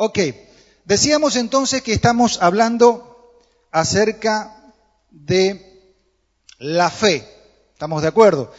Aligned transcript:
Ok, 0.00 0.16
decíamos 0.84 1.34
entonces 1.34 1.82
que 1.82 1.92
estamos 1.92 2.40
hablando 2.40 3.34
acerca 3.72 4.72
de 5.10 5.92
la 6.58 6.88
fe. 6.88 7.26
¿Estamos 7.72 8.02
de 8.02 8.08
acuerdo? 8.08 8.52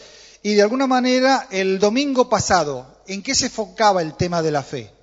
Y 0.44 0.55
de 0.55 0.63
alguna 0.63 0.86
manera, 0.86 1.47
el 1.49 1.79
domingo 1.79 2.28
pasado, 2.28 3.02
¿en 3.07 3.23
qué 3.23 3.36
se 3.36 3.46
enfocaba 3.46 4.02
el 4.02 4.15
tema 4.15 4.41
de 4.41 4.52
la 4.52 4.63
fe? 4.63 4.94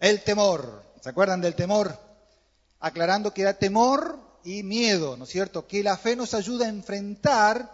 El 0.00 0.24
temor. 0.24 0.82
¿Se 1.00 1.10
acuerdan 1.10 1.40
del 1.40 1.54
temor? 1.54 1.96
Aclarando 2.80 3.32
que 3.32 3.42
era 3.42 3.56
temor 3.56 4.18
y 4.42 4.64
miedo, 4.64 5.16
¿no 5.16 5.24
es 5.24 5.30
cierto? 5.30 5.68
Que 5.68 5.84
la 5.84 5.96
fe 5.96 6.16
nos 6.16 6.34
ayuda 6.34 6.66
a 6.66 6.70
enfrentar 6.70 7.70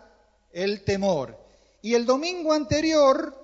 el 0.52 0.84
temor. 0.84 1.49
Y 1.82 1.94
el 1.94 2.04
domingo 2.04 2.52
anterior, 2.52 3.34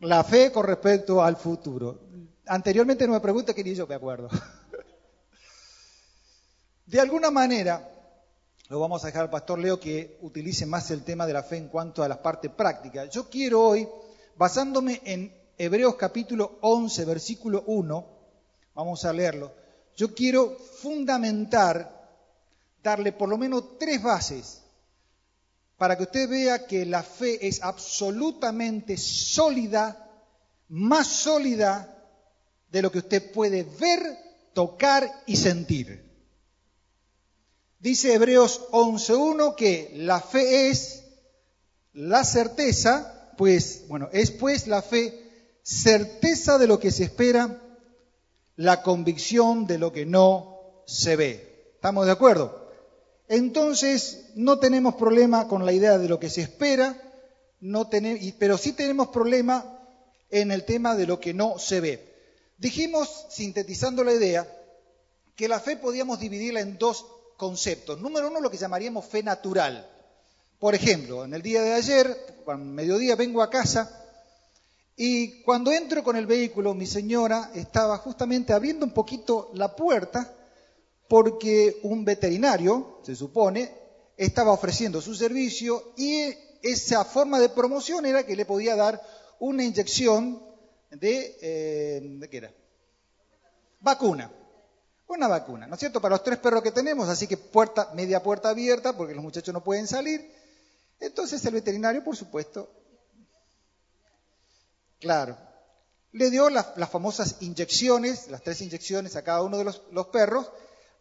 la 0.00 0.24
fe 0.24 0.50
con 0.50 0.66
respecto 0.66 1.22
al 1.22 1.36
futuro. 1.36 2.00
Anteriormente 2.46 3.06
no 3.06 3.12
me 3.12 3.20
pregunte 3.20 3.54
que 3.54 3.62
ni 3.62 3.74
yo 3.74 3.86
me 3.86 3.94
acuerdo. 3.94 4.28
De 6.86 7.00
alguna 7.00 7.30
manera, 7.30 7.90
lo 8.68 8.80
vamos 8.80 9.02
a 9.02 9.06
dejar 9.06 9.22
al 9.22 9.30
pastor 9.30 9.58
Leo 9.58 9.78
que 9.78 10.18
utilice 10.22 10.66
más 10.66 10.90
el 10.90 11.04
tema 11.04 11.26
de 11.26 11.32
la 11.32 11.42
fe 11.42 11.56
en 11.56 11.68
cuanto 11.68 12.02
a 12.02 12.08
la 12.08 12.20
parte 12.20 12.50
práctica. 12.50 13.06
Yo 13.06 13.30
quiero 13.30 13.62
hoy, 13.62 13.88
basándome 14.36 15.00
en 15.04 15.32
Hebreos 15.56 15.94
capítulo 15.94 16.58
11, 16.60 17.04
versículo 17.04 17.62
1, 17.66 18.06
vamos 18.74 19.04
a 19.04 19.12
leerlo, 19.12 19.52
yo 19.96 20.14
quiero 20.14 20.58
fundamentar, 20.58 22.10
darle 22.82 23.12
por 23.12 23.28
lo 23.28 23.38
menos 23.38 23.78
tres 23.78 24.02
bases 24.02 24.63
para 25.84 25.98
que 25.98 26.04
usted 26.04 26.30
vea 26.30 26.66
que 26.66 26.86
la 26.86 27.02
fe 27.02 27.46
es 27.46 27.62
absolutamente 27.62 28.96
sólida, 28.96 30.10
más 30.70 31.06
sólida 31.06 32.02
de 32.72 32.80
lo 32.80 32.90
que 32.90 33.00
usted 33.00 33.32
puede 33.32 33.64
ver, 33.64 34.00
tocar 34.54 35.12
y 35.26 35.36
sentir. 35.36 36.10
Dice 37.80 38.14
Hebreos 38.14 38.62
11.1 38.70 39.56
que 39.56 39.92
la 39.96 40.22
fe 40.22 40.70
es 40.70 41.04
la 41.92 42.24
certeza, 42.24 43.34
pues, 43.36 43.84
bueno, 43.86 44.08
es 44.10 44.30
pues 44.30 44.66
la 44.66 44.80
fe 44.80 45.58
certeza 45.62 46.56
de 46.56 46.66
lo 46.66 46.80
que 46.80 46.92
se 46.92 47.04
espera, 47.04 47.60
la 48.56 48.80
convicción 48.80 49.66
de 49.66 49.76
lo 49.76 49.92
que 49.92 50.06
no 50.06 50.82
se 50.86 51.16
ve. 51.16 51.72
¿Estamos 51.74 52.06
de 52.06 52.12
acuerdo? 52.12 52.63
Entonces, 53.28 54.30
no 54.34 54.58
tenemos 54.58 54.96
problema 54.96 55.48
con 55.48 55.64
la 55.64 55.72
idea 55.72 55.98
de 55.98 56.08
lo 56.08 56.20
que 56.20 56.30
se 56.30 56.42
espera, 56.42 57.00
no 57.60 57.88
pero 58.38 58.58
sí 58.58 58.72
tenemos 58.72 59.08
problema 59.08 59.78
en 60.30 60.50
el 60.50 60.64
tema 60.64 60.94
de 60.94 61.06
lo 61.06 61.20
que 61.20 61.32
no 61.32 61.58
se 61.58 61.80
ve. 61.80 62.14
Dijimos, 62.58 63.26
sintetizando 63.30 64.04
la 64.04 64.12
idea, 64.12 64.46
que 65.36 65.48
la 65.48 65.60
fe 65.60 65.76
podíamos 65.76 66.20
dividirla 66.20 66.60
en 66.60 66.78
dos 66.78 67.06
conceptos. 67.36 68.00
Número 68.00 68.28
uno, 68.28 68.40
lo 68.40 68.50
que 68.50 68.58
llamaríamos 68.58 69.06
fe 69.06 69.22
natural. 69.22 69.88
Por 70.58 70.74
ejemplo, 70.74 71.24
en 71.24 71.34
el 71.34 71.42
día 71.42 71.62
de 71.62 71.74
ayer, 71.74 72.42
a 72.46 72.56
mediodía 72.56 73.16
vengo 73.16 73.42
a 73.42 73.50
casa 73.50 74.04
y 74.96 75.42
cuando 75.42 75.72
entro 75.72 76.04
con 76.04 76.16
el 76.16 76.26
vehículo, 76.26 76.74
mi 76.74 76.86
señora 76.86 77.50
estaba 77.54 77.98
justamente 77.98 78.52
abriendo 78.52 78.86
un 78.86 78.92
poquito 78.92 79.50
la 79.54 79.74
puerta 79.74 80.32
porque 81.08 81.80
un 81.82 82.04
veterinario, 82.04 83.00
se 83.04 83.14
supone, 83.14 83.72
estaba 84.16 84.52
ofreciendo 84.52 85.00
su 85.00 85.14
servicio 85.14 85.92
y 85.96 86.34
esa 86.62 87.04
forma 87.04 87.40
de 87.40 87.48
promoción 87.48 88.06
era 88.06 88.24
que 88.24 88.36
le 88.36 88.46
podía 88.46 88.76
dar 88.76 89.00
una 89.38 89.64
inyección 89.64 90.42
de, 90.90 91.36
eh, 91.42 92.00
¿de 92.02 92.30
qué 92.30 92.36
era? 92.36 92.54
Vacuna. 93.80 94.30
Una 95.06 95.28
vacuna, 95.28 95.66
¿no 95.66 95.74
es 95.74 95.80
cierto? 95.80 96.00
Para 96.00 96.14
los 96.14 96.24
tres 96.24 96.38
perros 96.38 96.62
que 96.62 96.72
tenemos, 96.72 97.08
así 97.08 97.26
que 97.26 97.36
puerta, 97.36 97.90
media 97.94 98.22
puerta 98.22 98.48
abierta 98.48 98.96
porque 98.96 99.14
los 99.14 99.22
muchachos 99.22 99.52
no 99.52 99.62
pueden 99.62 99.86
salir. 99.86 100.32
Entonces 100.98 101.44
el 101.44 101.52
veterinario, 101.52 102.02
por 102.02 102.16
supuesto, 102.16 102.70
Claro. 105.04 105.36
Le 106.12 106.30
dio 106.30 106.48
las, 106.48 106.74
famosas 106.90 107.36
inyecciones, 107.40 108.28
las 108.28 108.42
tres 108.42 108.62
inyecciones 108.62 109.16
a 109.16 109.22
cada 109.22 109.42
uno 109.42 109.58
de 109.58 109.64
los, 109.64 110.06
perros. 110.10 110.50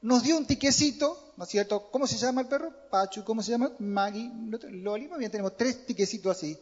Nos 0.03 0.21
dio 0.21 0.35
un 0.35 0.45
tiquecito, 0.45 1.33
¿no 1.37 1.45
es 1.45 1.49
cierto? 1.49 1.89
¿Cómo 1.89 2.05
se 2.07 2.17
llama 2.17 2.41
el 2.41 2.47
perro? 2.47 2.73
Pachu, 2.89 3.23
¿cómo 3.23 3.41
se 3.41 3.51
llama? 3.51 3.71
Maggie, 3.79 4.29
Loli. 4.69 5.09
Bien, 5.17 5.31
tenemos 5.31 5.55
tres 5.55 5.85
tiquecitos 5.85 6.35
así. 6.35 6.59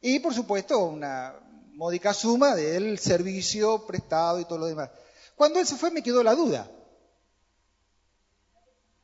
Y, 0.00 0.20
por 0.20 0.32
supuesto, 0.32 0.78
una 0.78 1.34
módica 1.72 2.14
suma 2.14 2.54
del 2.54 2.96
servicio 3.00 3.84
prestado 3.88 4.38
y 4.38 4.44
todo 4.44 4.58
lo 4.58 4.66
demás. 4.66 4.88
Cuando 5.34 5.58
él 5.58 5.66
se 5.66 5.74
fue 5.74 5.90
me 5.90 6.00
quedó 6.00 6.22
la 6.22 6.36
duda. 6.36 6.70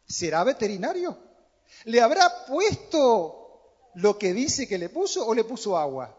¿Será 0.06 0.44
veterinario? 0.44 1.18
¿Le 1.86 2.00
habrá 2.00 2.46
puesto 2.46 3.90
lo 3.94 4.16
que 4.16 4.32
dice 4.32 4.68
que 4.68 4.78
le 4.78 4.90
puso 4.90 5.26
o 5.26 5.34
le 5.34 5.42
puso 5.42 5.76
agua? 5.76 6.16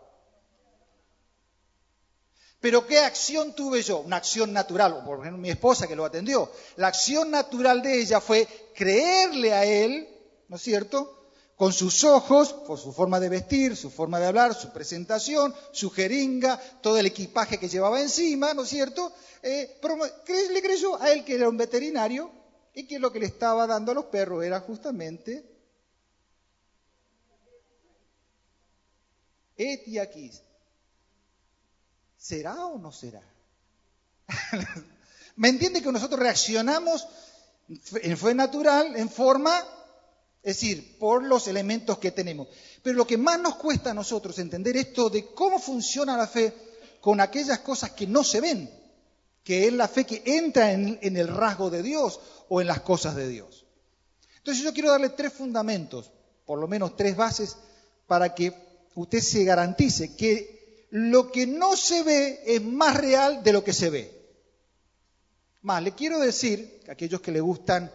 Pero 2.66 2.88
¿qué 2.88 2.98
acción 2.98 3.54
tuve 3.54 3.84
yo? 3.84 4.00
Una 4.00 4.16
acción 4.16 4.52
natural, 4.52 5.04
por 5.06 5.20
ejemplo 5.20 5.40
mi 5.40 5.52
esposa 5.52 5.86
que 5.86 5.96
lo 5.96 6.04
atendió. 6.04 6.52
La 6.78 6.88
acción 6.88 7.30
natural 7.30 7.84
de 7.84 8.02
ella 8.02 8.20
fue 8.20 8.48
creerle 8.74 9.54
a 9.54 9.66
él, 9.66 10.10
¿no 10.48 10.56
es 10.56 10.64
cierto? 10.64 11.28
Con 11.56 11.72
sus 11.72 12.04
ojos, 12.04 12.54
por 12.54 12.80
su 12.80 12.92
forma 12.92 13.20
de 13.20 13.30
vestir, 13.30 13.76
su 13.76 13.92
forma 13.92 14.20
de 14.20 14.26
hablar, 14.26 14.56
su 14.56 14.74
presentación, 14.74 15.54
su 15.74 15.92
jeringa, 15.92 16.60
todo 16.82 16.98
el 16.98 17.06
equipaje 17.06 17.60
que 17.60 17.70
llevaba 17.70 18.02
encima, 18.02 18.56
¿no 18.56 18.64
es 18.64 18.70
cierto? 18.70 19.14
Eh, 19.44 19.80
le 20.52 20.62
creyó 20.64 21.00
a 21.00 21.12
él 21.12 21.24
que 21.24 21.36
era 21.36 21.48
un 21.48 21.58
veterinario 21.58 22.32
y 22.74 22.88
que 22.88 22.98
lo 22.98 23.12
que 23.12 23.20
le 23.20 23.28
estaba 23.28 23.68
dando 23.68 23.92
a 23.92 23.96
los 23.96 24.06
perros 24.06 24.44
era 24.44 24.60
justamente 24.60 25.46
etiaquis, 29.56 30.42
¿Será 32.26 32.66
o 32.66 32.80
no 32.80 32.92
será? 32.92 33.22
¿Me 35.36 35.50
entiende 35.50 35.80
que 35.80 35.92
nosotros 35.92 36.20
reaccionamos 36.20 37.08
en 38.02 38.18
fue 38.18 38.34
natural, 38.34 38.96
en 38.96 39.12
forma, 39.12 39.60
es 40.42 40.56
decir, 40.56 40.98
por 40.98 41.24
los 41.24 41.48
elementos 41.48 42.00
que 42.00 42.10
tenemos? 42.10 42.48
Pero 42.82 42.98
lo 42.98 43.06
que 43.06 43.20
más 43.20 43.40
nos 43.40 43.58
cuesta 43.58 43.92
a 43.92 43.94
nosotros 43.94 44.40
entender 44.40 44.76
esto 44.76 45.12
de 45.12 45.28
cómo 45.36 45.60
funciona 45.60 46.18
la 46.18 46.26
fe 46.26 46.52
con 47.00 47.22
aquellas 47.22 47.60
cosas 47.60 47.92
que 47.92 48.08
no 48.08 48.24
se 48.24 48.42
ven, 48.42 48.72
que 49.44 49.68
es 49.68 49.74
la 49.74 49.88
fe 49.88 50.04
que 50.06 50.24
entra 50.26 50.72
en, 50.72 50.98
en 51.04 51.18
el 51.18 51.28
rasgo 51.28 51.70
de 51.70 51.84
Dios 51.84 52.20
o 52.50 52.60
en 52.60 52.66
las 52.66 52.82
cosas 52.82 53.16
de 53.16 53.28
Dios. 53.28 53.68
Entonces 54.38 54.64
yo 54.64 54.74
quiero 54.74 54.90
darle 54.90 55.10
tres 55.10 55.32
fundamentos, 55.32 56.10
por 56.44 56.58
lo 56.58 56.68
menos 56.68 56.98
tres 56.98 57.16
bases, 57.16 57.56
para 58.08 58.34
que 58.34 58.52
usted 58.96 59.20
se 59.20 59.44
garantice 59.44 60.16
que 60.16 60.55
lo 60.92 61.32
que 61.32 61.48
no 61.48 61.76
se 61.76 62.04
ve 62.04 62.42
es 62.46 62.64
más 62.64 62.96
real 62.98 63.44
de 63.44 63.54
lo 63.54 63.64
que 63.64 63.74
se 63.74 63.90
ve. 63.90 64.12
Más, 65.62 65.82
le 65.82 65.94
quiero 65.94 66.20
decir, 66.20 66.82
a 66.88 66.92
aquellos 66.92 67.22
que 67.22 67.32
le 67.32 67.42
gustan 67.42 67.92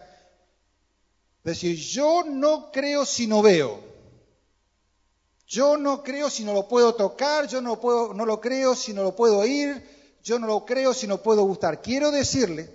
decir, 1.43 1.75
yo 1.77 2.23
no 2.23 2.71
creo 2.71 3.05
si 3.05 3.27
no 3.27 3.41
veo. 3.41 3.91
Yo 5.47 5.77
no 5.77 6.01
creo 6.03 6.29
si 6.29 6.43
no 6.43 6.53
lo 6.53 6.67
puedo 6.67 6.95
tocar, 6.95 7.47
yo 7.47 7.61
no, 7.61 7.79
puedo, 7.79 8.13
no 8.13 8.25
lo 8.25 8.39
creo 8.39 8.75
si 8.75 8.93
no 8.93 9.03
lo 9.03 9.15
puedo 9.15 9.39
oír, 9.39 9.83
yo 10.23 10.39
no 10.39 10.47
lo 10.47 10.65
creo 10.65 10.93
si 10.93 11.07
no 11.07 11.21
puedo 11.21 11.43
gustar. 11.43 11.81
Quiero 11.81 12.11
decirle 12.11 12.73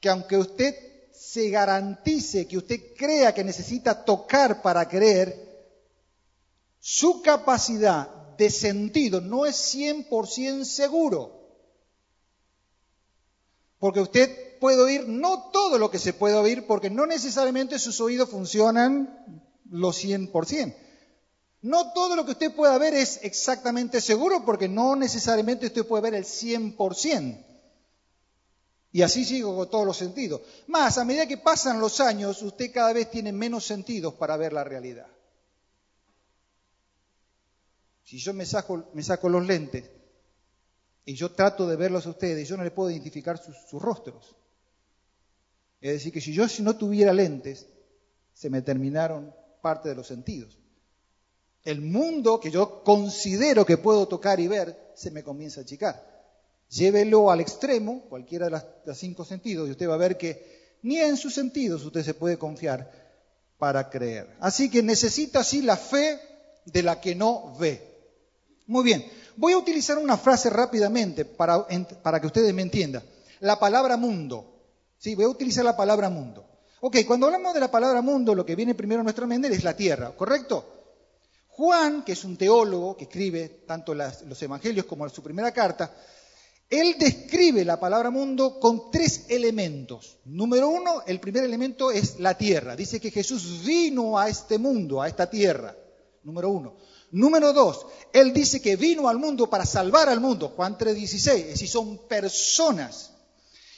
que 0.00 0.08
aunque 0.08 0.36
usted 0.36 0.74
se 1.12 1.50
garantice 1.50 2.48
que 2.48 2.56
usted 2.56 2.96
crea 2.96 3.34
que 3.34 3.44
necesita 3.44 4.04
tocar 4.04 4.62
para 4.62 4.88
creer, 4.88 5.49
su 6.80 7.22
capacidad 7.22 8.08
de 8.36 8.50
sentido 8.50 9.20
no 9.20 9.44
es 9.46 9.74
100% 9.74 10.64
seguro. 10.64 11.38
Porque 13.78 14.00
usted 14.00 14.58
puede 14.58 14.80
oír 14.80 15.08
no 15.08 15.50
todo 15.52 15.78
lo 15.78 15.90
que 15.90 15.98
se 15.98 16.12
puede 16.12 16.34
oír, 16.34 16.66
porque 16.66 16.90
no 16.90 17.06
necesariamente 17.06 17.78
sus 17.78 18.00
oídos 18.00 18.30
funcionan 18.30 19.44
los 19.70 20.04
100%. 20.04 20.74
No 21.62 21.92
todo 21.92 22.16
lo 22.16 22.24
que 22.24 22.32
usted 22.32 22.54
pueda 22.54 22.78
ver 22.78 22.94
es 22.94 23.20
exactamente 23.22 24.00
seguro, 24.00 24.44
porque 24.46 24.68
no 24.68 24.96
necesariamente 24.96 25.66
usted 25.66 25.86
puede 25.86 26.02
ver 26.02 26.14
el 26.14 26.24
100%. 26.24 27.44
Y 28.92 29.02
así 29.02 29.24
sigo 29.24 29.54
con 29.54 29.70
todos 29.70 29.86
los 29.86 29.96
sentidos. 29.96 30.40
Más, 30.66 30.98
a 30.98 31.04
medida 31.04 31.26
que 31.26 31.36
pasan 31.36 31.78
los 31.78 32.00
años, 32.00 32.42
usted 32.42 32.72
cada 32.72 32.92
vez 32.92 33.10
tiene 33.10 33.32
menos 33.32 33.64
sentidos 33.64 34.14
para 34.14 34.36
ver 34.36 34.52
la 34.52 34.64
realidad. 34.64 35.06
Si 38.10 38.18
yo 38.18 38.34
me 38.34 38.44
saco, 38.44 38.90
me 38.92 39.04
saco 39.04 39.28
los 39.28 39.46
lentes 39.46 39.88
y 41.04 41.14
yo 41.14 41.30
trato 41.30 41.68
de 41.68 41.76
verlos 41.76 42.06
a 42.06 42.10
ustedes, 42.10 42.48
yo 42.48 42.56
no 42.56 42.64
les 42.64 42.72
puedo 42.72 42.90
identificar 42.90 43.38
sus, 43.38 43.80
rostros. 43.80 44.34
Es 45.80 45.92
decir, 45.92 46.12
que 46.12 46.20
si 46.20 46.32
yo 46.32 46.48
si 46.48 46.64
no 46.64 46.76
tuviera 46.76 47.12
lentes, 47.12 47.68
se 48.34 48.50
me 48.50 48.62
terminaron 48.62 49.32
parte 49.62 49.90
de 49.90 49.94
los 49.94 50.08
sentidos. 50.08 50.58
El 51.62 51.82
mundo 51.82 52.40
que 52.40 52.50
yo 52.50 52.82
considero 52.82 53.64
que 53.64 53.78
puedo 53.78 54.08
tocar 54.08 54.40
y 54.40 54.48
ver 54.48 54.90
se 54.96 55.12
me 55.12 55.22
comienza 55.22 55.60
a 55.60 55.62
achicar. 55.62 56.04
Llévelo 56.68 57.30
al 57.30 57.38
extremo, 57.38 58.00
cualquiera 58.08 58.46
de 58.46 58.60
los 58.86 58.98
cinco 58.98 59.24
sentidos, 59.24 59.68
y 59.68 59.70
usted 59.70 59.88
va 59.88 59.94
a 59.94 59.98
ver 59.98 60.18
que 60.18 60.78
ni 60.82 60.98
en 60.98 61.16
sus 61.16 61.32
sentidos 61.32 61.84
usted 61.84 62.02
se 62.02 62.14
puede 62.14 62.38
confiar 62.38 62.90
para 63.56 63.88
creer. 63.88 64.36
Así 64.40 64.68
que 64.68 64.82
necesita 64.82 65.38
así 65.38 65.62
la 65.62 65.76
fe 65.76 66.18
de 66.64 66.82
la 66.82 67.00
que 67.00 67.14
no 67.14 67.56
ve. 67.56 67.89
Muy 68.70 68.84
bien, 68.84 69.04
voy 69.34 69.52
a 69.52 69.58
utilizar 69.58 69.98
una 69.98 70.16
frase 70.16 70.48
rápidamente 70.48 71.24
para, 71.24 71.66
para 72.04 72.20
que 72.20 72.28
ustedes 72.28 72.54
me 72.54 72.62
entiendan. 72.62 73.02
La 73.40 73.58
palabra 73.58 73.96
mundo. 73.96 74.60
Sí, 74.96 75.16
voy 75.16 75.24
a 75.24 75.28
utilizar 75.28 75.64
la 75.64 75.76
palabra 75.76 76.08
mundo. 76.08 76.46
Ok, 76.80 76.98
cuando 77.04 77.26
hablamos 77.26 77.52
de 77.52 77.58
la 77.58 77.68
palabra 77.68 78.00
mundo, 78.00 78.32
lo 78.32 78.46
que 78.46 78.54
viene 78.54 78.76
primero 78.76 79.00
a 79.00 79.02
nuestra 79.02 79.26
mente 79.26 79.48
es 79.48 79.64
la 79.64 79.76
tierra, 79.76 80.12
¿correcto? 80.12 80.64
Juan, 81.48 82.04
que 82.04 82.12
es 82.12 82.22
un 82.22 82.36
teólogo 82.36 82.96
que 82.96 83.04
escribe 83.04 83.64
tanto 83.66 83.92
los 83.92 84.40
evangelios 84.40 84.86
como 84.86 85.08
su 85.08 85.20
primera 85.20 85.50
carta, 85.50 85.92
él 86.68 86.94
describe 86.96 87.64
la 87.64 87.80
palabra 87.80 88.10
mundo 88.10 88.60
con 88.60 88.88
tres 88.92 89.24
elementos. 89.30 90.18
Número 90.26 90.68
uno, 90.68 91.02
el 91.08 91.18
primer 91.18 91.42
elemento 91.42 91.90
es 91.90 92.20
la 92.20 92.38
tierra. 92.38 92.76
Dice 92.76 93.00
que 93.00 93.10
Jesús 93.10 93.64
vino 93.64 94.16
a 94.16 94.28
este 94.28 94.58
mundo, 94.58 95.02
a 95.02 95.08
esta 95.08 95.28
tierra. 95.28 95.74
Número 96.22 96.50
uno. 96.50 96.76
Número 97.12 97.52
dos, 97.52 97.86
él 98.12 98.32
dice 98.32 98.62
que 98.62 98.76
vino 98.76 99.08
al 99.08 99.18
mundo 99.18 99.50
para 99.50 99.66
salvar 99.66 100.08
al 100.08 100.20
mundo. 100.20 100.52
Juan 100.54 100.78
3:16. 100.78 101.28
Es 101.28 101.46
decir, 101.48 101.68
son 101.68 102.06
personas. 102.06 103.10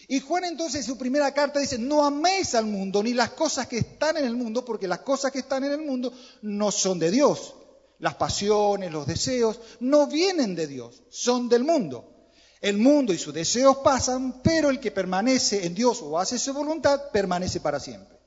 Y 0.09 0.21
Juan 0.21 0.45
entonces 0.45 0.83
en 0.83 0.87
su 0.87 0.99
primera 0.99 1.33
carta 1.33 1.61
dice, 1.61 1.79
no 1.79 2.05
améis 2.05 2.55
al 2.55 2.67
mundo 2.67 3.03
ni 3.03 3.15
las 3.15 3.31
cosas 3.31 3.67
que 3.67 3.79
están 3.79 4.19
en 4.19 4.27
el 4.27 4.37
mundo, 4.37 4.65
porque 4.65 4.87
las 4.87 4.99
cosas 4.99 5.33
que 5.33 5.39
están 5.39 5.65
en 5.65 5.73
el 5.73 5.81
mundo 5.81 6.13
no 6.43 6.71
son 6.71 6.99
de 6.99 7.11
Dios. 7.11 7.55
Las 7.99 8.17
pasiones, 8.17 8.93
los 8.93 9.07
deseos, 9.07 9.61
no 9.81 10.09
vienen 10.09 10.55
de 10.55 10.67
Dios, 10.67 11.03
son 11.09 11.49
del 11.49 11.65
mundo. 11.65 12.13
El 12.61 12.77
mundo 12.77 13.13
y 13.13 13.19
sus 13.19 13.33
deseos 13.33 13.79
pasan, 13.79 14.43
pero 14.43 14.71
el 14.71 14.81
que 14.81 14.91
permanece 14.91 15.65
en 15.65 15.75
Dios 15.75 16.03
o 16.03 16.19
hace 16.19 16.39
su 16.39 16.53
voluntad, 16.53 17.11
permanece 17.11 17.61
para 17.61 17.81
siempre. 17.81 18.19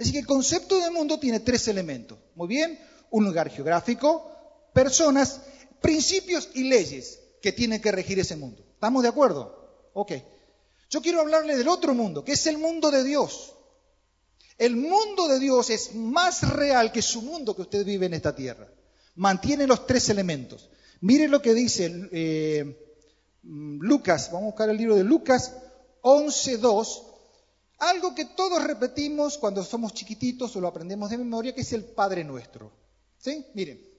Así 0.00 0.12
que 0.12 0.20
el 0.20 0.26
concepto 0.26 0.78
de 0.80 0.90
mundo 0.90 1.18
tiene 1.18 1.40
tres 1.40 1.68
elementos. 1.68 2.18
Muy 2.36 2.48
bien, 2.48 2.78
un 3.10 3.24
lugar 3.24 3.50
geográfico, 3.50 4.33
personas, 4.74 5.40
principios 5.80 6.50
y 6.52 6.64
leyes 6.64 7.20
que 7.40 7.52
tienen 7.52 7.80
que 7.80 7.92
regir 7.92 8.18
ese 8.18 8.36
mundo. 8.36 8.62
¿Estamos 8.74 9.02
de 9.02 9.08
acuerdo? 9.08 9.88
Ok. 9.94 10.12
Yo 10.90 11.00
quiero 11.00 11.20
hablarle 11.20 11.56
del 11.56 11.68
otro 11.68 11.94
mundo, 11.94 12.22
que 12.22 12.32
es 12.32 12.46
el 12.46 12.58
mundo 12.58 12.90
de 12.90 13.02
Dios. 13.02 13.54
El 14.58 14.76
mundo 14.76 15.28
de 15.28 15.40
Dios 15.40 15.70
es 15.70 15.94
más 15.94 16.48
real 16.50 16.92
que 16.92 17.00
su 17.00 17.22
mundo 17.22 17.56
que 17.56 17.62
usted 17.62 17.84
vive 17.84 18.06
en 18.06 18.14
esta 18.14 18.36
tierra 18.36 18.68
mantiene 19.16 19.66
los 19.66 19.86
tres 19.86 20.08
elementos. 20.08 20.68
Mire 21.00 21.28
lo 21.28 21.42
que 21.42 21.54
dice 21.54 22.08
eh, 22.12 22.98
Lucas, 23.42 24.30
vamos 24.32 24.42
a 24.42 24.50
buscar 24.50 24.70
el 24.70 24.76
libro 24.76 24.96
de 24.96 25.04
Lucas 25.04 25.54
11.2, 26.02 27.02
algo 27.78 28.14
que 28.14 28.24
todos 28.24 28.62
repetimos 28.62 29.38
cuando 29.38 29.62
somos 29.62 29.92
chiquititos 29.92 30.54
o 30.56 30.60
lo 30.60 30.68
aprendemos 30.68 31.10
de 31.10 31.18
memoria, 31.18 31.54
que 31.54 31.62
es 31.62 31.72
el 31.72 31.84
Padre 31.84 32.24
Nuestro. 32.24 32.72
¿Sí? 33.18 33.44
Miren. 33.54 33.93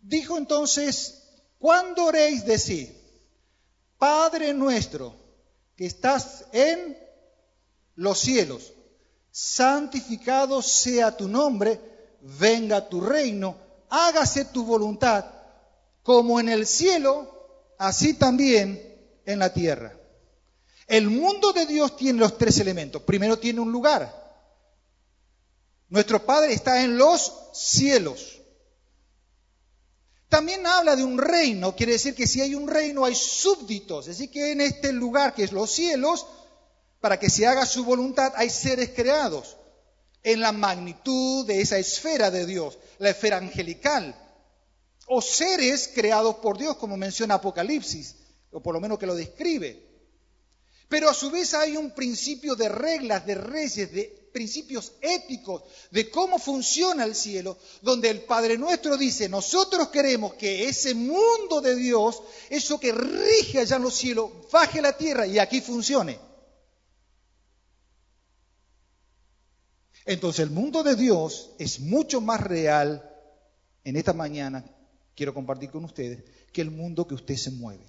Dijo 0.00 0.38
entonces, 0.38 1.22
¿cuándo 1.58 2.06
oréis 2.06 2.44
decir, 2.44 2.96
Padre 3.98 4.54
Nuestro, 4.54 5.14
que 5.76 5.86
estás 5.86 6.44
en 6.52 6.96
los 7.96 8.18
cielos, 8.18 8.72
santificado 9.30 10.62
sea 10.62 11.16
tu 11.16 11.28
nombre, 11.28 11.80
venga 12.20 12.88
tu 12.88 13.00
reino, 13.00 13.56
hágase 13.90 14.44
tu 14.46 14.64
voluntad, 14.64 15.24
como 16.02 16.40
en 16.40 16.48
el 16.48 16.66
cielo, 16.66 17.74
así 17.78 18.14
también 18.14 19.20
en 19.24 19.38
la 19.38 19.52
tierra. 19.52 19.98
El 20.86 21.10
mundo 21.10 21.52
de 21.52 21.66
Dios 21.66 21.96
tiene 21.96 22.18
los 22.18 22.38
tres 22.38 22.58
elementos. 22.60 23.02
Primero 23.02 23.38
tiene 23.38 23.60
un 23.60 23.70
lugar. 23.70 24.26
Nuestro 25.90 26.24
Padre 26.24 26.54
está 26.54 26.82
en 26.82 26.96
los 26.96 27.50
cielos. 27.52 28.37
También 30.38 30.64
habla 30.68 30.94
de 30.94 31.02
un 31.02 31.18
reino, 31.18 31.74
quiere 31.74 31.94
decir 31.94 32.14
que 32.14 32.28
si 32.28 32.40
hay 32.40 32.54
un 32.54 32.68
reino 32.68 33.04
hay 33.04 33.16
súbditos, 33.16 34.06
decir, 34.06 34.30
que 34.30 34.52
en 34.52 34.60
este 34.60 34.92
lugar 34.92 35.34
que 35.34 35.42
es 35.42 35.50
los 35.50 35.68
cielos, 35.68 36.28
para 37.00 37.18
que 37.18 37.28
se 37.28 37.44
haga 37.44 37.66
su 37.66 37.84
voluntad 37.84 38.32
hay 38.36 38.48
seres 38.48 38.90
creados 38.94 39.56
en 40.22 40.40
la 40.40 40.52
magnitud 40.52 41.44
de 41.44 41.60
esa 41.60 41.76
esfera 41.76 42.30
de 42.30 42.46
Dios, 42.46 42.78
la 43.00 43.10
esfera 43.10 43.38
angelical, 43.38 44.14
o 45.08 45.20
seres 45.20 45.90
creados 45.92 46.36
por 46.36 46.56
Dios, 46.56 46.76
como 46.76 46.96
menciona 46.96 47.34
Apocalipsis, 47.34 48.14
o 48.52 48.62
por 48.62 48.74
lo 48.74 48.80
menos 48.80 48.96
que 48.96 49.06
lo 49.06 49.16
describe. 49.16 49.88
Pero 50.88 51.10
a 51.10 51.14
su 51.14 51.32
vez 51.32 51.52
hay 51.52 51.76
un 51.76 51.90
principio 51.90 52.54
de 52.54 52.68
reglas, 52.68 53.26
de 53.26 53.34
reyes, 53.34 53.92
de 53.92 54.17
principios 54.32 54.92
éticos, 55.00 55.62
de 55.90 56.10
cómo 56.10 56.38
funciona 56.38 57.04
el 57.04 57.14
cielo, 57.14 57.58
donde 57.82 58.10
el 58.10 58.22
Padre 58.22 58.56
nuestro 58.58 58.96
dice, 58.96 59.28
nosotros 59.28 59.88
queremos 59.88 60.34
que 60.34 60.68
ese 60.68 60.94
mundo 60.94 61.60
de 61.60 61.74
Dios, 61.74 62.22
eso 62.50 62.78
que 62.78 62.92
rige 62.92 63.60
allá 63.60 63.76
en 63.76 63.82
los 63.82 63.94
cielos, 63.94 64.30
baje 64.50 64.78
a 64.78 64.82
la 64.82 64.96
tierra 64.96 65.26
y 65.26 65.38
aquí 65.38 65.60
funcione. 65.60 66.18
Entonces 70.04 70.40
el 70.40 70.50
mundo 70.50 70.82
de 70.82 70.96
Dios 70.96 71.50
es 71.58 71.80
mucho 71.80 72.20
más 72.20 72.40
real 72.40 73.14
en 73.84 73.96
esta 73.96 74.12
mañana, 74.12 74.64
quiero 75.14 75.34
compartir 75.34 75.70
con 75.70 75.84
ustedes, 75.84 76.24
que 76.52 76.62
el 76.62 76.70
mundo 76.70 77.06
que 77.06 77.14
usted 77.14 77.36
se 77.36 77.50
mueve. 77.50 77.84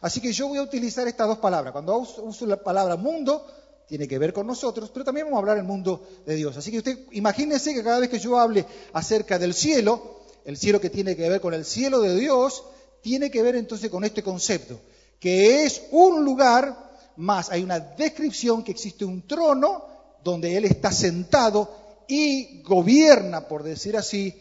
Así 0.00 0.20
que 0.20 0.32
yo 0.32 0.48
voy 0.48 0.58
a 0.58 0.62
utilizar 0.62 1.08
estas 1.08 1.26
dos 1.26 1.38
palabras. 1.38 1.72
Cuando 1.72 1.96
uso 1.96 2.46
la 2.46 2.62
palabra 2.62 2.96
mundo, 2.96 3.46
tiene 3.88 4.08
que 4.08 4.18
ver 4.18 4.32
con 4.32 4.46
nosotros, 4.46 4.90
pero 4.92 5.04
también 5.04 5.26
vamos 5.26 5.38
a 5.38 5.40
hablar 5.40 5.56
del 5.56 5.66
mundo 5.66 6.06
de 6.26 6.34
Dios. 6.36 6.56
Así 6.56 6.70
que 6.70 6.78
usted 6.78 6.98
imagínese 7.12 7.74
que 7.74 7.82
cada 7.82 8.00
vez 8.00 8.08
que 8.08 8.18
yo 8.18 8.38
hable 8.38 8.64
acerca 8.92 9.38
del 9.38 9.54
cielo, 9.54 10.20
el 10.44 10.56
cielo 10.56 10.80
que 10.80 10.90
tiene 10.90 11.16
que 11.16 11.28
ver 11.28 11.40
con 11.40 11.54
el 11.54 11.64
cielo 11.64 12.00
de 12.00 12.16
Dios, 12.16 12.64
tiene 13.02 13.30
que 13.30 13.42
ver 13.42 13.56
entonces 13.56 13.90
con 13.90 14.04
este 14.04 14.22
concepto, 14.22 14.80
que 15.20 15.64
es 15.64 15.82
un 15.90 16.24
lugar 16.24 16.84
más, 17.16 17.50
hay 17.50 17.62
una 17.62 17.78
descripción 17.78 18.64
que 18.64 18.72
existe 18.72 19.04
un 19.04 19.26
trono 19.26 19.84
donde 20.22 20.56
Él 20.56 20.64
está 20.64 20.90
sentado 20.90 21.70
y 22.08 22.62
gobierna, 22.62 23.46
por 23.46 23.62
decir 23.62 23.96
así, 23.96 24.34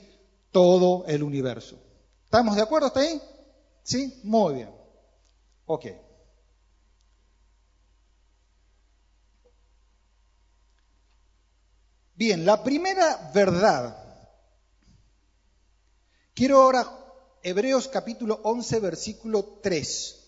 todo 0.51 1.05
el 1.07 1.23
universo. 1.23 1.77
¿Estamos 2.25 2.55
de 2.55 2.61
acuerdo 2.61 2.87
hasta 2.87 3.01
ahí? 3.01 3.21
¿Sí? 3.83 4.21
Muy 4.23 4.55
bien. 4.55 4.69
Ok. 5.65 5.85
Bien, 12.15 12.45
la 12.45 12.63
primera 12.63 13.31
verdad. 13.33 13.97
Quiero 16.33 16.61
ahora 16.61 16.87
Hebreos 17.41 17.87
capítulo 17.87 18.39
11, 18.43 18.79
versículo 18.79 19.59
3. 19.61 20.19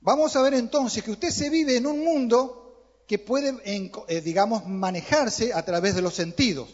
Vamos 0.00 0.34
a 0.36 0.42
ver 0.42 0.54
entonces 0.54 1.02
que 1.02 1.10
usted 1.10 1.30
se 1.30 1.50
vive 1.50 1.76
en 1.76 1.86
un 1.86 2.04
mundo 2.04 3.02
que 3.06 3.18
puede, 3.18 3.54
eh, 3.64 4.20
digamos, 4.20 4.66
manejarse 4.66 5.52
a 5.52 5.64
través 5.64 5.94
de 5.94 6.02
los 6.02 6.14
sentidos, 6.14 6.68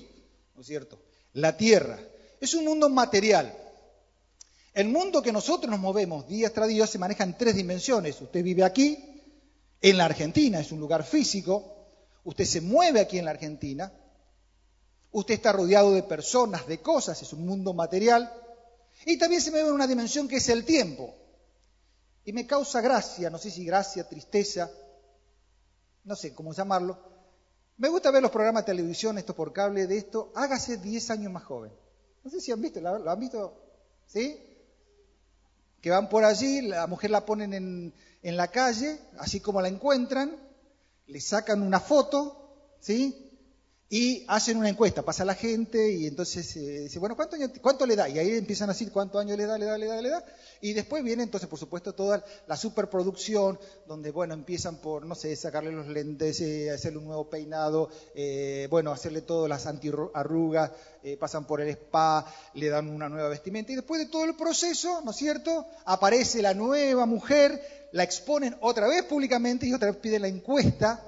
¿no 0.54 0.60
es 0.60 0.66
cierto? 0.66 0.98
La 1.34 1.56
tierra. 1.56 1.98
Es 2.40 2.54
un 2.54 2.64
mundo 2.64 2.88
material. 2.88 3.56
El 4.74 4.88
mundo 4.88 5.22
que 5.22 5.32
nosotros 5.32 5.70
nos 5.70 5.80
movemos 5.80 6.26
día 6.28 6.52
tras 6.52 6.68
día 6.68 6.86
se 6.86 6.98
maneja 6.98 7.24
en 7.24 7.36
tres 7.36 7.56
dimensiones. 7.56 8.20
Usted 8.20 8.42
vive 8.42 8.64
aquí, 8.64 8.98
en 9.80 9.98
la 9.98 10.06
Argentina, 10.06 10.60
es 10.60 10.72
un 10.72 10.80
lugar 10.80 11.04
físico. 11.04 11.81
Usted 12.24 12.44
se 12.44 12.60
mueve 12.60 13.00
aquí 13.00 13.18
en 13.18 13.24
la 13.24 13.32
Argentina. 13.32 13.92
Usted 15.10 15.34
está 15.34 15.52
rodeado 15.52 15.92
de 15.92 16.02
personas, 16.02 16.66
de 16.66 16.80
cosas, 16.80 17.20
es 17.20 17.32
un 17.32 17.44
mundo 17.44 17.74
material. 17.74 18.32
Y 19.04 19.18
también 19.18 19.40
se 19.40 19.50
mueve 19.50 19.68
en 19.68 19.74
una 19.74 19.86
dimensión 19.86 20.28
que 20.28 20.36
es 20.36 20.48
el 20.48 20.64
tiempo. 20.64 21.14
Y 22.24 22.32
me 22.32 22.46
causa 22.46 22.80
gracia, 22.80 23.30
no 23.30 23.38
sé 23.38 23.50
si 23.50 23.64
gracia, 23.64 24.08
tristeza, 24.08 24.70
no 26.04 26.14
sé 26.14 26.34
cómo 26.34 26.52
llamarlo. 26.52 26.98
Me 27.78 27.88
gusta 27.88 28.10
ver 28.10 28.22
los 28.22 28.30
programas 28.30 28.64
de 28.64 28.72
televisión, 28.72 29.18
esto 29.18 29.34
por 29.34 29.52
cable, 29.52 29.86
de 29.86 29.98
esto, 29.98 30.32
hágase 30.36 30.76
10 30.76 31.10
años 31.10 31.32
más 31.32 31.42
joven. 31.42 31.72
No 32.22 32.30
sé 32.30 32.40
si 32.40 32.52
han 32.52 32.62
visto, 32.62 32.80
¿lo 32.80 33.10
han 33.10 33.18
visto? 33.18 33.60
¿Sí? 34.06 34.38
Que 35.80 35.90
van 35.90 36.08
por 36.08 36.24
allí, 36.24 36.60
la 36.62 36.86
mujer 36.86 37.10
la 37.10 37.26
ponen 37.26 37.52
en, 37.54 37.92
en 38.22 38.36
la 38.36 38.48
calle, 38.48 39.00
así 39.18 39.40
como 39.40 39.60
la 39.60 39.68
encuentran, 39.68 40.36
le 41.06 41.20
sacan 41.20 41.62
una 41.62 41.80
foto, 41.80 42.76
¿sí? 42.80 43.31
Y 43.92 44.24
hacen 44.26 44.56
una 44.56 44.70
encuesta, 44.70 45.02
pasa 45.02 45.22
la 45.22 45.34
gente 45.34 45.92
y 45.92 46.06
entonces 46.06 46.56
eh, 46.56 46.80
dice, 46.84 46.98
bueno, 46.98 47.14
¿cuánto, 47.14 47.36
¿cuánto 47.60 47.84
le 47.84 47.94
da? 47.94 48.08
Y 48.08 48.18
ahí 48.18 48.30
empiezan 48.38 48.70
a 48.70 48.72
decir 48.72 48.90
cuánto 48.90 49.18
años 49.18 49.36
le 49.36 49.44
da, 49.44 49.58
le 49.58 49.66
da, 49.66 49.76
le 49.76 49.84
da, 49.84 50.00
le 50.00 50.08
da. 50.08 50.24
Y 50.62 50.72
después 50.72 51.04
viene 51.04 51.24
entonces, 51.24 51.46
por 51.46 51.58
supuesto, 51.58 51.94
toda 51.94 52.24
la 52.46 52.56
superproducción, 52.56 53.60
donde, 53.86 54.10
bueno, 54.10 54.32
empiezan 54.32 54.76
por, 54.76 55.04
no 55.04 55.14
sé, 55.14 55.36
sacarle 55.36 55.72
los 55.72 55.88
lentes, 55.88 56.40
eh, 56.40 56.70
hacerle 56.70 57.00
un 57.00 57.04
nuevo 57.04 57.28
peinado, 57.28 57.90
eh, 58.14 58.66
bueno, 58.70 58.92
hacerle 58.92 59.20
todas 59.20 59.50
las 59.50 59.66
antiarrugas, 59.66 60.70
pasan 61.20 61.46
por 61.46 61.60
el 61.60 61.68
spa, 61.68 62.24
le 62.54 62.70
dan 62.70 62.88
una 62.88 63.10
nueva 63.10 63.28
vestimenta. 63.28 63.72
Y 63.72 63.76
después 63.76 64.00
de 64.00 64.06
todo 64.06 64.24
el 64.24 64.36
proceso, 64.36 65.02
¿no 65.04 65.10
es 65.10 65.18
cierto? 65.18 65.66
Aparece 65.84 66.40
la 66.40 66.54
nueva 66.54 67.04
mujer, 67.04 67.60
la 67.92 68.04
exponen 68.04 68.56
otra 68.62 68.88
vez 68.88 69.04
públicamente 69.04 69.66
y 69.66 69.74
otra 69.74 69.90
vez 69.90 70.00
piden 70.00 70.22
la 70.22 70.28
encuesta, 70.28 70.98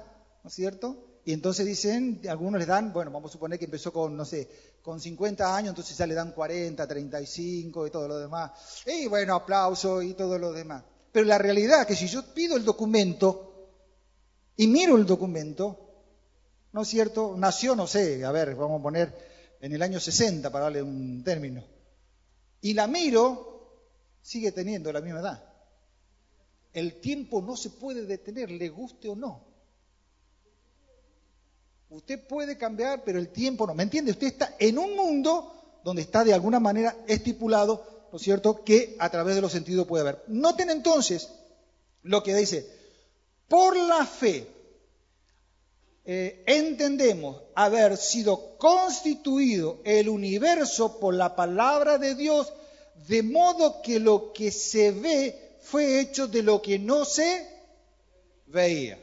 ¿no 0.43 0.49
es 0.49 0.53
cierto? 0.53 1.04
Y 1.27 1.33
entonces 1.33 1.65
dicen, 1.65 2.21
algunos 2.29 2.59
les 2.59 2.67
dan, 2.67 2.93
bueno, 2.93 3.09
vamos 3.09 3.31
a 3.31 3.33
suponer 3.33 3.57
que 3.57 3.65
empezó 3.65 3.91
con, 3.91 4.15
no 4.15 4.23
sé, 4.25 4.47
con 4.83 5.01
50 5.01 5.55
años, 5.55 5.69
entonces 5.69 5.97
ya 5.97 6.05
le 6.05 6.13
dan 6.13 6.31
40, 6.31 6.87
35 6.87 7.87
y 7.87 7.89
todo 7.89 8.07
lo 8.07 8.19
demás. 8.19 8.51
Y 8.85 9.07
bueno, 9.07 9.33
aplauso 9.33 10.03
y 10.03 10.13
todo 10.13 10.37
lo 10.37 10.53
demás. 10.53 10.83
Pero 11.11 11.25
la 11.25 11.39
realidad 11.39 11.81
es 11.81 11.87
que 11.87 11.95
si 11.95 12.07
yo 12.07 12.23
pido 12.31 12.55
el 12.55 12.63
documento 12.63 13.71
y 14.55 14.67
miro 14.67 14.97
el 14.97 15.07
documento, 15.07 15.79
¿no 16.73 16.83
es 16.83 16.87
cierto? 16.87 17.33
Nació, 17.35 17.75
no 17.75 17.87
sé, 17.87 18.23
a 18.23 18.31
ver, 18.31 18.53
vamos 18.53 18.79
a 18.79 18.83
poner 18.83 19.57
en 19.61 19.73
el 19.73 19.81
año 19.81 19.99
60 19.99 20.51
para 20.51 20.65
darle 20.65 20.83
un 20.83 21.23
término. 21.23 21.63
Y 22.61 22.75
la 22.75 22.85
miro, 22.85 23.81
sigue 24.21 24.51
teniendo 24.51 24.93
la 24.93 25.01
misma 25.01 25.21
edad. 25.21 25.43
El 26.71 26.99
tiempo 27.01 27.41
no 27.41 27.57
se 27.57 27.71
puede 27.71 28.05
detener, 28.05 28.51
le 28.51 28.69
guste 28.69 29.07
o 29.07 29.15
no. 29.15 29.44
Usted 31.95 32.27
puede 32.27 32.57
cambiar, 32.57 33.05
pero 33.05 33.19
el 33.19 33.29
tiempo 33.29 33.65
no. 33.65 33.73
¿Me 33.73 33.83
entiende? 33.83 34.11
Usted 34.11 34.27
está 34.27 34.53
en 34.59 34.77
un 34.77 34.97
mundo 34.97 35.79
donde 35.81 36.01
está 36.01 36.25
de 36.25 36.33
alguna 36.33 36.59
manera 36.59 36.93
estipulado, 37.07 38.07
¿no 38.11 38.17
es 38.17 38.21
cierto?, 38.21 38.65
que 38.65 38.97
a 38.99 39.09
través 39.09 39.35
de 39.35 39.39
los 39.39 39.53
sentidos 39.53 39.87
puede 39.87 40.01
haber. 40.01 40.21
Noten 40.27 40.69
entonces 40.69 41.29
lo 42.03 42.21
que 42.21 42.35
dice, 42.35 42.69
por 43.47 43.77
la 43.77 44.05
fe 44.05 44.45
eh, 46.03 46.43
entendemos 46.47 47.41
haber 47.55 47.95
sido 47.95 48.57
constituido 48.57 49.79
el 49.85 50.09
universo 50.09 50.99
por 50.99 51.13
la 51.13 51.33
palabra 51.33 51.97
de 51.97 52.13
Dios, 52.15 52.51
de 53.07 53.23
modo 53.23 53.81
que 53.81 54.01
lo 54.01 54.33
que 54.33 54.51
se 54.51 54.91
ve 54.91 55.57
fue 55.61 56.01
hecho 56.01 56.27
de 56.27 56.43
lo 56.43 56.61
que 56.61 56.77
no 56.77 57.05
se 57.05 57.47
veía. 58.47 58.99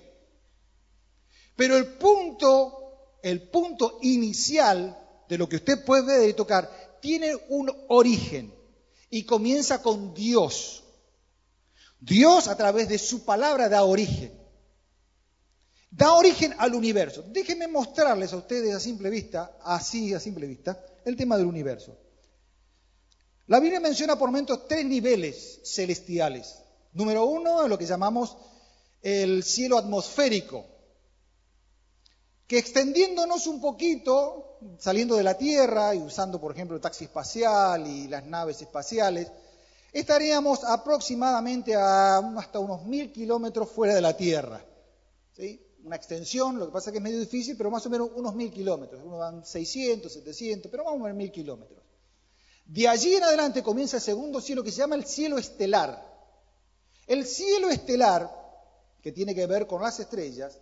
Pero 1.56 1.76
el 1.76 1.86
punto, 1.94 2.81
el 3.22 3.48
punto 3.48 3.98
inicial 4.02 4.98
de 5.28 5.38
lo 5.38 5.48
que 5.48 5.56
usted 5.56 5.84
puede 5.84 6.32
tocar 6.34 6.98
tiene 7.00 7.34
un 7.48 7.72
origen 7.88 8.52
y 9.10 9.24
comienza 9.24 9.80
con 9.82 10.12
Dios. 10.14 10.84
Dios 12.00 12.48
a 12.48 12.56
través 12.56 12.88
de 12.88 12.98
su 12.98 13.24
palabra 13.24 13.68
da 13.68 13.84
origen. 13.84 14.32
Da 15.90 16.14
origen 16.14 16.54
al 16.58 16.74
universo. 16.74 17.22
Déjenme 17.22 17.68
mostrarles 17.68 18.32
a 18.32 18.38
ustedes 18.38 18.74
a 18.74 18.80
simple 18.80 19.10
vista, 19.10 19.58
así 19.62 20.12
a 20.14 20.20
simple 20.20 20.46
vista, 20.46 20.84
el 21.04 21.16
tema 21.16 21.36
del 21.36 21.46
universo. 21.46 21.96
La 23.46 23.60
Biblia 23.60 23.80
menciona 23.80 24.18
por 24.18 24.30
momentos 24.30 24.66
tres 24.66 24.84
niveles 24.86 25.60
celestiales. 25.64 26.58
Número 26.92 27.26
uno, 27.26 27.68
lo 27.68 27.76
que 27.76 27.86
llamamos 27.86 28.36
el 29.02 29.42
cielo 29.42 29.76
atmosférico, 29.76 30.64
que 32.52 32.58
extendiéndonos 32.58 33.46
un 33.46 33.62
poquito, 33.62 34.58
saliendo 34.78 35.16
de 35.16 35.22
la 35.22 35.38
Tierra 35.38 35.94
y 35.94 36.02
usando, 36.02 36.38
por 36.38 36.52
ejemplo, 36.52 36.76
el 36.76 36.82
taxi 36.82 37.04
espacial 37.04 37.86
y 37.86 38.08
las 38.08 38.26
naves 38.26 38.60
espaciales, 38.60 39.32
estaríamos 39.90 40.62
aproximadamente 40.62 41.74
a 41.74 42.18
hasta 42.18 42.58
unos 42.58 42.84
mil 42.84 43.10
kilómetros 43.10 43.70
fuera 43.70 43.94
de 43.94 44.02
la 44.02 44.14
Tierra. 44.14 44.62
¿sí? 45.34 45.66
Una 45.82 45.96
extensión, 45.96 46.58
lo 46.58 46.66
que 46.66 46.72
pasa 46.72 46.90
es 46.90 46.92
que 46.92 46.98
es 46.98 47.02
medio 47.02 47.20
difícil, 47.20 47.56
pero 47.56 47.70
más 47.70 47.86
o 47.86 47.88
menos 47.88 48.10
unos 48.14 48.34
mil 48.34 48.52
kilómetros. 48.52 49.02
Unos 49.02 49.18
van 49.18 49.46
600, 49.46 50.12
700, 50.12 50.70
pero 50.70 50.84
vamos 50.84 51.00
a 51.00 51.04
ver 51.04 51.14
mil 51.14 51.32
kilómetros. 51.32 51.82
De 52.66 52.86
allí 52.86 53.14
en 53.14 53.24
adelante 53.24 53.62
comienza 53.62 53.96
el 53.96 54.02
segundo 54.02 54.42
cielo 54.42 54.62
que 54.62 54.72
se 54.72 54.80
llama 54.80 54.96
el 54.96 55.06
cielo 55.06 55.38
estelar. 55.38 56.06
El 57.06 57.24
cielo 57.24 57.70
estelar, 57.70 58.30
que 59.00 59.10
tiene 59.10 59.34
que 59.34 59.46
ver 59.46 59.66
con 59.66 59.80
las 59.80 59.98
estrellas, 60.00 60.60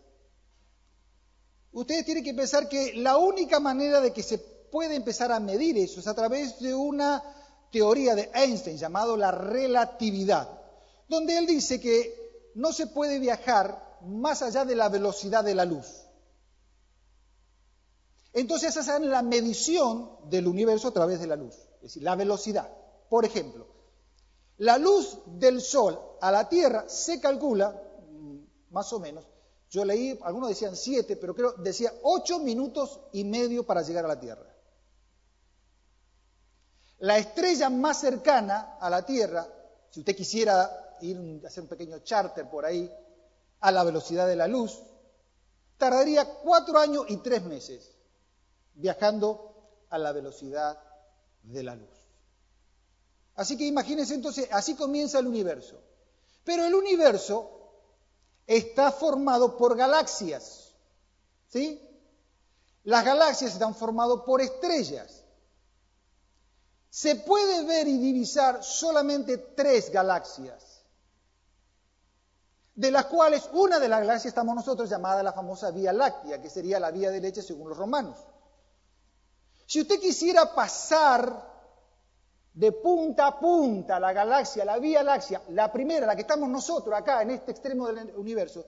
ustedes 1.73 2.05
tienen 2.05 2.25
que 2.25 2.35
pensar 2.35 2.69
que 2.69 2.95
la 2.95 3.17
única 3.17 3.61
manera 3.61 4.01
de 4.01 4.13
que 4.13 4.23
se 4.23 4.39
puede 4.39 4.95
empezar 4.95 5.33
a 5.33 5.41
medir 5.41 5.77
eso 5.79 6.01
es 6.01 6.07
a 6.07 6.15
través 6.15 6.59
de 6.61 6.75
una 6.75 7.23
teoría 7.71 8.15
de 8.15 8.31
Einstein 8.35 8.77
llamado 8.77 9.17
la 9.17 9.31
relatividad, 9.31 10.49
donde 11.09 11.39
él 11.39 11.47
dice 11.47 11.81
que 11.81 12.53
no 12.55 12.73
se 12.73 12.87
puede 12.87 13.19
viajar 13.19 13.99
más 14.03 14.43
allá 14.43 14.65
de 14.65 14.75
la 14.75 14.89
velocidad 14.89 15.45
de 15.45 15.55
la 15.55 15.65
luz. 15.65 15.87
Entonces 18.33 18.77
es 18.77 18.87
la 18.87 19.23
medición 19.23 20.11
del 20.29 20.47
universo 20.47 20.89
a 20.89 20.93
través 20.93 21.21
de 21.21 21.27
la 21.27 21.37
luz, 21.37 21.55
es 21.77 21.83
decir, 21.83 22.03
la 22.03 22.15
velocidad. 22.15 22.71
Por 23.09 23.25
ejemplo, 23.25 23.67
la 24.59 24.79
luz 24.79 25.19
del 25.27 25.61
Sol 25.61 25.99
a 26.21 26.31
la 26.31 26.49
Tierra 26.49 26.89
se 26.89 27.21
calcula, 27.21 27.83
mm, 28.11 28.39
más 28.71 28.93
o 28.93 29.01
menos, 29.01 29.25
yo 29.71 29.85
leí, 29.85 30.19
algunos 30.23 30.49
decían 30.49 30.77
siete, 30.77 31.17
pero 31.17 31.35
creo, 31.35 31.53
decía 31.53 31.93
ocho 32.03 32.41
minutos 32.41 33.01
y 33.13 33.23
medio 33.23 33.65
para 33.65 33.83
llegar 33.83 34.05
a 34.05 34.09
la 34.09 34.19
Tierra. 34.19 34.53
La 36.99 37.19
estrella 37.19 37.71
más 37.71 38.01
cercana 38.01 38.77
a 38.81 38.91
la 38.91 39.07
Tierra, 39.07 39.47
si 39.89 40.01
usted 40.01 40.17
quisiera 40.17 40.97
ir 41.03 41.41
a 41.45 41.47
hacer 41.47 41.63
un 41.63 41.69
pequeño 41.69 42.01
charter 42.01 42.51
por 42.51 42.67
ahí, 42.67 42.91
a 43.61 43.71
la 43.71 43.85
velocidad 43.85 44.27
de 44.27 44.37
la 44.37 44.49
luz, 44.49 44.81
tardaría 45.77 46.25
cuatro 46.25 46.79
años 46.79 47.05
y 47.09 47.19
tres 47.19 47.45
meses 47.45 47.93
viajando 48.75 49.85
a 49.89 49.99
la 49.99 50.13
velocidad 50.13 50.79
de 51.45 51.63
la 51.63 51.77
luz. 51.77 51.89
Así 53.37 53.57
que 53.57 53.67
imagínense 53.67 54.15
entonces, 54.15 54.49
así 54.51 54.75
comienza 54.75 55.21
el 55.21 55.29
universo. 55.29 55.81
Pero 56.45 56.65
el 56.65 56.75
universo 56.75 57.60
está 58.51 58.91
formado 58.91 59.57
por 59.57 59.77
galaxias. 59.77 60.73
¿Sí? 61.49 61.81
Las 62.83 63.05
galaxias 63.05 63.53
están 63.53 63.77
formadas 63.77 64.23
por 64.27 64.41
estrellas. 64.41 65.23
Se 66.91 67.15
puede 67.15 67.65
ver 67.65 67.87
y 67.87 67.97
divisar 67.99 68.65
solamente 68.65 69.39
tres 69.39 69.93
galaxias, 69.93 70.83
de 72.75 72.91
las 72.91 73.07
cuales 73.07 73.49
una 73.53 73.79
de 73.79 73.89
las 73.89 74.01
galaxias 74.01 74.33
estamos 74.33 74.57
nosotros 74.57 74.91
llamada 74.91 75.23
la 75.23 75.33
famosa 75.33 75.71
Vía 75.71 75.93
Láctea, 75.93 76.43
que 76.43 76.51
sería 76.51 76.81
la 76.81 76.91
vía 76.91 77.13
de 77.13 77.21
leche 77.21 77.43
según 77.43 77.69
los 77.69 77.79
romanos. 77.79 78.19
Si 79.67 79.81
usted 79.81 80.01
quisiera 80.01 80.53
pasar 80.53 81.50
de 82.53 82.73
punta 82.73 83.29
a 83.29 83.39
punta 83.39 84.01
la 84.01 84.13
galaxia, 84.13 84.65
la 84.65 84.79
Vía 84.79 85.03
Láctea, 85.03 85.43
la 85.51 85.73
primera, 85.73 86.07
la 86.07 86.17
que 86.17 86.23
estamos 86.23 86.49
nosotros 86.49 86.95
acá 86.95 87.23
en 87.23 87.31
este 87.31 87.53
extremo 87.53 87.87
del 87.87 88.15
universo, 88.17 88.65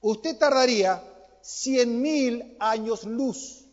usted 0.00 0.36
tardaría 0.36 1.02
100.000 1.42 2.56
años 2.58 3.04
luz. 3.04 3.64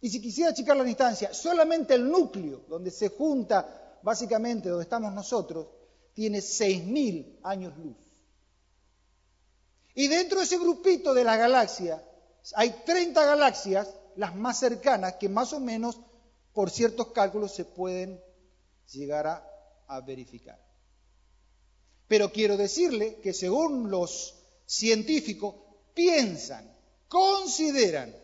Y 0.00 0.08
si 0.08 0.20
quisiera 0.20 0.50
achicar 0.50 0.76
la 0.76 0.84
distancia, 0.84 1.32
solamente 1.34 1.94
el 1.94 2.10
núcleo, 2.10 2.64
donde 2.68 2.90
se 2.90 3.08
junta 3.08 3.98
básicamente 4.02 4.68
donde 4.68 4.84
estamos 4.84 5.12
nosotros, 5.12 5.66
tiene 6.14 6.38
6.000 6.38 7.40
años 7.42 7.76
luz. 7.76 7.96
Y 9.94 10.08
dentro 10.08 10.38
de 10.38 10.44
ese 10.44 10.58
grupito 10.58 11.12
de 11.12 11.24
la 11.24 11.36
galaxia 11.36 12.02
hay 12.54 12.70
30 12.84 13.24
galaxias, 13.24 13.88
las 14.16 14.34
más 14.34 14.58
cercanas, 14.58 15.14
que 15.14 15.28
más 15.28 15.52
o 15.52 15.60
menos 15.60 16.00
por 16.52 16.70
ciertos 16.70 17.08
cálculos 17.08 17.54
se 17.54 17.64
pueden 17.64 18.20
llegar 18.92 19.26
a, 19.26 20.00
verificar. 20.06 20.58
Pero 22.06 22.30
quiero 22.32 22.56
decirle 22.56 23.16
que 23.20 23.32
según 23.32 23.90
los 23.90 24.36
científicos 24.64 25.56
piensan, 25.94 26.72
consideran 27.08 28.14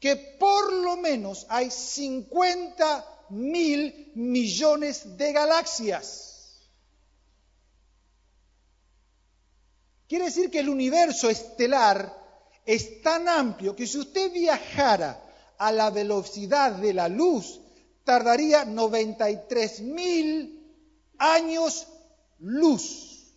que 0.00 0.16
por 0.16 0.72
lo 0.72 0.96
menos 0.96 1.46
hay 1.48 1.70
50 1.70 3.26
mil 3.30 4.10
millones 4.16 5.16
de 5.16 5.32
galaxias. 5.32 6.68
Quiere 10.08 10.24
decir 10.26 10.50
que 10.50 10.58
el 10.58 10.68
universo 10.68 11.30
estelar 11.30 12.12
es 12.66 13.00
tan 13.02 13.28
amplio 13.28 13.74
que 13.74 13.86
si 13.86 13.98
usted 13.98 14.32
viajara 14.32 15.21
a 15.62 15.70
la 15.70 15.90
velocidad 15.90 16.72
de 16.72 16.92
la 16.92 17.08
luz, 17.08 17.60
tardaría 18.02 18.64
93 18.64 19.80
mil 19.82 20.60
años 21.18 21.86
luz. 22.40 23.32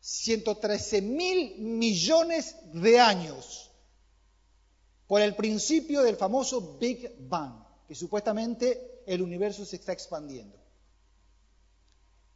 113 0.00 1.00
mil 1.00 1.60
millones 1.60 2.56
de 2.74 3.00
años 3.00 3.70
por 5.06 5.22
el 5.22 5.34
principio 5.34 6.02
del 6.02 6.16
famoso 6.16 6.76
Big 6.78 7.16
Bang, 7.20 7.64
que 7.88 7.94
supuestamente 7.94 9.02
el 9.06 9.22
universo 9.22 9.64
se 9.64 9.76
está 9.76 9.94
expandiendo. 9.94 10.58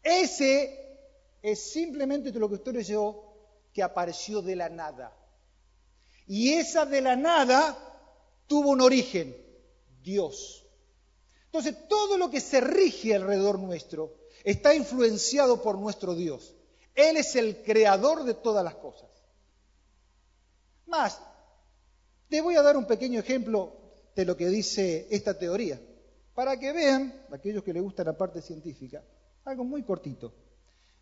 Ese 0.03 0.99
es 1.43 1.73
simplemente 1.73 2.33
lo 2.33 2.49
que 2.49 2.55
usted 2.55 2.73
leyó 2.73 3.23
que 3.75 3.83
apareció 3.83 4.41
de 4.41 4.57
la 4.57 4.71
nada. 4.71 5.15
Y 6.27 6.55
esa 6.55 6.87
de 6.87 7.01
la 7.01 7.17
nada 7.17 7.77
tuvo 8.47 8.71
un 8.71 8.81
origen, 8.81 9.37
Dios. 10.03 10.67
Entonces, 11.47 11.77
todo 11.89 12.19
lo 12.19 12.31
que 12.31 12.41
se 12.41 12.61
rige 12.61 13.15
alrededor 13.15 13.59
nuestro 13.59 14.15
está 14.43 14.75
influenciado 14.75 15.63
por 15.63 15.79
nuestro 15.79 16.15
Dios. 16.15 16.55
Él 16.95 17.17
es 17.17 17.37
el 17.37 17.63
creador 17.63 18.25
de 18.25 18.35
todas 18.35 18.65
las 18.65 18.75
cosas. 18.77 19.09
Más, 20.87 21.21
te 22.29 22.41
voy 22.41 22.57
a 22.57 22.63
dar 22.63 22.77
un 22.77 22.87
pequeño 22.87 23.21
ejemplo 23.21 23.73
de 24.15 24.25
lo 24.25 24.37
que 24.37 24.49
dice 24.49 25.09
esta 25.11 25.39
teoría, 25.39 25.81
para 26.35 26.59
que 26.59 26.73
vean, 26.73 27.27
aquellos 27.33 27.65
que 27.65 27.73
les 27.73 27.83
gusta 27.83 28.05
la 28.05 28.17
parte 28.17 28.43
científica, 28.43 29.03
algo 29.45 29.65
muy 29.65 29.83
cortito. 29.83 30.33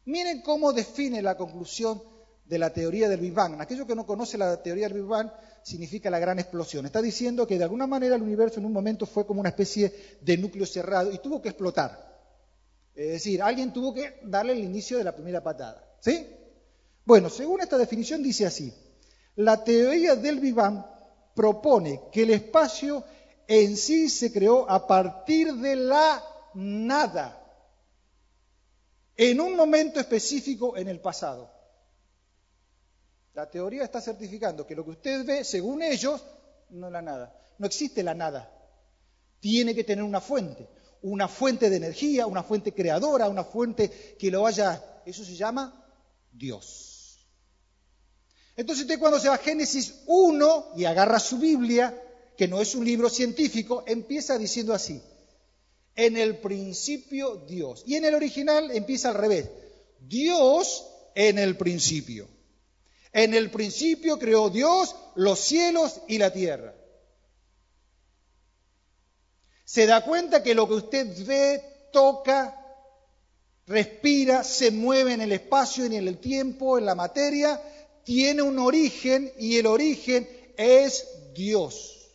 Miren 0.05 0.43
cómo 0.43 0.73
define 0.73 1.23
la 1.23 1.37
conclusión 1.37 2.03
de 2.45 2.59
la 2.59 2.73
teoría 2.73 3.09
del 3.09 3.21
Big 3.21 3.33
Bang. 3.33 3.61
Aquellos 3.61 3.87
que 3.87 3.95
no 3.95 4.07
conocen 4.07 4.41
la 4.41 4.63
teoría 4.63 4.89
del 4.89 4.99
Big 4.99 5.09
Bang 5.09 5.31
significa 5.63 6.11
la 6.11 6.19
gran 6.19 6.39
explosión. 6.39 6.87
Está 6.87 7.01
diciendo 7.01 7.47
que 7.47 7.59
de 7.59 7.65
alguna 7.65 7.87
manera 7.87 8.17
el 8.17 8.23
universo 8.23 8.61
en 8.61 8.67
un 8.67 8.73
momento 8.73 9.07
fue 9.07 9.27
como 9.27 9.41
una 9.41 9.51
especie 9.51 10.19
de 10.21 10.37
núcleo 10.37 10.67
cerrado 10.67 11.13
y 11.13 11.19
tuvo 11.19 11.41
que 11.41 11.49
explotar. 11.51 12.13
Es 12.95 13.13
decir, 13.13 13.43
alguien 13.43 13.73
tuvo 13.73 13.95
que 13.95 14.21
darle 14.25 14.53
el 14.53 14.61
inicio 14.61 14.99
de 14.99 15.05
la 15.05 15.15
primera 15.15 15.43
patada. 15.43 15.97
¿Sí? 16.01 16.27
Bueno, 17.05 17.31
según 17.31 17.61
esta 17.61 17.79
definición 17.79 18.23
dice 18.23 18.47
así, 18.47 18.73
la 19.37 19.65
teoría 19.65 20.15
del 20.17 20.41
Big 20.41 20.55
Bang 20.55 20.85
propone 21.35 22.03
que 22.13 22.23
el 22.23 22.31
espacio 22.31 23.05
en 23.47 23.77
sí 23.77 24.09
se 24.09 24.33
creó 24.33 24.69
a 24.71 24.87
partir 24.87 25.55
de 25.55 25.77
la 25.77 26.23
nada, 26.55 27.39
en 29.17 29.41
un 29.41 29.57
momento 29.57 30.01
específico 30.01 30.77
en 30.77 30.89
el 30.89 31.01
pasado. 31.01 31.51
La 33.35 33.51
teoría 33.51 33.85
está 33.85 34.01
certificando 34.01 34.67
que 34.67 34.75
lo 34.75 34.85
que 34.85 34.91
usted 34.91 35.25
ve, 35.25 35.45
según 35.45 35.83
ellos, 35.83 36.23
no 36.71 36.87
es 36.87 36.93
la 36.93 37.03
nada. 37.03 37.35
No 37.59 37.67
existe 37.67 38.03
la 38.03 38.15
nada. 38.15 38.51
Tiene 39.41 39.75
que 39.75 39.85
tener 39.85 40.05
una 40.05 40.21
fuente 40.21 40.69
una 41.03 41.29
fuente 41.29 41.69
de 41.69 41.77
energía, 41.77 42.27
una 42.27 42.43
fuente 42.43 42.73
creadora, 42.73 43.29
una 43.29 43.45
fuente 43.45 44.17
que 44.19 44.31
lo 44.31 44.47
haya, 44.47 45.03
eso 45.05 45.25
se 45.25 45.35
llama 45.35 45.85
Dios. 46.33 47.27
Entonces 48.57 48.85
usted 48.85 48.99
cuando 48.99 49.19
se 49.19 49.29
va 49.29 49.35
a 49.35 49.39
Génesis 49.39 49.95
1 50.07 50.73
y 50.77 50.85
agarra 50.85 51.19
su 51.19 51.39
Biblia, 51.39 52.01
que 52.37 52.49
no 52.49 52.61
es 52.61 52.75
un 52.75 52.85
libro 52.85 53.09
científico, 53.09 53.83
empieza 53.87 54.39
diciendo 54.39 54.73
así, 54.73 55.03
en 55.95 56.17
el 56.17 56.39
principio 56.39 57.37
Dios. 57.49 57.83
Y 57.87 57.97
en 57.97 58.05
el 58.05 58.15
original 58.15 58.71
empieza 58.71 59.09
al 59.09 59.17
revés, 59.17 59.51
Dios 60.01 60.87
en 61.15 61.39
el 61.39 61.57
principio. 61.57 62.29
En 63.13 63.35
el 63.35 63.51
principio 63.51 64.19
creó 64.19 64.51
Dios 64.51 64.95
los 65.15 65.39
cielos 65.39 66.01
y 66.09 66.19
la 66.19 66.33
tierra 66.33 66.75
se 69.73 69.87
da 69.87 70.05
cuenta 70.05 70.43
que 70.43 70.55
lo 70.55 70.69
que 70.69 70.75
usted 70.75 71.25
ve, 71.25 71.89
toca, 71.95 72.55
respira, 73.67 74.45
se 74.45 74.71
mueve 74.71 75.15
en 75.15 75.23
el 75.23 75.33
espacio, 75.33 75.87
en 75.87 75.95
el 75.95 76.19
tiempo, 76.19 76.77
en 76.77 76.85
la 76.85 76.95
materia, 76.95 77.59
tiene 78.05 78.43
un 78.43 78.59
origen 78.59 79.33
y 79.39 79.57
el 79.57 79.65
origen 79.65 80.29
es 80.59 81.09
Dios. 81.33 82.13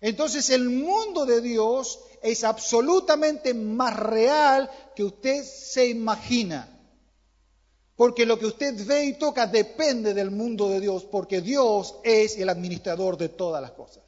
Entonces 0.00 0.48
el 0.48 0.70
mundo 0.70 1.26
de 1.26 1.42
Dios 1.42 2.00
es 2.22 2.42
absolutamente 2.42 3.52
más 3.52 3.94
real 3.94 4.70
que 4.96 5.04
usted 5.04 5.44
se 5.44 5.88
imagina. 5.88 6.81
Porque 7.96 8.24
lo 8.24 8.38
que 8.38 8.46
usted 8.46 8.86
ve 8.86 9.04
y 9.04 9.18
toca 9.18 9.46
depende 9.46 10.14
del 10.14 10.30
mundo 10.30 10.68
de 10.68 10.80
Dios, 10.80 11.04
porque 11.04 11.40
Dios 11.40 11.96
es 12.02 12.38
el 12.38 12.48
administrador 12.48 13.16
de 13.16 13.28
todas 13.28 13.60
las 13.60 13.72
cosas. 13.72 14.02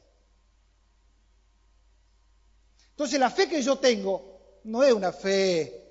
Entonces 2.91 3.19
la 3.19 3.29
fe 3.29 3.47
que 3.47 3.61
yo 3.61 3.77
tengo 3.77 4.59
no 4.63 4.83
es 4.83 4.93
una 4.93 5.11
fe 5.11 5.85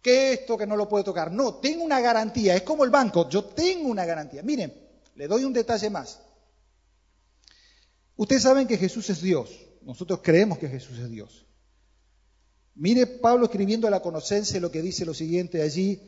que 0.00 0.32
esto 0.32 0.56
que 0.56 0.66
no 0.66 0.76
lo 0.76 0.88
puedo 0.88 1.02
tocar. 1.02 1.32
No, 1.32 1.56
tengo 1.56 1.82
una 1.82 2.00
garantía. 2.00 2.54
Es 2.54 2.62
como 2.62 2.84
el 2.84 2.90
banco. 2.90 3.28
Yo 3.28 3.44
tengo 3.44 3.88
una 3.88 4.04
garantía. 4.04 4.42
Miren, 4.42 4.72
le 5.16 5.26
doy 5.26 5.44
un 5.44 5.52
detalle 5.52 5.90
más. 5.90 6.20
Ustedes 8.14 8.42
saben 8.42 8.68
que 8.68 8.78
Jesús 8.78 9.10
es 9.10 9.20
Dios. 9.20 9.50
Nosotros 9.82 10.20
creemos 10.22 10.58
que 10.58 10.68
Jesús 10.68 10.98
es 10.98 11.10
Dios. 11.10 11.46
Mire 12.76 13.06
Pablo 13.06 13.46
escribiendo 13.46 13.88
a 13.88 13.90
la 13.90 14.00
Conocense 14.00 14.60
lo 14.60 14.70
que 14.70 14.82
dice 14.82 15.04
lo 15.04 15.14
siguiente 15.14 15.62
allí 15.62 16.00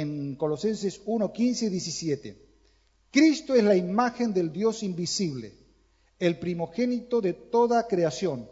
en 0.00 0.34
Colosenses 0.34 1.00
1, 1.06 1.32
15 1.32 1.66
y 1.66 1.68
17. 1.68 2.38
Cristo 3.12 3.54
es 3.54 3.62
la 3.62 3.76
imagen 3.76 4.34
del 4.34 4.52
Dios 4.52 4.82
invisible, 4.82 5.52
el 6.18 6.38
primogénito 6.40 7.20
de 7.20 7.32
toda 7.32 7.86
creación 7.86 8.48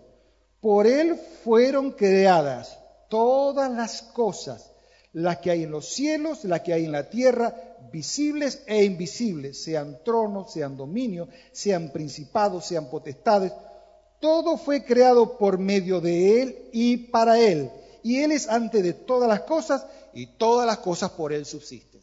por 0.62 0.86
Él 0.86 1.16
fueron 1.42 1.90
creadas 1.90 2.78
todas 3.08 3.68
las 3.72 4.02
cosas, 4.02 4.70
las 5.12 5.38
que 5.38 5.50
hay 5.50 5.64
en 5.64 5.72
los 5.72 5.88
cielos, 5.88 6.44
las 6.44 6.60
que 6.60 6.72
hay 6.72 6.84
en 6.84 6.92
la 6.92 7.10
tierra, 7.10 7.52
visibles 7.92 8.62
e 8.66 8.84
invisibles, 8.84 9.60
sean 9.60 9.98
tronos, 10.04 10.52
sean 10.52 10.76
dominios, 10.76 11.28
sean 11.50 11.90
principados, 11.90 12.64
sean 12.64 12.88
potestades. 12.88 13.52
Todo 14.20 14.56
fue 14.56 14.84
creado 14.84 15.36
por 15.36 15.58
medio 15.58 16.00
de 16.00 16.40
Él 16.40 16.68
y 16.72 16.96
para 16.96 17.40
Él. 17.40 17.68
Y 18.02 18.20
Él 18.20 18.32
es 18.32 18.48
antes 18.48 18.82
de 18.82 18.92
todas 18.92 19.28
las 19.28 19.42
cosas 19.42 19.86
y 20.12 20.26
todas 20.26 20.66
las 20.66 20.78
cosas 20.78 21.10
por 21.10 21.32
Él 21.32 21.46
subsisten. 21.46 22.02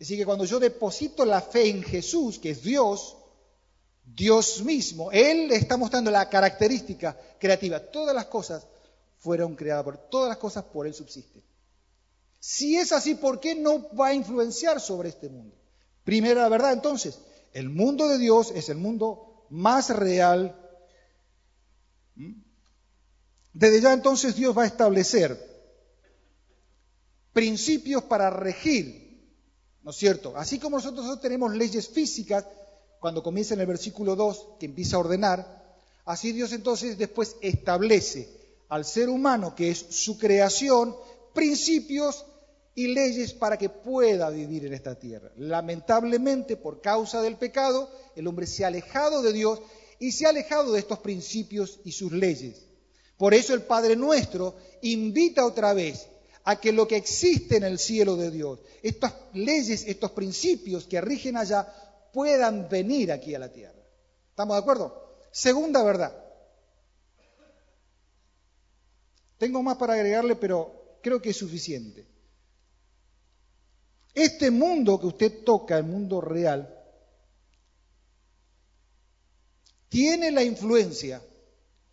Así 0.00 0.16
que 0.16 0.24
cuando 0.24 0.44
yo 0.44 0.60
deposito 0.60 1.24
la 1.24 1.40
fe 1.40 1.68
en 1.68 1.82
Jesús, 1.82 2.38
que 2.38 2.50
es 2.50 2.62
Dios, 2.62 3.16
Dios 4.04 4.62
mismo, 4.62 5.10
Él 5.10 5.50
está 5.52 5.76
mostrando 5.76 6.10
la 6.10 6.28
característica 6.28 7.18
creativa. 7.38 7.80
Todas 7.80 8.14
las 8.14 8.26
cosas 8.26 8.66
fueron 9.18 9.56
creadas 9.56 9.84
por 9.84 9.98
todas 10.08 10.28
las 10.28 10.38
cosas 10.38 10.64
por 10.64 10.86
Él 10.86 10.94
subsisten. 10.94 11.42
Si 12.38 12.76
es 12.76 12.92
así, 12.92 13.16
¿por 13.16 13.40
qué 13.40 13.56
no 13.56 13.88
va 13.96 14.08
a 14.08 14.14
influenciar 14.14 14.80
sobre 14.80 15.08
este 15.08 15.28
mundo? 15.28 15.56
Primera 16.04 16.48
verdad, 16.48 16.72
entonces, 16.72 17.18
el 17.52 17.68
mundo 17.68 18.08
de 18.08 18.18
Dios 18.18 18.52
es 18.54 18.68
el 18.68 18.76
mundo 18.76 19.27
más 19.50 19.90
real. 19.90 20.56
Desde 23.52 23.80
ya 23.80 23.92
entonces 23.92 24.36
Dios 24.36 24.56
va 24.56 24.62
a 24.62 24.66
establecer 24.66 25.46
principios 27.32 28.02
para 28.04 28.30
regir 28.30 29.08
¿no 29.88 29.92
es 29.92 29.96
cierto? 29.96 30.36
Así 30.36 30.58
como 30.58 30.76
nosotros 30.76 31.18
tenemos 31.18 31.54
leyes 31.54 31.88
físicas, 31.88 32.44
cuando 33.00 33.22
comienza 33.22 33.54
en 33.54 33.60
el 33.60 33.66
versículo 33.66 34.16
2, 34.16 34.56
que 34.60 34.66
empieza 34.66 34.96
a 34.96 35.00
ordenar, 35.00 35.78
así 36.04 36.32
Dios 36.32 36.52
entonces 36.52 36.98
después 36.98 37.36
establece 37.40 38.28
al 38.68 38.84
ser 38.84 39.08
humano, 39.08 39.54
que 39.54 39.70
es 39.70 39.78
su 39.78 40.18
creación, 40.18 40.94
principios 41.32 42.26
y 42.78 42.86
leyes 42.86 43.32
para 43.34 43.58
que 43.58 43.68
pueda 43.68 44.30
vivir 44.30 44.64
en 44.64 44.72
esta 44.72 44.94
tierra. 44.94 45.32
Lamentablemente, 45.36 46.56
por 46.56 46.80
causa 46.80 47.20
del 47.20 47.36
pecado, 47.36 47.90
el 48.14 48.24
hombre 48.28 48.46
se 48.46 48.62
ha 48.62 48.68
alejado 48.68 49.20
de 49.20 49.32
Dios 49.32 49.60
y 49.98 50.12
se 50.12 50.26
ha 50.26 50.28
alejado 50.28 50.72
de 50.72 50.78
estos 50.78 51.00
principios 51.00 51.80
y 51.84 51.90
sus 51.90 52.12
leyes. 52.12 52.66
Por 53.16 53.34
eso 53.34 53.52
el 53.52 53.62
Padre 53.62 53.96
nuestro 53.96 54.54
invita 54.82 55.44
otra 55.44 55.74
vez 55.74 56.06
a 56.44 56.60
que 56.60 56.70
lo 56.70 56.86
que 56.86 56.94
existe 56.94 57.56
en 57.56 57.64
el 57.64 57.80
cielo 57.80 58.14
de 58.14 58.30
Dios, 58.30 58.60
estas 58.80 59.12
leyes, 59.34 59.82
estos 59.84 60.12
principios 60.12 60.86
que 60.86 61.00
rigen 61.00 61.36
allá, 61.36 61.66
puedan 62.12 62.68
venir 62.68 63.10
aquí 63.10 63.34
a 63.34 63.40
la 63.40 63.52
tierra. 63.52 63.82
¿Estamos 64.30 64.54
de 64.54 64.60
acuerdo? 64.60 65.16
Segunda 65.32 65.82
verdad. 65.82 66.16
Tengo 69.36 69.64
más 69.64 69.76
para 69.78 69.94
agregarle, 69.94 70.36
pero 70.36 71.00
creo 71.02 71.20
que 71.20 71.30
es 71.30 71.36
suficiente. 71.36 72.17
Este 74.18 74.50
mundo 74.50 74.98
que 74.98 75.06
usted 75.06 75.44
toca, 75.44 75.78
el 75.78 75.84
mundo 75.84 76.20
real, 76.20 76.74
tiene 79.88 80.32
la 80.32 80.42
influencia 80.42 81.22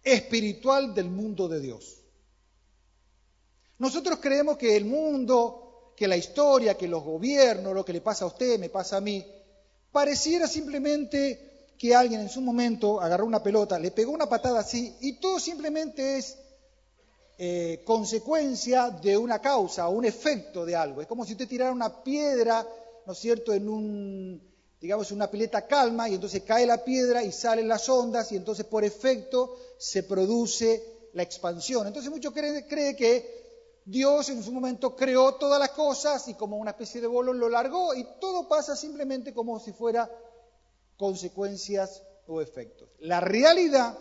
espiritual 0.03 0.95
del 0.95 1.11
mundo 1.11 1.47
de 1.47 1.59
Dios. 1.59 2.01
Nosotros 3.77 4.17
creemos 4.19 4.57
que 4.57 4.75
el 4.75 4.85
mundo, 4.85 5.93
que 5.95 6.07
la 6.07 6.17
historia, 6.17 6.75
que 6.75 6.88
los 6.88 7.03
gobiernos, 7.03 7.75
lo 7.75 7.85
que 7.85 7.93
le 7.93 8.01
pasa 8.01 8.25
a 8.25 8.29
usted, 8.29 8.57
me 8.57 8.69
pasa 8.69 8.97
a 8.97 9.01
mí, 9.01 9.23
pareciera 9.91 10.47
simplemente 10.47 11.67
que 11.77 11.93
alguien 11.93 12.21
en 12.21 12.29
su 12.29 12.41
momento 12.41 13.01
agarró 13.01 13.27
una 13.27 13.43
pelota, 13.43 13.77
le 13.77 13.91
pegó 13.91 14.11
una 14.11 14.27
patada 14.27 14.61
así 14.61 14.95
y 14.99 15.19
todo 15.19 15.39
simplemente 15.39 16.17
es 16.17 16.39
eh, 17.37 17.83
consecuencia 17.85 18.89
de 18.89 19.17
una 19.17 19.39
causa 19.39 19.87
o 19.87 19.91
un 19.91 20.05
efecto 20.05 20.65
de 20.65 20.75
algo. 20.75 21.01
Es 21.01 21.07
como 21.07 21.25
si 21.25 21.33
usted 21.33 21.47
tirara 21.47 21.71
una 21.71 22.03
piedra, 22.03 22.65
¿no 23.05 23.13
es 23.13 23.19
cierto?, 23.19 23.51
en 23.53 23.67
un, 23.67 24.41
digamos, 24.79 25.11
una 25.11 25.29
pileta 25.29 25.67
calma 25.67 26.07
y 26.07 26.15
entonces 26.15 26.43
cae 26.43 26.65
la 26.65 26.83
piedra 26.83 27.23
y 27.23 27.31
salen 27.31 27.67
las 27.67 27.89
ondas 27.89 28.31
y 28.31 28.37
entonces 28.37 28.65
por 28.65 28.83
efecto 28.83 29.57
se 29.77 30.03
produce 30.03 31.09
la 31.13 31.23
expansión. 31.23 31.87
Entonces 31.87 32.11
muchos 32.11 32.33
creen 32.33 32.65
cree 32.69 32.95
que 32.95 33.45
Dios 33.85 34.29
en 34.29 34.41
su 34.41 34.51
momento 34.51 34.95
creó 34.95 35.35
todas 35.35 35.59
las 35.59 35.71
cosas 35.71 36.27
y 36.27 36.33
como 36.33 36.57
una 36.57 36.71
especie 36.71 37.01
de 37.01 37.07
bolón 37.07 37.39
lo 37.39 37.49
largó 37.49 37.93
y 37.93 38.05
todo 38.19 38.47
pasa 38.47 38.75
simplemente 38.75 39.33
como 39.33 39.59
si 39.59 39.73
fuera 39.73 40.09
consecuencias 40.97 42.01
o 42.27 42.41
efectos. 42.41 42.89
La 42.99 43.19
realidad 43.19 43.97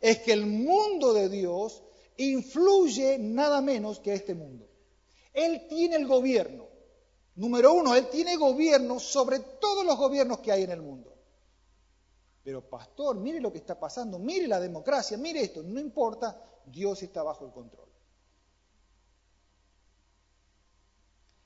es 0.00 0.20
que 0.20 0.32
el 0.32 0.46
mundo 0.46 1.12
de 1.12 1.28
Dios 1.28 1.82
influye 2.18 3.18
nada 3.18 3.60
menos 3.60 4.00
que 4.00 4.14
este 4.14 4.34
mundo. 4.34 4.68
Él 5.32 5.66
tiene 5.68 5.96
el 5.96 6.06
gobierno. 6.06 6.66
Número 7.34 7.74
uno, 7.74 7.94
Él 7.94 8.08
tiene 8.08 8.36
gobierno 8.36 8.98
sobre 8.98 9.40
todos 9.40 9.84
los 9.84 9.98
gobiernos 9.98 10.40
que 10.40 10.52
hay 10.52 10.62
en 10.62 10.70
el 10.70 10.80
mundo. 10.80 11.14
Pero 12.42 12.66
pastor, 12.68 13.16
mire 13.16 13.40
lo 13.40 13.52
que 13.52 13.58
está 13.58 13.78
pasando, 13.78 14.18
mire 14.18 14.46
la 14.46 14.60
democracia, 14.60 15.18
mire 15.18 15.42
esto, 15.42 15.62
no 15.62 15.80
importa, 15.80 16.40
Dios 16.64 17.02
está 17.02 17.22
bajo 17.22 17.44
el 17.44 17.52
control. 17.52 17.88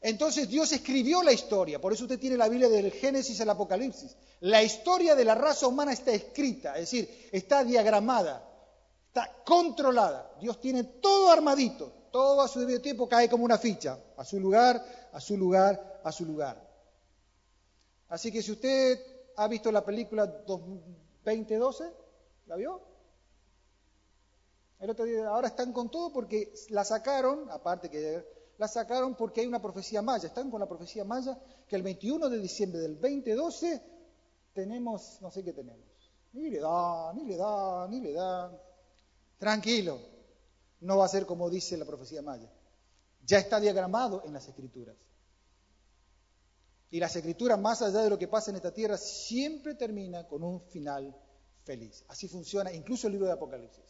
Entonces 0.03 0.49
Dios 0.49 0.73
escribió 0.73 1.23
la 1.23 1.33
historia, 1.33 1.81
por 1.81 1.93
eso 1.93 2.05
usted 2.05 2.19
tiene 2.19 2.37
la 2.37 2.49
Biblia 2.49 2.69
del 2.69 2.91
Génesis 2.93 3.41
al 3.41 3.51
Apocalipsis. 3.51 4.17
La 4.41 4.63
historia 4.63 5.15
de 5.15 5.25
la 5.25 5.35
raza 5.35 5.67
humana 5.67 5.93
está 5.93 6.13
escrita, 6.13 6.75
es 6.75 6.91
decir, 6.91 7.29
está 7.33 7.65
diagramada, 7.65 8.50
está 9.11 9.43
controlada. 9.45 10.37
Dios 10.41 10.61
tiene 10.61 10.85
todo 10.85 11.31
armadito, 11.31 11.93
todo 12.13 12.41
a 12.43 12.49
su 12.49 12.61
debido 12.61 12.81
tiempo 12.81 13.09
cae 13.09 13.29
como 13.29 13.45
una 13.45 13.59
ficha, 13.59 13.99
a 14.17 14.25
su 14.25 14.39
lugar, 14.39 14.83
a 15.13 15.21
su 15.21 15.37
lugar, 15.37 16.01
a 16.05 16.13
su 16.13 16.25
lugar. 16.25 16.65
Así 18.09 18.31
que 18.31 18.41
si 18.41 18.53
usted 18.53 19.01
ha 19.37 19.49
visto 19.49 19.73
la 19.73 19.85
película 19.85 20.27
2012, 20.27 21.93
¿la 22.47 22.57
vio? 22.57 22.81
El 24.79 24.91
otro 24.91 25.05
día, 25.05 25.29
ahora 25.29 25.49
están 25.49 25.73
con 25.73 25.91
todo 25.91 26.13
porque 26.13 26.55
la 26.69 26.85
sacaron, 26.85 27.51
aparte 27.51 27.91
que 27.91 28.25
la 28.59 28.69
sacaron 28.69 29.17
porque 29.17 29.41
hay 29.41 29.47
una 29.47 29.61
profecía 29.61 30.03
maya. 30.03 30.29
Están 30.29 30.51
con 30.51 30.61
la 30.61 30.69
profecía 30.69 31.05
maya 31.05 31.37
que 31.67 31.75
el 31.77 31.83
21 31.83 32.29
de 32.29 32.39
diciembre 32.39 32.81
del 32.81 32.95
2012 33.01 33.83
tenemos, 34.53 35.19
no 35.21 35.31
sé 35.31 35.43
qué 35.43 35.53
tenemos. 35.53 35.85
Ni 36.33 36.49
le 36.49 36.61
da, 36.61 37.13
ni 37.13 37.25
le 37.25 37.37
da, 37.37 37.89
ni 37.89 38.01
le 38.01 38.13
da. 38.13 38.70
Tranquilo, 39.41 39.99
no 40.83 40.99
va 40.99 41.07
a 41.07 41.09
ser 41.09 41.27
como 41.27 41.51
dice 41.51 41.77
la 41.77 41.85
profecía 41.85 42.23
maya. 42.23 42.49
Ya 43.27 43.39
está 43.39 43.59
diagramado 43.59 44.23
en 44.25 44.33
las 44.33 44.47
escrituras. 44.47 44.95
Y 46.93 47.01
las 47.01 47.17
escrituras, 47.17 47.59
más 47.59 47.83
allá 47.83 48.03
de 48.03 48.11
lo 48.11 48.19
que 48.19 48.29
pasa 48.29 48.53
en 48.53 48.57
esta 48.57 48.73
tierra, 48.73 48.97
siempre 48.97 49.75
termina 49.75 50.29
con 50.29 50.45
un 50.45 50.61
final 50.61 51.13
feliz. 51.65 52.05
Así 52.07 52.29
funciona 52.29 52.73
incluso 52.73 53.09
el 53.09 53.15
libro 53.15 53.27
de 53.27 53.33
Apocalipsis. 53.33 53.85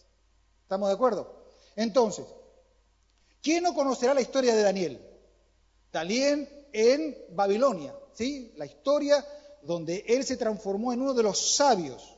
¿Estamos 0.63 0.89
de 0.89 0.95
acuerdo? 0.95 1.45
Entonces, 1.77 2.25
¿Quién 3.43 3.63
no 3.65 3.75
conocerá 3.75 4.15
la 4.15 4.21
historia 4.21 4.55
de 4.55 4.63
Daniel? 4.63 5.01
Daniel 5.93 6.49
en 6.73 7.17
Babilonia, 7.31 7.95
¿sí? 8.13 8.53
La 8.57 8.67
historia 8.67 9.25
donde 9.63 10.05
él 10.07 10.25
se 10.25 10.37
transformó 10.37 10.93
en 10.93 11.01
uno 11.01 11.15
de 11.15 11.23
los 11.23 11.57
sabios. 11.57 12.17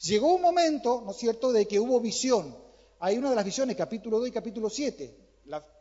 Llegó 0.00 0.34
un 0.34 0.42
momento, 0.42 1.02
¿no 1.04 1.10
es 1.10 1.16
cierto?, 1.16 1.52
de 1.52 1.66
que 1.66 1.80
hubo 1.80 2.00
visión. 2.00 2.56
Hay 3.02 3.16
una 3.16 3.30
de 3.30 3.36
las 3.36 3.46
visiones, 3.46 3.76
capítulo 3.76 4.18
2 4.18 4.28
y 4.28 4.30
capítulo 4.32 4.68
7, 4.68 5.16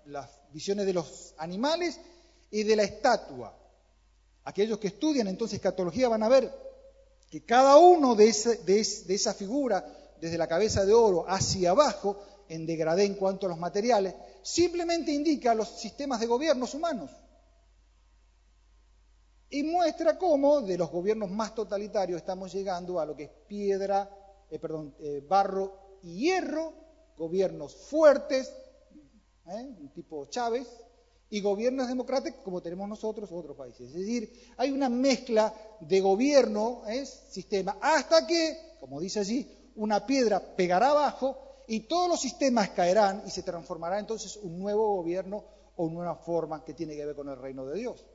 las 0.06 0.30
visiones 0.54 0.86
de 0.86 0.94
los 0.94 1.34
animales 1.38 2.00
y 2.50 2.64
de 2.64 2.78
la 2.78 2.84
estatua. 2.84 3.54
Aquellos 4.46 4.80
que 4.80 4.88
estudian 4.88 5.28
entonces 5.28 5.58
escatología 5.58 6.08
van 6.08 6.24
a 6.24 6.30
ver 6.30 6.50
que 7.30 7.44
cada 7.44 7.78
uno 7.78 8.16
de, 8.16 8.34
de 8.66 9.14
esa 9.14 9.34
figura, 9.34 9.86
desde 10.22 10.38
la 10.38 10.48
cabeza 10.48 10.86
de 10.86 10.94
oro 10.94 11.26
hacia 11.28 11.72
abajo, 11.72 12.24
en 12.48 12.66
degradé 12.66 13.04
en 13.04 13.16
cuanto 13.16 13.48
a 13.48 13.50
los 13.50 13.60
materiales, 13.60 14.16
simplemente 14.42 15.12
indica 15.12 15.54
los 15.54 15.68
sistemas 15.68 16.22
de 16.22 16.26
gobiernos 16.26 16.74
humanos. 16.74 17.12
Y 19.50 19.64
muestra 19.64 20.18
cómo 20.18 20.62
de 20.62 20.78
los 20.78 20.90
gobiernos 20.90 21.30
más 21.30 21.54
totalitarios 21.54 22.22
estamos 22.22 22.54
llegando 22.54 22.98
a 22.98 23.06
lo 23.06 23.14
que 23.14 23.24
es 23.24 23.32
piedra, 23.46 24.10
eh, 24.50 24.58
perdón, 24.58 24.96
eh, 25.00 25.22
barro 25.28 26.00
y 26.02 26.16
hierro, 26.20 26.89
gobiernos 27.20 27.76
fuertes, 27.76 28.52
¿eh? 29.46 29.76
tipo 29.94 30.26
Chávez, 30.28 30.68
y 31.30 31.42
gobiernos 31.42 31.90
democráticos 31.90 32.42
como 32.44 32.62
tenemos 32.62 32.88
nosotros 32.90 33.30
u 33.30 33.38
otros 33.38 33.56
países. 33.56 33.90
Es 33.90 33.94
decir, 33.94 34.54
hay 34.58 34.72
una 34.72 34.90
mezcla 34.90 35.54
de 35.82 36.00
gobierno, 36.00 36.82
sistema, 37.30 37.78
hasta 37.82 38.26
que, 38.26 38.78
como 38.80 39.00
dice 39.00 39.20
allí, 39.20 39.48
una 39.76 40.06
piedra 40.06 40.40
pegará 40.56 40.90
abajo 40.90 41.38
y 41.68 41.82
todos 41.82 42.10
los 42.10 42.20
sistemas 42.20 42.70
caerán 42.70 43.22
y 43.28 43.30
se 43.30 43.44
transformará 43.44 44.00
entonces 44.00 44.38
un 44.38 44.58
nuevo 44.58 44.96
gobierno 44.96 45.44
o 45.76 45.84
una 45.84 45.96
nueva 45.96 46.16
forma 46.16 46.64
que 46.64 46.74
tiene 46.74 46.96
que 46.96 47.06
ver 47.06 47.16
con 47.16 47.30
el 47.30 47.38
reino 47.38 47.66
de 47.66 47.78
Dios. 47.78 48.06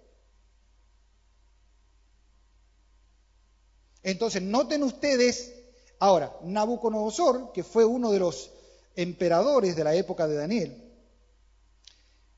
Entonces, 4.02 4.42
noten 4.42 4.82
ustedes, 4.82 5.54
ahora, 5.98 6.36
Nabucodonosor, 6.42 7.52
que 7.52 7.62
fue 7.62 7.84
uno 7.84 8.10
de 8.10 8.18
los 8.18 8.53
emperadores 8.96 9.76
de 9.76 9.85
la 9.85 9.94
época 9.94 10.26
de 10.26 10.37
Daniel, 10.37 10.85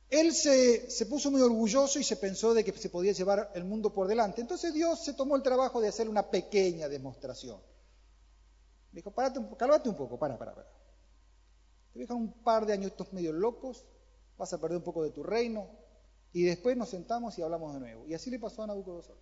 él 0.09 0.33
se, 0.33 0.89
se, 0.91 1.07
puso 1.07 1.31
muy 1.31 1.41
orgulloso 1.41 1.99
y 1.99 2.05
se 2.05 2.17
pensó 2.17 2.55
de 2.55 2.65
que 2.65 2.73
se 2.73 2.89
podía 2.89 3.13
llevar 3.13 3.51
el 3.55 3.65
mundo 3.65 3.93
por 3.93 4.07
delante. 4.07 4.41
Entonces 4.41 4.73
Dios 4.73 5.05
se 5.05 5.15
tomó 5.15 5.37
el 5.37 5.43
trabajo 5.43 5.81
de 5.81 5.89
hacer 5.89 6.09
una 6.09 6.31
pequeña 6.31 6.89
demostración. 6.89 7.61
Dijo, 8.93 9.11
párate, 9.11 9.41
cálmate 9.59 9.89
un 9.89 9.97
poco, 9.97 10.19
para, 10.19 10.39
para, 10.39 10.55
para. 10.55 10.69
Te 11.93 11.99
deja 11.99 12.15
un 12.15 12.33
par 12.33 12.65
de 12.65 12.73
años 12.73 12.93
estos 12.93 13.13
medios 13.13 13.35
locos, 13.35 13.85
vas 14.39 14.53
a 14.53 14.59
perder 14.59 14.79
un 14.79 14.85
poco 14.85 15.03
de 15.03 15.11
tu 15.11 15.23
reino, 15.23 15.69
y 16.33 16.45
después 16.45 16.77
nos 16.77 16.91
sentamos 16.91 17.37
y 17.39 17.43
hablamos 17.43 17.75
de 17.75 17.81
nuevo. 17.81 18.07
Y 18.07 18.15
así 18.15 18.31
le 18.31 18.39
pasó 18.39 18.63
a 18.63 18.67
Nabucodonosor. 18.69 19.17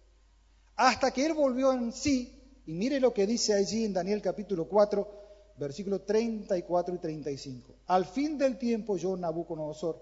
Hasta 0.77 1.13
que 1.13 1.25
él 1.25 1.33
volvió 1.33 1.73
en 1.73 1.93
sí, 1.93 2.61
y 2.67 2.73
mire 2.75 3.01
lo 3.01 3.15
que 3.15 3.27
dice 3.27 3.55
allí 3.55 3.85
en 3.85 3.93
Daniel 3.93 4.21
capítulo 4.21 4.69
4, 4.69 5.24
versículos 5.59 6.05
34 6.07 6.95
y 6.95 6.99
35. 6.99 7.75
Al 7.87 8.07
fin 8.07 8.39
del 8.39 8.59
tiempo 8.59 8.97
yo, 8.97 9.17
Nabucodonosor, 9.17 10.01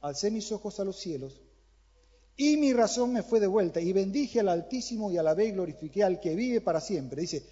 alcé 0.00 0.30
mis 0.30 0.50
ojos 0.52 0.78
a 0.80 0.84
los 0.84 0.98
cielos, 0.98 1.40
y 2.36 2.56
mi 2.56 2.72
razón 2.72 3.12
me 3.12 3.22
fue 3.22 3.40
de 3.40 3.46
vuelta, 3.46 3.80
y 3.80 3.92
bendije 3.92 4.40
al 4.40 4.48
Altísimo 4.48 5.10
y 5.10 5.18
alabé 5.18 5.46
y 5.46 5.52
glorifiqué 5.52 6.02
al 6.02 6.20
que 6.20 6.34
vive 6.34 6.60
para 6.60 6.80
siempre. 6.80 7.20
Dice, 7.20 7.44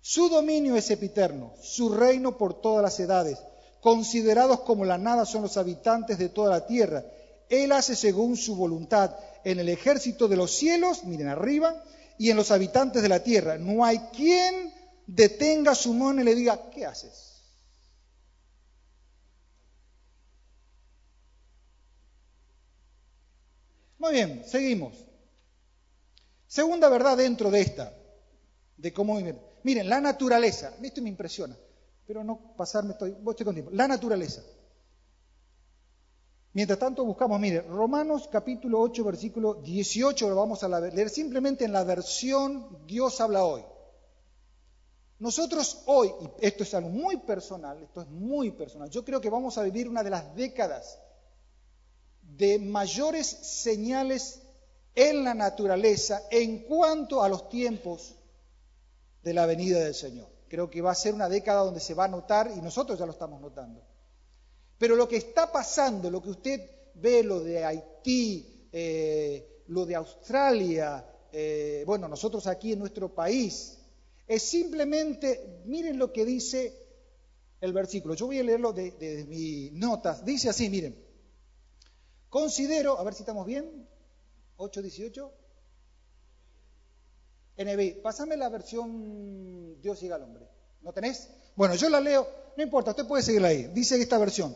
su 0.00 0.28
dominio 0.28 0.76
es 0.76 0.90
epiterno, 0.90 1.54
su 1.60 1.94
reino 1.94 2.36
por 2.36 2.60
todas 2.60 2.82
las 2.82 3.00
edades 3.00 3.38
Considerados 3.86 4.62
como 4.62 4.84
la 4.84 4.98
nada 4.98 5.24
son 5.24 5.42
los 5.42 5.56
habitantes 5.56 6.18
de 6.18 6.28
toda 6.28 6.50
la 6.50 6.66
tierra. 6.66 7.04
Él 7.48 7.70
hace 7.70 7.94
según 7.94 8.36
su 8.36 8.56
voluntad 8.56 9.14
en 9.44 9.60
el 9.60 9.68
ejército 9.68 10.26
de 10.26 10.34
los 10.36 10.50
cielos, 10.50 11.04
miren 11.04 11.28
arriba, 11.28 11.84
y 12.18 12.30
en 12.30 12.36
los 12.36 12.50
habitantes 12.50 13.00
de 13.00 13.08
la 13.08 13.22
tierra. 13.22 13.58
No 13.58 13.84
hay 13.84 13.98
quien 14.12 14.72
detenga 15.06 15.74
su 15.74 15.94
mano 15.94 16.20
y 16.20 16.24
le 16.24 16.34
diga, 16.34 16.70
¿qué 16.70 16.86
haces? 16.86 17.42
Muy 23.98 24.12
bien, 24.12 24.44
seguimos. 24.46 25.04
Segunda 26.46 26.88
verdad 26.88 27.16
dentro 27.16 27.50
de 27.50 27.60
esta, 27.60 27.92
de 28.76 28.92
cómo 28.92 29.18
Miren, 29.62 29.88
la 29.88 30.00
naturaleza, 30.00 30.74
esto 30.82 31.02
me 31.02 31.08
impresiona 31.08 31.56
pero 32.06 32.22
no 32.22 32.54
pasarme, 32.56 32.92
estoy, 32.92 33.10
estoy 33.10 33.44
con 33.44 33.54
tiempo. 33.54 33.72
La 33.72 33.88
naturaleza. 33.88 34.42
Mientras 36.52 36.78
tanto 36.78 37.04
buscamos, 37.04 37.38
mire, 37.38 37.60
Romanos 37.62 38.28
capítulo 38.30 38.80
8, 38.80 39.04
versículo 39.04 39.54
18, 39.54 40.28
lo 40.28 40.36
vamos 40.36 40.62
a 40.62 40.80
leer 40.80 41.10
simplemente 41.10 41.64
en 41.64 41.72
la 41.72 41.84
versión 41.84 42.86
Dios 42.86 43.20
habla 43.20 43.44
hoy. 43.44 43.62
Nosotros 45.18 45.82
hoy, 45.86 46.12
y 46.20 46.46
esto 46.46 46.62
es 46.62 46.74
algo 46.74 46.90
muy 46.90 47.16
personal, 47.18 47.82
esto 47.82 48.02
es 48.02 48.08
muy 48.08 48.50
personal, 48.50 48.90
yo 48.90 49.04
creo 49.04 49.20
que 49.20 49.30
vamos 49.30 49.56
a 49.56 49.62
vivir 49.62 49.88
una 49.88 50.02
de 50.02 50.10
las 50.10 50.34
décadas 50.34 50.98
de 52.20 52.58
mayores 52.58 53.26
señales 53.26 54.42
en 54.94 55.24
la 55.24 55.34
naturaleza 55.34 56.22
en 56.30 56.64
cuanto 56.64 57.22
a 57.22 57.28
los 57.28 57.48
tiempos 57.48 58.14
de 59.22 59.34
la 59.34 59.46
venida 59.46 59.80
del 59.80 59.94
Señor. 59.94 60.28
Creo 60.48 60.70
que 60.70 60.82
va 60.82 60.92
a 60.92 60.94
ser 60.94 61.14
una 61.14 61.28
década 61.28 61.64
donde 61.64 61.80
se 61.80 61.94
va 61.94 62.04
a 62.04 62.08
notar 62.08 62.50
y 62.54 62.60
nosotros 62.60 62.98
ya 62.98 63.06
lo 63.06 63.12
estamos 63.12 63.40
notando. 63.40 63.82
Pero 64.78 64.96
lo 64.96 65.08
que 65.08 65.16
está 65.16 65.50
pasando, 65.50 66.10
lo 66.10 66.22
que 66.22 66.30
usted 66.30 66.70
ve, 66.94 67.22
lo 67.22 67.40
de 67.40 67.64
Haití, 67.64 68.68
eh, 68.70 69.64
lo 69.68 69.84
de 69.86 69.94
Australia, 69.96 71.04
eh, 71.32 71.82
bueno, 71.86 72.08
nosotros 72.08 72.46
aquí 72.46 72.72
en 72.72 72.78
nuestro 72.78 73.14
país, 73.14 73.78
es 74.26 74.42
simplemente, 74.42 75.62
miren 75.66 75.98
lo 75.98 76.12
que 76.12 76.24
dice 76.24 76.74
el 77.60 77.72
versículo. 77.72 78.14
Yo 78.14 78.26
voy 78.26 78.38
a 78.38 78.42
leerlo 78.42 78.72
de, 78.72 78.92
de 78.92 79.24
mis 79.24 79.72
notas. 79.72 80.24
Dice 80.24 80.48
así, 80.48 80.68
miren. 80.68 80.96
Considero, 82.28 82.98
a 82.98 83.04
ver 83.04 83.14
si 83.14 83.22
estamos 83.22 83.46
bien, 83.46 83.88
8.18. 84.58 85.30
NB, 87.58 88.02
pásame 88.02 88.36
la 88.36 88.50
versión 88.50 89.80
Dios 89.80 90.00
llega 90.00 90.16
al 90.16 90.22
hombre. 90.22 90.46
¿No 90.82 90.92
tenés? 90.92 91.28
Bueno, 91.54 91.74
yo 91.74 91.88
la 91.88 92.00
leo, 92.00 92.28
no 92.56 92.62
importa, 92.62 92.90
usted 92.90 93.06
puede 93.06 93.22
seguirla 93.22 93.48
ahí. 93.48 93.68
Dice 93.68 94.00
esta 94.00 94.18
versión. 94.18 94.54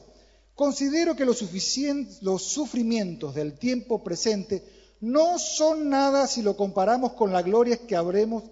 Considero 0.54 1.16
que 1.16 1.24
los, 1.24 1.42
los 2.20 2.42
sufrimientos 2.42 3.34
del 3.34 3.58
tiempo 3.58 4.04
presente 4.04 4.62
no 5.00 5.38
son 5.38 5.88
nada 5.88 6.26
si 6.26 6.42
lo 6.42 6.56
comparamos 6.56 7.14
con 7.14 7.32
la 7.32 7.40
gloria 7.40 7.78
que 7.86 7.96
habremos 7.96 8.44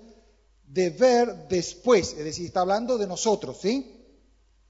de 0.72 0.90
ver 0.90 1.48
después. 1.48 2.14
Es 2.18 2.24
decir, 2.24 2.46
está 2.46 2.60
hablando 2.60 2.98
de 2.98 3.06
nosotros, 3.06 3.58
¿sí? 3.60 3.94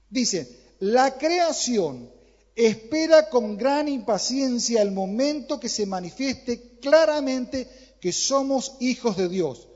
Dice, 0.09 0.75
la 0.79 1.17
creación 1.17 2.09
espera 2.55 3.29
con 3.29 3.57
gran 3.57 3.87
impaciencia 3.87 4.81
el 4.81 4.91
momento 4.91 5.59
que 5.59 5.69
se 5.69 5.85
manifieste 5.85 6.79
claramente 6.79 7.67
que 8.01 8.11
somos 8.11 8.75
hijos 8.79 9.17
de 9.17 9.29
Dios. 9.29 9.67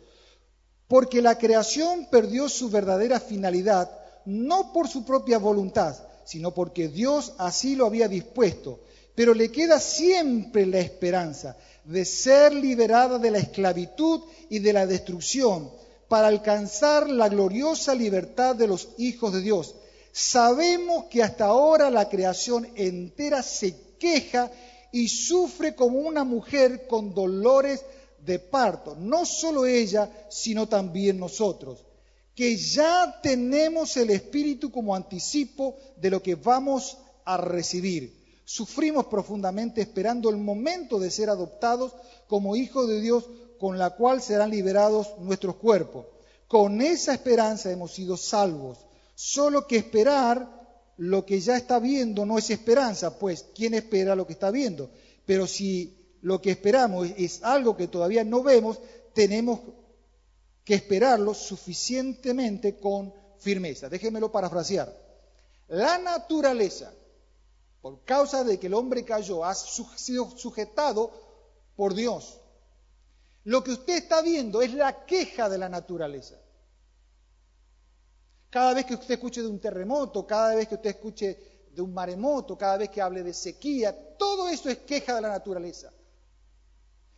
Porque 0.87 1.21
la 1.21 1.37
creación 1.37 2.07
perdió 2.09 2.49
su 2.49 2.69
verdadera 2.69 3.19
finalidad, 3.19 3.91
no 4.25 4.71
por 4.73 4.87
su 4.87 5.05
propia 5.05 5.37
voluntad, 5.37 5.95
sino 6.25 6.53
porque 6.53 6.87
Dios 6.87 7.33
así 7.37 7.75
lo 7.75 7.85
había 7.85 8.07
dispuesto. 8.07 8.81
Pero 9.15 9.33
le 9.33 9.51
queda 9.51 9.79
siempre 9.79 10.65
la 10.65 10.79
esperanza 10.79 11.57
de 11.83 12.05
ser 12.05 12.53
liberada 12.53 13.19
de 13.19 13.31
la 13.31 13.39
esclavitud 13.39 14.21
y 14.49 14.59
de 14.59 14.73
la 14.73 14.87
destrucción 14.87 15.69
para 16.07 16.27
alcanzar 16.27 17.09
la 17.09 17.29
gloriosa 17.29 17.95
libertad 17.95 18.55
de 18.55 18.67
los 18.67 18.89
hijos 18.97 19.33
de 19.33 19.41
Dios. 19.41 19.75
Sabemos 20.11 21.05
que 21.05 21.23
hasta 21.23 21.45
ahora 21.45 21.89
la 21.89 22.09
creación 22.09 22.67
entera 22.75 23.41
se 23.41 23.75
queja 23.97 24.51
y 24.91 25.07
sufre 25.07 25.75
como 25.75 25.99
una 25.99 26.23
mujer 26.23 26.87
con 26.87 27.13
dolores 27.13 27.83
de 28.23 28.39
parto. 28.39 28.95
No 28.95 29.25
solo 29.25 29.65
ella, 29.65 30.09
sino 30.29 30.67
también 30.67 31.19
nosotros 31.19 31.79
que 32.35 32.57
ya 32.57 33.19
tenemos 33.21 33.95
el 33.97 34.09
Espíritu 34.09 34.71
como 34.71 34.95
anticipo 34.95 35.75
de 35.97 36.09
lo 36.09 36.23
que 36.23 36.35
vamos 36.35 36.97
a 37.25 37.37
recibir. 37.37 38.21
Sufrimos 38.45 39.05
profundamente 39.05 39.81
esperando 39.81 40.29
el 40.29 40.37
momento 40.37 40.99
de 40.99 41.11
ser 41.11 41.29
adoptados 41.29 41.93
como 42.27 42.55
hijos 42.55 42.87
de 42.87 43.01
Dios, 43.01 43.25
con 43.63 43.77
la 43.77 43.91
cual 43.91 44.21
serán 44.21 44.49
liberados 44.49 45.17
nuestros 45.19 45.55
cuerpos. 45.55 46.05
Con 46.49 46.81
esa 46.81 47.13
esperanza 47.13 47.71
hemos 47.71 47.93
sido 47.93 48.17
salvos. 48.17 48.77
Solo 49.15 49.67
que 49.67 49.77
esperar 49.77 50.49
lo 50.97 51.25
que 51.25 51.39
ya 51.39 51.55
está 51.55 51.79
viendo 51.79 52.25
no 52.25 52.37
es 52.37 52.49
esperanza, 52.49 53.17
pues 53.17 53.45
¿quién 53.55 53.73
espera 53.73 54.17
lo 54.17 54.27
que 54.27 54.33
está 54.33 54.51
viendo? 54.51 54.89
Pero 55.25 55.47
si 55.47 55.97
lo 56.23 56.41
que 56.41 56.51
esperamos 56.51 57.07
es 57.15 57.41
algo 57.41 57.77
que 57.77 57.87
todavía 57.87 58.25
no 58.25 58.43
vemos, 58.43 58.79
tenemos 59.13 59.61
que 60.65 60.75
esperarlo 60.75 61.33
suficientemente 61.33 62.75
con 62.75 63.13
firmeza. 63.37 63.87
Déjenmelo 63.87 64.29
parafrasear. 64.29 64.93
La 65.69 65.97
naturaleza, 65.99 66.91
por 67.81 68.03
causa 68.03 68.43
de 68.43 68.59
que 68.59 68.67
el 68.67 68.73
hombre 68.73 69.05
cayó, 69.05 69.45
ha 69.45 69.55
sido 69.55 70.29
sujetado 70.35 71.11
por 71.77 71.93
Dios. 71.93 72.41
Lo 73.45 73.63
que 73.63 73.71
usted 73.71 73.95
está 73.95 74.21
viendo 74.21 74.61
es 74.61 74.73
la 74.73 75.05
queja 75.05 75.49
de 75.49 75.57
la 75.57 75.67
naturaleza. 75.67 76.35
Cada 78.49 78.73
vez 78.73 78.85
que 78.85 78.93
usted 78.93 79.15
escuche 79.15 79.41
de 79.41 79.47
un 79.47 79.59
terremoto, 79.59 80.25
cada 80.25 80.55
vez 80.55 80.67
que 80.67 80.75
usted 80.75 80.91
escuche 80.91 81.67
de 81.71 81.81
un 81.81 81.93
maremoto, 81.93 82.57
cada 82.57 82.77
vez 82.77 82.89
que 82.89 83.01
hable 83.01 83.23
de 83.23 83.33
sequía, 83.33 84.15
todo 84.17 84.47
eso 84.47 84.69
es 84.69 84.79
queja 84.79 85.15
de 85.15 85.21
la 85.21 85.29
naturaleza. 85.29 85.91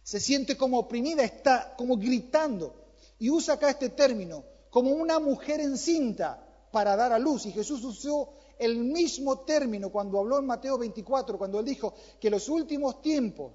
Se 0.01 0.19
siente 0.19 0.55
como 0.55 0.79
oprimida, 0.79 1.23
está 1.23 1.75
como 1.75 1.97
gritando 1.97 2.73
y 3.19 3.29
usa 3.29 3.55
acá 3.55 3.69
este 3.69 3.89
término 3.89 4.43
como 4.69 4.91
una 4.91 5.19
mujer 5.19 5.59
encinta 5.59 6.41
para 6.71 6.95
dar 6.95 7.11
a 7.11 7.19
luz. 7.19 7.45
Y 7.45 7.51
Jesús 7.51 7.83
usó 7.83 8.33
el 8.57 8.77
mismo 8.77 9.39
término 9.39 9.91
cuando 9.91 10.19
habló 10.19 10.39
en 10.39 10.45
Mateo 10.45 10.77
24, 10.77 11.38
cuando 11.38 11.59
él 11.59 11.65
dijo 11.65 11.93
que 12.19 12.29
los 12.29 12.49
últimos 12.49 13.01
tiempos 13.01 13.51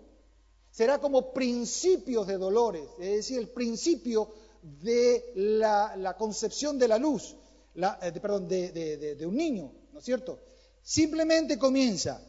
será 0.71 0.99
como 0.99 1.33
principios 1.33 2.27
de 2.27 2.39
dolores, 2.39 2.89
es 2.99 3.17
decir, 3.17 3.39
el 3.39 3.49
principio 3.49 4.33
de 4.63 5.33
la, 5.35 6.17
concepción 6.19 6.79
de 6.79 6.89
la 6.89 6.99
luz, 6.99 7.37
eh, 7.75 8.13
perdón, 8.21 8.49
de, 8.49 9.17
de 9.17 9.27
un 9.27 9.37
niño, 9.37 9.73
¿no 9.93 9.99
es 9.99 10.05
cierto? 10.05 10.39
Simplemente 10.83 11.59
comienza, 11.59 12.21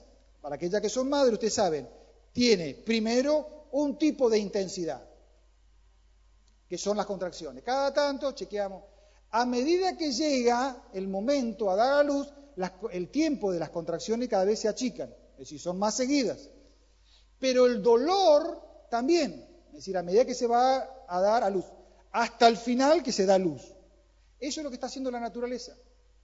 para 0.41 0.55
aquellas 0.55 0.81
que 0.81 0.89
son 0.89 1.09
madres, 1.09 1.33
ustedes 1.33 1.53
saben, 1.53 1.87
tiene 2.31 2.75
primero 2.75 3.67
un 3.71 3.97
tipo 3.97 4.29
de 4.29 4.39
intensidad 4.39 5.01
que 6.71 6.77
son 6.77 6.95
las 6.95 7.05
contracciones. 7.05 7.63
Cada 7.65 7.93
tanto 7.93 8.31
chequeamos. 8.31 8.83
A 9.31 9.45
medida 9.45 9.97
que 9.97 10.11
llega 10.13 10.83
el 10.93 11.07
momento 11.09 11.69
a 11.69 11.75
dar 11.75 11.99
a 11.99 12.03
luz, 12.03 12.27
el 12.91 13.09
tiempo 13.09 13.51
de 13.51 13.59
las 13.59 13.69
contracciones 13.69 14.29
cada 14.29 14.45
vez 14.45 14.59
se 14.59 14.69
achican, 14.69 15.09
es 15.33 15.39
decir, 15.39 15.59
son 15.59 15.77
más 15.77 15.95
seguidas. 15.95 16.49
Pero 17.41 17.65
el 17.65 17.81
dolor 17.81 18.87
también, 18.89 19.45
es 19.69 19.73
decir, 19.73 19.97
a 19.97 20.03
medida 20.03 20.23
que 20.23 20.35
se 20.35 20.47
va 20.47 20.87
a 21.07 21.19
dar 21.19 21.43
a 21.43 21.49
luz, 21.49 21.65
hasta 22.11 22.47
el 22.47 22.55
final 22.55 23.01
que 23.01 23.11
se 23.11 23.25
da 23.25 23.37
luz. 23.37 23.63
Eso 24.39 24.59
es 24.59 24.63
lo 24.63 24.69
que 24.69 24.75
está 24.75 24.85
haciendo 24.85 25.09
la 25.11 25.19
naturaleza. 25.19 25.75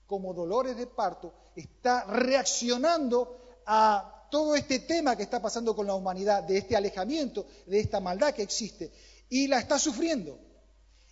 Como 0.06 0.32
dolores 0.32 0.76
de 0.76 0.86
parto, 0.86 1.34
está 1.56 2.04
reaccionando 2.04 3.58
a 3.66 4.28
todo 4.30 4.54
este 4.54 4.78
tema 4.78 5.16
que 5.16 5.24
está 5.24 5.42
pasando 5.42 5.74
con 5.74 5.86
la 5.86 5.94
humanidad, 5.94 6.44
de 6.44 6.58
este 6.58 6.76
alejamiento, 6.76 7.46
de 7.66 7.80
esta 7.80 8.00
maldad 8.00 8.32
que 8.32 8.42
existe 8.42 8.92
y 9.28 9.48
la 9.48 9.58
está 9.58 9.78
sufriendo. 9.78 10.38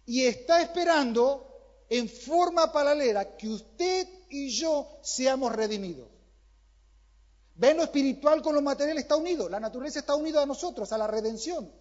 Y 0.07 0.25
está 0.25 0.63
esperando 0.63 1.85
en 1.89 2.09
forma 2.09 2.73
paralela 2.73 3.37
que 3.37 3.49
usted 3.49 4.09
y 4.31 4.51
yo 4.51 4.87
seamos 5.03 5.53
redimidos. 5.53 6.16
Ven 7.57 7.79
lo 7.79 7.85
espiritual 7.85 8.43
con 8.43 8.55
lo 8.55 8.61
material 8.61 8.99
está 8.99 9.17
unido, 9.17 9.49
la 9.49 9.59
naturaleza 9.59 10.01
está 10.01 10.15
unida 10.15 10.43
a 10.43 10.47
nosotros, 10.47 10.93
a 10.93 10.99
la 10.99 11.07
redención. 11.07 11.73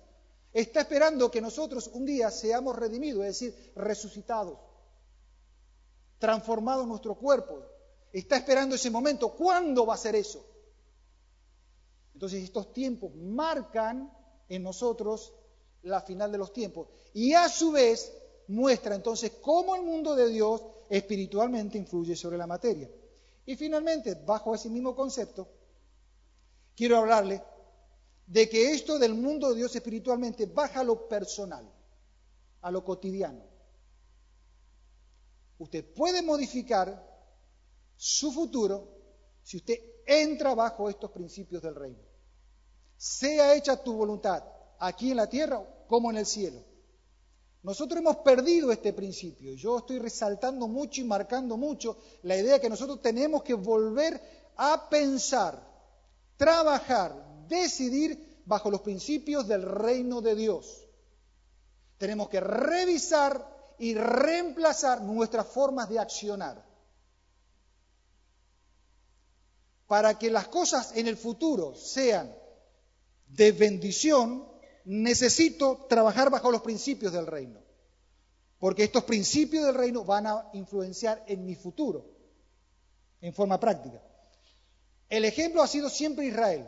Está 0.53 0.81
esperando 0.81 1.29
que 1.29 1.41
nosotros 1.41 1.89
un 1.93 2.05
día 2.05 2.31
seamos 2.31 2.77
redimidos, 2.77 3.25
es 3.25 3.39
decir, 3.39 3.73
resucitados, 3.75 4.57
transformados 6.17 6.88
nuestro 6.88 7.15
cuerpo. 7.15 7.61
Está 8.13 8.38
esperando 8.38 8.75
ese 8.75 8.89
momento. 8.89 9.33
¿Cuándo 9.35 9.85
va 9.85 9.95
a 9.95 9.97
ser 9.97 10.15
eso? 10.15 10.45
Entonces 12.13 12.41
estos 12.41 12.71
tiempos 12.71 13.13
marcan 13.13 14.09
en 14.47 14.63
nosotros 14.63 15.33
la 15.81 16.01
final 16.01 16.31
de 16.31 16.38
los 16.38 16.53
tiempos. 16.53 16.88
Y 17.13 17.33
a 17.33 17.49
su 17.49 17.73
vez 17.73 18.13
muestra 18.47 18.95
entonces 18.95 19.33
cómo 19.41 19.75
el 19.75 19.81
mundo 19.81 20.15
de 20.15 20.29
Dios 20.29 20.61
espiritualmente 20.89 21.77
influye 21.77 22.15
sobre 22.15 22.38
la 22.38 22.47
materia. 22.47 22.89
Y 23.45 23.57
finalmente, 23.57 24.15
bajo 24.25 24.55
ese 24.55 24.69
mismo 24.69 24.95
concepto, 24.95 25.49
quiero 26.75 26.97
hablarle 26.97 27.43
de 28.27 28.49
que 28.49 28.73
esto 28.73 28.97
del 28.99 29.13
mundo 29.13 29.49
de 29.49 29.55
Dios 29.55 29.75
espiritualmente 29.75 30.45
baja 30.47 30.81
a 30.81 30.83
lo 30.83 31.07
personal, 31.07 31.71
a 32.61 32.71
lo 32.71 32.83
cotidiano. 32.83 33.43
Usted 35.57 35.85
puede 35.93 36.21
modificar 36.21 37.15
su 37.95 38.31
futuro 38.31 38.89
si 39.41 39.57
usted 39.57 39.79
entra 40.05 40.53
bajo 40.53 40.89
estos 40.89 41.11
principios 41.11 41.61
del 41.61 41.75
reino. 41.75 42.03
Sea 42.97 43.55
hecha 43.55 43.81
tu 43.81 43.93
voluntad 43.93 44.43
aquí 44.79 45.11
en 45.11 45.17
la 45.17 45.29
tierra 45.29 45.63
como 45.88 46.09
en 46.11 46.17
el 46.17 46.25
cielo. 46.25 46.63
Nosotros 47.63 47.99
hemos 47.99 48.17
perdido 48.17 48.71
este 48.71 48.93
principio. 48.93 49.53
Yo 49.53 49.79
estoy 49.79 49.97
resaltando 49.97 50.67
mucho 50.67 51.01
y 51.01 51.03
marcando 51.03 51.57
mucho 51.57 51.97
la 52.23 52.38
idea 52.38 52.59
que 52.59 52.69
nosotros 52.69 53.01
tenemos 53.01 53.41
que 53.41 53.55
volver 53.55 54.21
a 54.55 54.88
pensar, 54.88 55.59
trabajar, 56.38 57.45
decidir 57.48 58.41
bajo 58.45 58.69
los 58.69 58.82
principios 58.82 59.48
del 59.48 59.63
reino 59.63 60.21
de 60.21 60.36
Dios. 60.36 60.88
Tenemos 61.98 62.30
que 62.30 62.39
revisar 62.39 63.76
y 63.80 63.93
reemplazar 63.93 65.02
nuestras 65.02 65.48
formas 65.48 65.89
de 65.89 66.00
accionar. 66.00 66.63
Para 69.88 70.17
que 70.17 70.32
las 70.32 70.48
cosas 70.48 70.95
en 70.95 71.08
el 71.08 71.17
futuro 71.17 71.76
sean 71.76 72.34
de 73.28 73.52
bendición, 73.52 74.48
necesito 74.86 75.86
trabajar 75.89 76.30
bajo 76.30 76.52
los 76.52 76.62
principios 76.62 77.13
del 77.13 77.28
reino, 77.28 77.60
porque 78.60 78.84
estos 78.84 79.04
principios 79.04 79.65
del 79.65 79.76
reino 79.76 80.04
van 80.04 80.28
a 80.28 80.50
influenciar 80.54 81.24
en 81.28 81.45
mi 81.45 81.56
futuro, 81.56 82.06
en 83.21 83.34
forma 83.34 83.60
práctica. 83.60 84.02
El 85.09 85.25
ejemplo 85.25 85.61
ha 85.61 85.67
sido 85.67 85.89
siempre 85.89 86.25
Israel. 86.25 86.67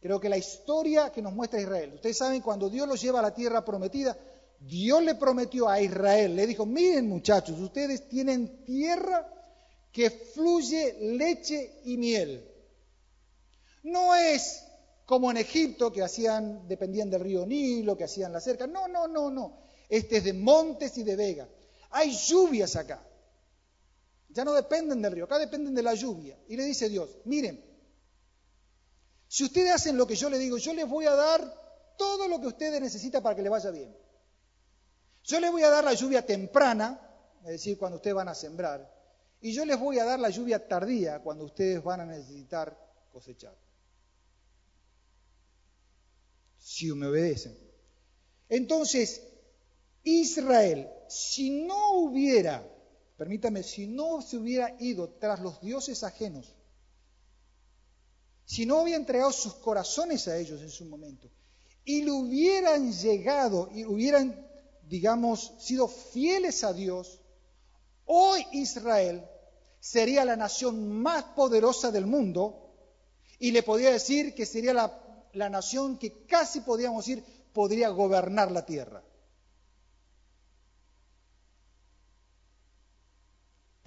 Creo 0.00 0.20
que 0.20 0.28
la 0.28 0.38
historia 0.38 1.10
que 1.10 1.22
nos 1.22 1.32
muestra 1.32 1.60
Israel, 1.60 1.94
ustedes 1.94 2.18
saben, 2.18 2.40
cuando 2.40 2.70
Dios 2.70 2.86
los 2.86 3.00
lleva 3.00 3.18
a 3.18 3.22
la 3.22 3.34
tierra 3.34 3.64
prometida, 3.64 4.16
Dios 4.60 5.02
le 5.02 5.14
prometió 5.14 5.68
a 5.68 5.80
Israel, 5.80 6.36
le 6.36 6.46
dijo, 6.46 6.66
miren 6.66 7.08
muchachos, 7.08 7.58
ustedes 7.58 8.08
tienen 8.08 8.64
tierra 8.64 9.28
que 9.92 10.10
fluye 10.10 10.96
leche 11.00 11.80
y 11.84 11.96
miel. 11.96 12.48
No 13.82 14.14
es 14.14 14.64
como 15.06 15.30
en 15.30 15.38
Egipto, 15.38 15.90
que 15.90 16.02
hacían, 16.02 16.68
dependían 16.68 17.08
del 17.08 17.20
río 17.20 17.46
Nilo, 17.46 17.96
que 17.96 18.04
hacían 18.04 18.32
la 18.32 18.40
cerca. 18.40 18.66
No, 18.66 18.86
no, 18.88 19.08
no, 19.08 19.30
no. 19.30 19.60
Este 19.88 20.18
es 20.18 20.24
de 20.24 20.34
montes 20.34 20.98
y 20.98 21.02
de 21.02 21.16
vega. 21.16 21.48
Hay 21.90 22.14
lluvias 22.14 22.76
acá. 22.76 23.02
Ya 24.30 24.44
no 24.44 24.52
dependen 24.52 25.00
del 25.02 25.12
río, 25.12 25.24
acá 25.24 25.38
dependen 25.38 25.74
de 25.74 25.82
la 25.82 25.94
lluvia. 25.94 26.38
Y 26.48 26.56
le 26.56 26.64
dice 26.64 26.88
Dios, 26.88 27.18
miren, 27.24 27.64
si 29.26 29.44
ustedes 29.44 29.72
hacen 29.72 29.96
lo 29.96 30.06
que 30.06 30.16
yo 30.16 30.30
les 30.30 30.40
digo, 30.40 30.58
yo 30.58 30.72
les 30.74 30.88
voy 30.88 31.06
a 31.06 31.14
dar 31.14 31.94
todo 31.96 32.28
lo 32.28 32.40
que 32.40 32.46
ustedes 32.46 32.80
necesitan 32.80 33.22
para 33.22 33.34
que 33.34 33.42
les 33.42 33.50
vaya 33.50 33.70
bien. 33.70 33.96
Yo 35.24 35.40
les 35.40 35.50
voy 35.50 35.62
a 35.62 35.70
dar 35.70 35.84
la 35.84 35.94
lluvia 35.94 36.24
temprana, 36.24 37.00
es 37.42 37.50
decir, 37.50 37.78
cuando 37.78 37.96
ustedes 37.96 38.14
van 38.14 38.28
a 38.28 38.34
sembrar, 38.34 38.94
y 39.40 39.52
yo 39.52 39.64
les 39.64 39.78
voy 39.78 39.98
a 39.98 40.04
dar 40.04 40.18
la 40.18 40.30
lluvia 40.30 40.66
tardía, 40.66 41.20
cuando 41.20 41.44
ustedes 41.44 41.82
van 41.82 42.00
a 42.00 42.06
necesitar 42.06 42.76
cosechar 43.12 43.54
si 46.68 46.92
me 46.92 47.06
obedecen. 47.06 47.58
Entonces, 48.50 49.22
Israel, 50.02 50.88
si 51.08 51.64
no 51.64 51.92
hubiera, 51.94 52.62
permítame, 53.18 53.62
si 53.62 53.86
no 53.86 54.22
se 54.22 54.38
hubiera 54.38 54.74
ido 54.80 55.10
tras 55.10 55.40
los 55.40 55.60
dioses 55.60 56.02
ajenos, 56.02 56.54
si 58.46 58.64
no 58.64 58.80
hubiera 58.80 58.98
entregado 58.98 59.30
sus 59.32 59.52
corazones 59.56 60.26
a 60.28 60.38
ellos 60.38 60.62
en 60.62 60.70
su 60.70 60.86
momento, 60.86 61.28
y 61.84 62.02
le 62.02 62.10
hubieran 62.10 62.90
llegado 62.90 63.68
y 63.74 63.84
hubieran, 63.84 64.48
digamos, 64.88 65.52
sido 65.58 65.88
fieles 65.88 66.64
a 66.64 66.72
Dios, 66.72 67.20
hoy 68.06 68.46
Israel 68.52 69.22
sería 69.80 70.24
la 70.24 70.36
nación 70.36 70.88
más 70.88 71.24
poderosa 71.36 71.90
del 71.90 72.06
mundo 72.06 72.72
y 73.38 73.50
le 73.50 73.62
podría 73.62 73.90
decir 73.90 74.34
que 74.34 74.46
sería 74.46 74.72
la 74.72 75.04
la 75.32 75.48
nación 75.48 75.98
que 75.98 76.24
casi 76.26 76.60
podríamos 76.60 77.06
decir 77.06 77.24
podría 77.52 77.88
gobernar 77.88 78.50
la 78.50 78.64
tierra. 78.64 79.02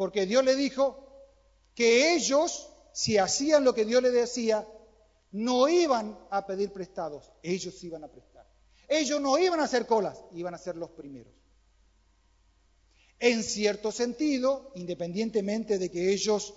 Porque 0.02 0.26
Dios 0.26 0.44
le 0.44 0.56
dijo 0.56 0.98
que 1.76 2.16
ellos, 2.16 2.72
si 2.92 3.20
hacían 3.20 3.64
lo 3.64 3.76
que 3.76 3.86
Dios 3.86 4.02
les 4.02 4.12
decía, 4.12 4.68
no 5.32 5.70
iban 5.70 6.18
a 6.32 6.48
pedir 6.48 6.74
prestados, 6.74 7.30
ellos 7.44 7.84
iban 7.84 8.04
a 8.04 8.08
prestar. 8.08 8.48
Ellos 8.88 9.22
no 9.22 9.38
iban 9.38 9.60
a 9.60 9.66
hacer 9.66 9.86
colas, 9.86 10.20
iban 10.32 10.56
a 10.56 10.58
ser 10.58 10.76
los 10.76 10.90
primeros. 10.90 11.32
En 13.20 13.44
cierto 13.44 13.92
sentido, 13.92 14.72
independientemente 14.74 15.78
de 15.78 15.92
que 15.92 16.12
ellos 16.12 16.56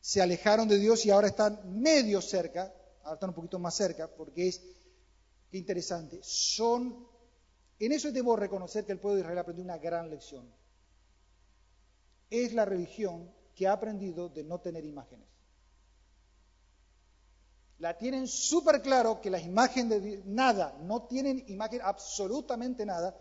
se 0.00 0.22
alejaron 0.22 0.68
de 0.68 0.78
Dios 0.78 1.04
y 1.04 1.10
ahora 1.10 1.26
están 1.26 1.82
medio 1.82 2.20
cerca, 2.20 2.72
ahora 3.02 3.14
están 3.14 3.30
un 3.30 3.34
poquito 3.34 3.58
más 3.58 3.74
cerca, 3.74 4.06
porque 4.06 4.46
es 4.46 4.62
interesante. 5.50 6.20
Son, 6.22 7.08
en 7.80 7.90
eso 7.90 8.12
debo 8.12 8.36
reconocer 8.36 8.84
que 8.84 8.92
el 8.92 9.00
pueblo 9.00 9.16
de 9.16 9.22
Israel 9.22 9.38
aprendió 9.40 9.64
una 9.64 9.78
gran 9.78 10.08
lección. 10.08 10.61
Es 12.32 12.54
la 12.54 12.64
religión 12.64 13.30
que 13.54 13.66
ha 13.66 13.72
aprendido 13.72 14.30
de 14.30 14.42
no 14.42 14.58
tener 14.58 14.86
imágenes. 14.86 15.28
La 17.78 17.98
tienen 17.98 18.26
súper 18.26 18.80
claro 18.80 19.20
que 19.20 19.28
las 19.28 19.42
imágenes 19.42 20.02
de 20.02 20.22
nada, 20.24 20.78
no 20.80 21.02
tienen 21.02 21.44
imagen 21.48 21.82
absolutamente 21.82 22.86
nada. 22.86 23.14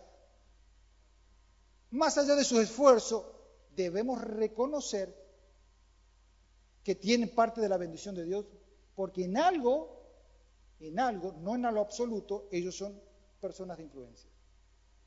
Más 1.89 2.17
allá 2.17 2.35
de 2.35 2.45
su 2.45 2.57
esfuerzo, 2.61 3.35
debemos 3.75 4.21
reconocer 4.21 5.13
que 6.85 6.95
tienen 6.95 7.35
parte 7.35 7.59
de 7.59 7.67
la 7.67 7.75
bendición 7.75 8.15
de 8.15 8.23
Dios 8.23 8.45
porque 8.95 9.25
en 9.25 9.35
algo, 9.35 10.07
en 10.79 10.99
algo, 11.01 11.33
no 11.33 11.55
en 11.55 11.63
lo 11.63 11.81
absoluto, 11.81 12.47
ellos 12.49 12.77
son 12.77 12.97
personas 13.41 13.75
de 13.75 13.83
influencia. 13.83 14.29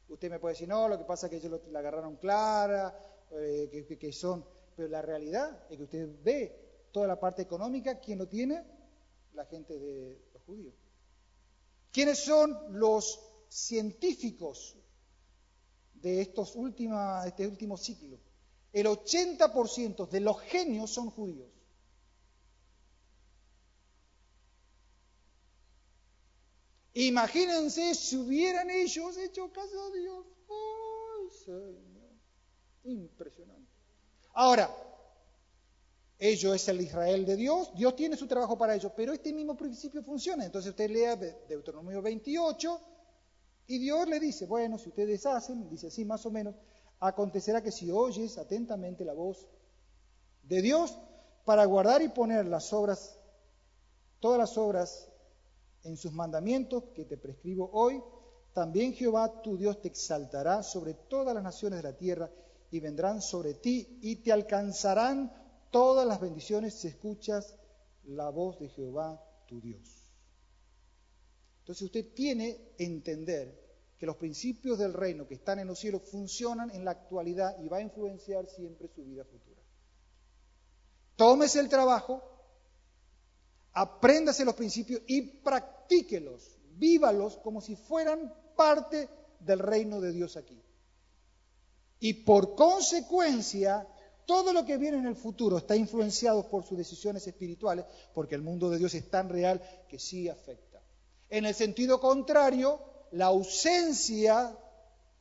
Usted 0.08 0.30
me 0.30 0.38
puede 0.38 0.52
decir, 0.52 0.68
no, 0.68 0.88
lo 0.88 0.98
que 0.98 1.04
pasa 1.04 1.26
es 1.26 1.30
que 1.30 1.36
ellos 1.38 1.62
la 1.70 1.78
agarraron 1.78 2.16
clara, 2.16 2.94
eh, 3.32 3.96
que, 3.98 4.12
son, 4.12 4.44
pero 4.76 4.88
la 4.88 5.02
realidad 5.02 5.66
es 5.70 5.76
que 5.76 5.84
usted 5.84 6.08
ve 6.22 6.88
toda 6.92 7.06
la 7.06 7.18
parte 7.18 7.42
económica, 7.42 7.98
¿quién 7.98 8.18
lo 8.18 8.28
tiene? 8.28 8.64
La 9.34 9.44
gente 9.46 9.78
de 9.78 10.20
los 10.32 10.42
judíos. 10.42 10.74
¿Quiénes 11.90 12.18
son 12.18 12.78
los 12.78 13.20
científicos 13.48 14.76
de 15.94 16.20
estos 16.20 16.54
últimos, 16.54 17.26
este 17.26 17.46
último 17.46 17.76
ciclo? 17.76 18.18
El 18.72 18.86
80% 18.86 20.08
de 20.08 20.20
los 20.20 20.40
genios 20.40 20.90
son 20.90 21.10
judíos. 21.10 21.48
Imagínense 26.94 27.94
si 27.94 28.16
hubieran 28.16 28.70
ellos 28.70 29.16
hecho 29.18 29.50
caso 29.52 29.82
a 29.82 29.90
Dios. 29.90 30.26
¡Ay, 30.48 31.30
Señor! 31.44 31.93
Impresionante. 32.84 33.70
Ahora, 34.34 34.70
ellos 36.18 36.54
es 36.54 36.68
el 36.68 36.80
Israel 36.80 37.26
de 37.26 37.36
Dios, 37.36 37.72
Dios 37.74 37.96
tiene 37.96 38.16
su 38.16 38.26
trabajo 38.26 38.56
para 38.56 38.74
ellos, 38.74 38.92
pero 38.96 39.12
este 39.12 39.32
mismo 39.32 39.56
principio 39.56 40.02
funciona. 40.02 40.44
Entonces 40.44 40.70
usted 40.70 40.90
lea 40.90 41.16
Deuteronomio 41.16 42.00
28 42.00 42.80
y 43.66 43.78
Dios 43.78 44.08
le 44.08 44.20
dice, 44.20 44.46
bueno, 44.46 44.78
si 44.78 44.88
ustedes 44.90 45.26
hacen, 45.26 45.68
dice 45.68 45.88
así 45.88 46.04
más 46.04 46.24
o 46.26 46.30
menos, 46.30 46.54
acontecerá 47.00 47.62
que 47.62 47.72
si 47.72 47.90
oyes 47.90 48.38
atentamente 48.38 49.04
la 49.04 49.12
voz 49.12 49.46
de 50.42 50.62
Dios 50.62 50.96
para 51.44 51.64
guardar 51.64 52.02
y 52.02 52.08
poner 52.08 52.46
las 52.46 52.72
obras, 52.72 53.18
todas 54.20 54.38
las 54.38 54.56
obras 54.56 55.08
en 55.82 55.96
sus 55.96 56.12
mandamientos 56.12 56.84
que 56.94 57.04
te 57.04 57.16
prescribo 57.16 57.70
hoy, 57.72 58.02
también 58.52 58.94
Jehová 58.94 59.42
tu 59.42 59.56
Dios 59.56 59.80
te 59.80 59.88
exaltará 59.88 60.62
sobre 60.62 60.94
todas 60.94 61.34
las 61.34 61.42
naciones 61.42 61.82
de 61.82 61.90
la 61.90 61.96
tierra 61.96 62.30
y 62.74 62.80
vendrán 62.80 63.22
sobre 63.22 63.54
ti 63.54 64.00
y 64.02 64.16
te 64.16 64.32
alcanzarán 64.32 65.32
todas 65.70 66.04
las 66.04 66.20
bendiciones 66.20 66.74
si 66.74 66.88
escuchas 66.88 67.54
la 68.02 68.30
voz 68.30 68.58
de 68.58 68.68
Jehová 68.68 69.22
tu 69.46 69.60
Dios. 69.60 70.10
Entonces 71.60 71.82
usted 71.82 72.12
tiene 72.14 72.72
que 72.76 72.84
entender 72.84 73.62
que 73.96 74.06
los 74.06 74.16
principios 74.16 74.76
del 74.80 74.92
reino 74.92 75.28
que 75.28 75.34
están 75.34 75.60
en 75.60 75.68
los 75.68 75.78
cielos 75.78 76.02
funcionan 76.10 76.72
en 76.72 76.84
la 76.84 76.90
actualidad 76.90 77.56
y 77.62 77.68
va 77.68 77.76
a 77.76 77.82
influenciar 77.82 78.48
siempre 78.48 78.88
su 78.88 79.04
vida 79.04 79.24
futura. 79.24 79.62
Tómese 81.14 81.60
el 81.60 81.68
trabajo, 81.68 82.24
apréndase 83.72 84.44
los 84.44 84.56
principios 84.56 85.00
y 85.06 85.22
practíquelos, 85.22 86.58
vívalos 86.72 87.36
como 87.36 87.60
si 87.60 87.76
fueran 87.76 88.34
parte 88.56 89.08
del 89.38 89.60
reino 89.60 90.00
de 90.00 90.10
Dios 90.10 90.36
aquí. 90.36 90.60
Y 92.04 92.12
por 92.12 92.54
consecuencia, 92.54 93.88
todo 94.26 94.52
lo 94.52 94.66
que 94.66 94.76
viene 94.76 94.98
en 94.98 95.06
el 95.06 95.16
futuro 95.16 95.56
está 95.56 95.74
influenciado 95.74 96.46
por 96.50 96.62
sus 96.62 96.76
decisiones 96.76 97.26
espirituales, 97.26 97.86
porque 98.12 98.34
el 98.34 98.42
mundo 98.42 98.68
de 98.68 98.76
Dios 98.76 98.92
es 98.92 99.08
tan 99.08 99.30
real 99.30 99.62
que 99.88 99.98
sí 99.98 100.28
afecta. 100.28 100.82
En 101.30 101.46
el 101.46 101.54
sentido 101.54 102.00
contrario, 102.00 102.78
la 103.12 103.24
ausencia, 103.24 104.54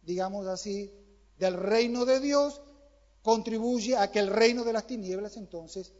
digamos 0.01 0.45
así, 0.47 0.91
del 1.37 1.53
reino 1.53 2.03
de 2.03 2.19
Dios 2.19 2.61
contribuye 3.21 3.95
a 3.95 4.11
que 4.11 4.19
el 4.19 4.27
reino 4.27 4.65
de 4.65 4.73
las 4.73 4.85
tinieblas 4.85 5.37
entonces 5.37 5.93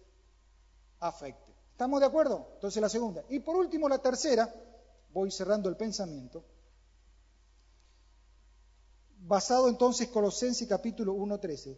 afecte. 1.00 1.54
¿Estamos 1.72 2.02
de 2.02 2.08
acuerdo? 2.08 2.50
Entonces 2.56 2.82
la 2.82 2.90
segunda. 2.90 3.24
Y 3.30 3.40
por 3.40 3.56
último, 3.56 3.88
la 3.88 4.00
tercera, 4.00 4.54
voy 5.14 5.32
cerrando 5.32 5.70
el 5.70 5.78
pensamiento, 5.78 6.44
basado 9.26 9.70
entonces 9.70 10.10
Colosenses 10.10 10.68
capítulo 10.68 11.14
1.13. 11.16 11.78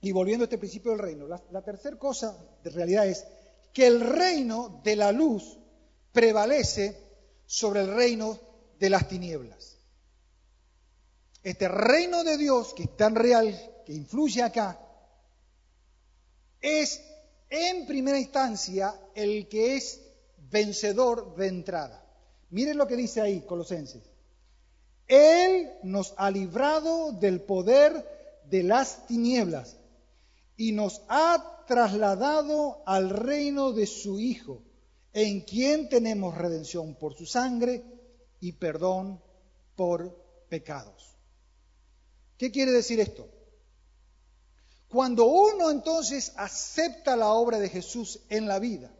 Y 0.00 0.10
volviendo 0.10 0.42
a 0.44 0.46
este 0.46 0.58
principio 0.58 0.90
del 0.92 1.00
reino, 1.00 1.28
la, 1.28 1.40
la 1.52 1.62
tercera 1.62 1.96
cosa 1.96 2.36
de 2.64 2.70
realidad 2.70 3.06
es 3.06 3.24
que 3.72 3.86
el 3.86 4.00
reino 4.00 4.80
de 4.82 4.96
la 4.96 5.12
luz 5.12 5.58
prevalece 6.12 6.96
sobre 7.46 7.82
el 7.82 7.94
reino 7.94 8.38
de 8.78 8.90
las 8.90 9.06
tinieblas. 9.06 9.76
Este 11.42 11.68
reino 11.68 12.24
de 12.24 12.36
Dios, 12.36 12.74
que 12.74 12.84
es 12.84 12.96
tan 12.96 13.14
real, 13.14 13.82
que 13.84 13.92
influye 13.92 14.42
acá, 14.42 14.78
es 16.60 17.00
en 17.50 17.86
primera 17.86 18.18
instancia 18.18 18.94
el 19.14 19.48
que 19.48 19.76
es 19.76 20.00
vencedor 20.50 21.36
de 21.36 21.48
entrada. 21.48 22.01
Miren 22.52 22.76
lo 22.76 22.86
que 22.86 22.96
dice 22.96 23.22
ahí 23.22 23.40
Colosenses. 23.40 24.02
Él 25.08 25.70
nos 25.82 26.12
ha 26.18 26.30
librado 26.30 27.12
del 27.12 27.40
poder 27.40 28.42
de 28.44 28.62
las 28.62 29.06
tinieblas 29.06 29.78
y 30.58 30.72
nos 30.72 31.00
ha 31.08 31.64
trasladado 31.66 32.82
al 32.84 33.08
reino 33.08 33.72
de 33.72 33.86
su 33.86 34.20
Hijo, 34.20 34.62
en 35.14 35.40
quien 35.40 35.88
tenemos 35.88 36.36
redención 36.36 36.94
por 36.94 37.14
su 37.14 37.24
sangre 37.24 37.82
y 38.40 38.52
perdón 38.52 39.22
por 39.74 40.14
pecados. 40.50 41.16
¿Qué 42.36 42.50
quiere 42.50 42.72
decir 42.72 43.00
esto? 43.00 43.28
Cuando 44.88 45.24
uno 45.24 45.70
entonces 45.70 46.34
acepta 46.36 47.16
la 47.16 47.32
obra 47.32 47.58
de 47.58 47.70
Jesús 47.70 48.20
en 48.28 48.46
la 48.46 48.58
vida, 48.58 48.94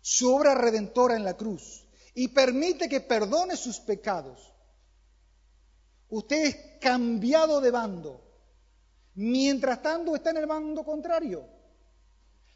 su 0.00 0.34
obra 0.34 0.56
redentora 0.56 1.14
en 1.14 1.22
la 1.22 1.36
cruz, 1.36 1.81
y 2.14 2.28
permite 2.28 2.88
que 2.88 3.00
perdone 3.00 3.56
sus 3.56 3.80
pecados, 3.80 4.52
usted 6.10 6.46
es 6.46 6.56
cambiado 6.80 7.60
de 7.60 7.70
bando. 7.70 8.20
Mientras 9.14 9.82
tanto 9.82 10.14
está 10.16 10.30
en 10.30 10.38
el 10.38 10.46
bando 10.46 10.84
contrario. 10.84 11.46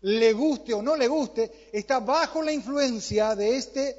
Le 0.03 0.33
guste 0.33 0.73
o 0.75 0.83
no 0.83 0.95
le 0.95 1.09
guste, 1.09 1.71
está 1.73 2.01
bajo 2.01 2.43
la 2.43 2.53
influencia 2.53 3.35
de 3.35 3.57
este 3.57 3.97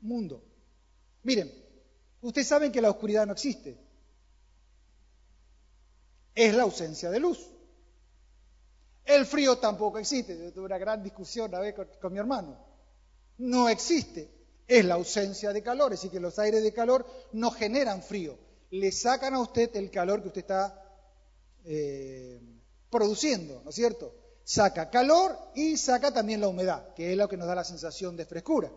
mundo. 0.00 0.42
Miren, 1.22 1.52
ustedes 2.22 2.48
saben 2.48 2.72
que 2.72 2.80
la 2.80 2.90
oscuridad 2.90 3.26
no 3.26 3.32
existe 3.32 3.78
es 6.34 6.54
la 6.54 6.62
ausencia 6.62 7.10
de 7.10 7.20
luz. 7.20 7.38
El 9.04 9.26
frío 9.26 9.58
tampoco 9.58 9.98
existe. 9.98 10.38
Yo 10.38 10.52
tuve 10.52 10.66
una 10.66 10.78
gran 10.78 11.02
discusión 11.02 11.54
a 11.54 11.60
vez 11.60 11.74
con, 11.74 12.12
mi 12.12 12.18
hermano. 12.18 12.56
No 13.38 13.68
existe. 13.68 14.30
Es 14.66 14.84
la 14.84 14.94
ausencia 14.94 15.52
de 15.52 15.62
calor. 15.62 15.92
Así 15.92 16.08
que 16.08 16.20
los 16.20 16.38
aires 16.38 16.62
de 16.62 16.72
calor 16.72 17.06
no 17.32 17.50
generan 17.50 18.02
frío. 18.02 18.38
Le 18.70 18.90
sacan 18.92 19.34
a 19.34 19.40
usted 19.40 19.74
el 19.76 19.90
calor 19.90 20.22
que 20.22 20.28
usted 20.28 20.40
está 20.42 20.82
eh, 21.64 22.40
produciendo, 22.90 23.62
¿no 23.64 23.70
es 23.70 23.76
cierto? 23.76 24.14
Saca 24.44 24.90
calor 24.90 25.36
y 25.54 25.76
saca 25.76 26.12
también 26.12 26.40
la 26.40 26.48
humedad, 26.48 26.92
que 26.94 27.12
es 27.12 27.16
lo 27.16 27.28
que 27.28 27.36
nos 27.36 27.46
da 27.46 27.54
la 27.54 27.64
sensación 27.64 28.16
de 28.16 28.26
frescura. 28.26 28.70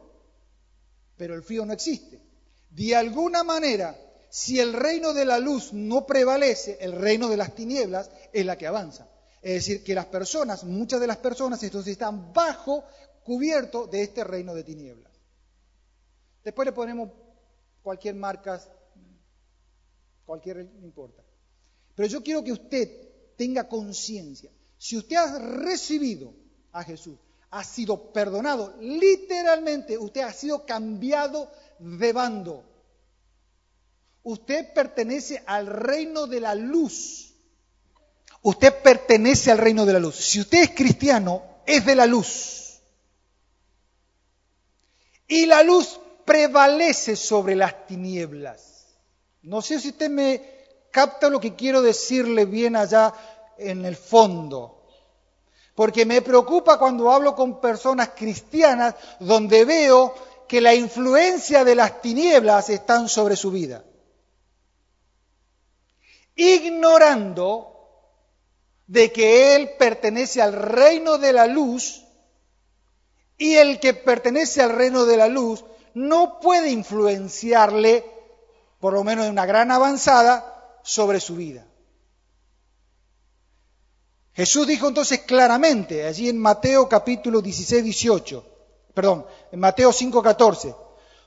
Pero 1.18 1.34
el 1.34 1.44
frío 1.44 1.66
no 1.66 1.74
existe. 1.74 2.22
De 2.70 2.96
alguna 2.96 3.44
manera, 3.44 3.98
si 4.30 4.60
el 4.60 4.74
reino 4.74 5.14
de 5.14 5.26
la 5.26 5.40
luz 5.40 5.72
no 5.72 6.06
prevalece, 6.06 6.78
el 6.82 6.92
reino 6.92 7.30
de 7.30 7.38
las 7.38 7.56
tinieblas 7.56 8.10
es 8.34 8.46
la 8.46 8.58
que 8.58 8.68
avanza. 8.68 9.08
Es 9.42 9.54
decir, 9.54 9.84
que 9.84 9.96
las 9.96 10.08
personas, 10.08 10.64
muchas 10.64 11.00
de 11.00 11.08
las 11.08 11.18
personas, 11.18 11.62
entonces 11.64 11.94
están 11.94 12.34
bajo 12.34 12.84
cubierto 13.26 13.88
de 13.88 14.04
este 14.04 14.24
reino 14.24 14.54
de 14.54 14.64
tinieblas. 14.64 15.12
Después 16.44 16.68
le 16.68 16.72
ponemos 16.72 17.10
cualquier 17.82 18.14
marca, 18.14 18.62
cualquier, 20.26 20.58
no 20.58 20.86
importa. 20.86 21.24
Pero 21.96 22.08
yo 22.08 22.24
quiero 22.24 22.44
que 22.44 22.52
usted 22.52 23.36
tenga 23.36 23.68
conciencia. 23.68 24.52
Si 24.78 24.96
usted 24.96 25.16
ha 25.16 25.40
recibido 25.40 26.34
a 26.72 26.84
Jesús, 26.84 27.18
ha 27.50 27.64
sido 27.64 28.14
perdonado, 28.14 28.76
literalmente 28.80 29.98
usted 29.98 30.22
ha 30.22 30.32
sido 30.32 30.64
cambiado 30.64 31.52
de 31.80 32.14
bando. 32.14 32.64
Usted 34.22 34.72
pertenece 34.74 35.44
al 35.48 35.66
reino 35.66 36.28
de 36.28 36.42
la 36.42 36.54
luz. 36.54 37.34
Usted 38.44 38.84
pertenece 38.84 39.52
al 39.52 39.58
reino 39.58 39.86
de 39.86 39.94
la 39.94 40.00
luz. 40.00 40.16
Si 40.16 40.40
usted 40.40 40.62
es 40.62 40.72
cristiano, 40.72 41.42
es 41.66 41.84
de 41.86 41.96
la 41.96 42.06
luz. 42.06 42.65
Y 45.28 45.46
la 45.46 45.64
luz 45.64 46.00
prevalece 46.24 47.16
sobre 47.16 47.56
las 47.56 47.88
tinieblas. 47.88 48.88
No 49.44 49.62
sé 49.62 49.80
si 49.80 49.90
usted 49.90 50.10
me 50.10 50.42
capta 50.92 51.30
lo 51.30 51.40
que 51.40 51.56
quiero 51.56 51.82
decirle 51.82 52.46
bien 52.46 52.76
allá 52.76 53.14
en 53.58 53.86
el 53.86 53.96
fondo. 53.96 54.84
Porque 55.74 56.06
me 56.06 56.22
preocupa 56.22 56.80
cuando 56.80 57.12
hablo 57.12 57.36
con 57.36 57.60
personas 57.60 58.10
cristianas 58.16 58.96
donde 59.20 59.66
veo 59.66 60.14
que 60.48 60.62
la 60.62 60.74
influencia 60.74 61.64
de 61.64 61.76
las 61.76 62.02
tinieblas 62.02 62.70
están 62.70 63.10
sobre 63.10 63.36
su 63.36 63.52
vida 63.52 63.84
ignorando 66.36 67.72
de 68.88 69.12
que 69.12 69.56
él 69.56 69.72
pertenece 69.80 70.42
al 70.42 70.54
reino 70.54 71.18
de 71.18 71.34
la 71.34 71.48
luz 71.48 72.05
y 73.38 73.56
el 73.56 73.80
que 73.80 73.94
pertenece 73.94 74.62
al 74.62 74.72
reino 74.72 75.06
de 75.06 75.18
la 75.18 75.28
luz 75.28 75.66
no 75.94 76.40
puede 76.40 76.72
influenciarle, 76.72 78.06
por 78.80 78.94
lo 78.94 79.04
menos 79.04 79.26
en 79.26 79.32
una 79.32 79.46
gran 79.46 79.72
avanzada, 79.72 80.80
sobre 80.84 81.20
su 81.20 81.36
vida. 81.36 81.66
Jesús 84.34 84.68
dijo 84.68 84.88
entonces 84.88 85.22
claramente, 85.22 86.06
allí 86.06 86.30
en 86.30 86.38
Mateo 86.38 86.88
capítulo 86.88 87.42
16, 87.42 87.84
18, 87.84 88.46
perdón, 88.94 89.26
en 89.52 89.60
Mateo 89.60 89.92
5, 89.92 90.22
14, 90.22 90.76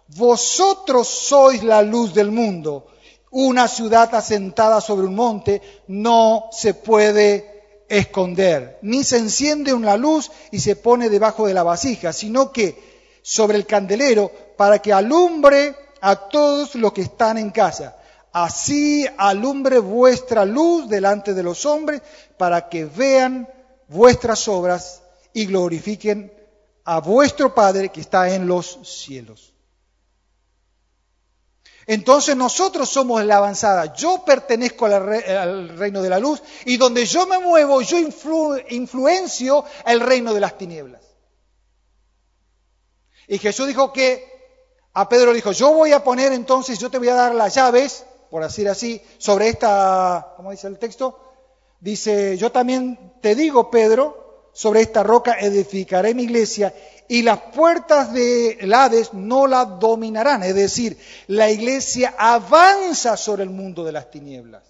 vosotros 0.08 1.08
sois 1.08 1.62
la 1.64 1.82
luz 1.82 2.14
del 2.14 2.30
mundo. 2.30 2.86
Una 3.30 3.66
ciudad 3.66 4.14
asentada 4.14 4.80
sobre 4.80 5.06
un 5.06 5.14
monte 5.14 5.60
no 5.88 6.48
se 6.52 6.74
puede 6.74 7.57
esconder, 7.88 8.78
ni 8.82 9.04
se 9.04 9.16
enciende 9.16 9.72
una 9.72 9.96
luz 9.96 10.30
y 10.50 10.60
se 10.60 10.76
pone 10.76 11.08
debajo 11.08 11.46
de 11.46 11.54
la 11.54 11.62
vasija, 11.62 12.12
sino 12.12 12.52
que 12.52 12.88
sobre 13.22 13.56
el 13.56 13.66
candelero 13.66 14.30
para 14.56 14.80
que 14.80 14.92
alumbre 14.92 15.74
a 16.00 16.16
todos 16.16 16.74
los 16.74 16.92
que 16.92 17.02
están 17.02 17.38
en 17.38 17.50
casa. 17.50 17.96
Así 18.32 19.06
alumbre 19.16 19.78
vuestra 19.78 20.44
luz 20.44 20.88
delante 20.88 21.34
de 21.34 21.42
los 21.42 21.64
hombres 21.66 22.02
para 22.36 22.68
que 22.68 22.84
vean 22.84 23.48
vuestras 23.88 24.46
obras 24.48 25.02
y 25.32 25.46
glorifiquen 25.46 26.32
a 26.84 27.00
vuestro 27.00 27.54
Padre 27.54 27.90
que 27.90 28.00
está 28.00 28.34
en 28.34 28.46
los 28.46 28.78
cielos. 28.84 29.54
Entonces 31.88 32.36
nosotros 32.36 32.86
somos 32.90 33.24
la 33.24 33.38
avanzada. 33.38 33.94
Yo 33.94 34.22
pertenezco 34.22 34.84
al, 34.84 35.70
reino 35.78 36.02
de 36.02 36.10
la 36.10 36.18
luz 36.18 36.42
y 36.66 36.76
donde 36.76 37.06
yo 37.06 37.26
me 37.26 37.38
muevo, 37.38 37.80
yo 37.80 37.96
influencio 38.68 39.64
el 39.86 40.00
reino 40.00 40.34
de 40.34 40.40
las 40.40 40.58
tinieblas. 40.58 41.00
Y 43.26 43.38
Jesús 43.38 43.66
dijo 43.68 43.90
que 43.90 44.22
a 44.92 45.08
Pedro 45.08 45.32
dijo, 45.32 45.52
yo 45.52 45.72
voy 45.72 45.92
a 45.92 46.04
poner 46.04 46.32
entonces, 46.34 46.78
yo 46.78 46.90
te 46.90 46.98
voy 46.98 47.08
a 47.08 47.14
dar 47.14 47.34
las 47.34 47.54
llaves, 47.54 48.04
por 48.30 48.42
decir 48.42 48.68
así, 48.68 49.00
sobre 49.16 49.48
esta, 49.48 50.34
¿cómo 50.36 50.50
dice 50.50 50.66
el 50.66 50.78
texto? 50.78 51.18
Dice, 51.80 52.36
yo 52.36 52.52
también 52.52 53.14
te 53.22 53.34
digo, 53.34 53.70
Pedro, 53.70 54.50
sobre 54.52 54.82
esta 54.82 55.02
roca 55.02 55.38
edificaré 55.40 56.12
mi 56.12 56.24
iglesia 56.24 56.74
y 57.08 57.22
las 57.22 57.40
puertas 57.40 58.12
del 58.12 58.72
Hades 58.72 59.14
no 59.14 59.46
la 59.46 59.64
dominarán. 59.64 60.42
Es 60.42 60.54
decir, 60.54 60.98
la 61.26 61.50
iglesia 61.50 62.14
avanza 62.18 63.16
sobre 63.16 63.42
el 63.42 63.50
mundo 63.50 63.82
de 63.82 63.92
las 63.92 64.10
tinieblas. 64.10 64.62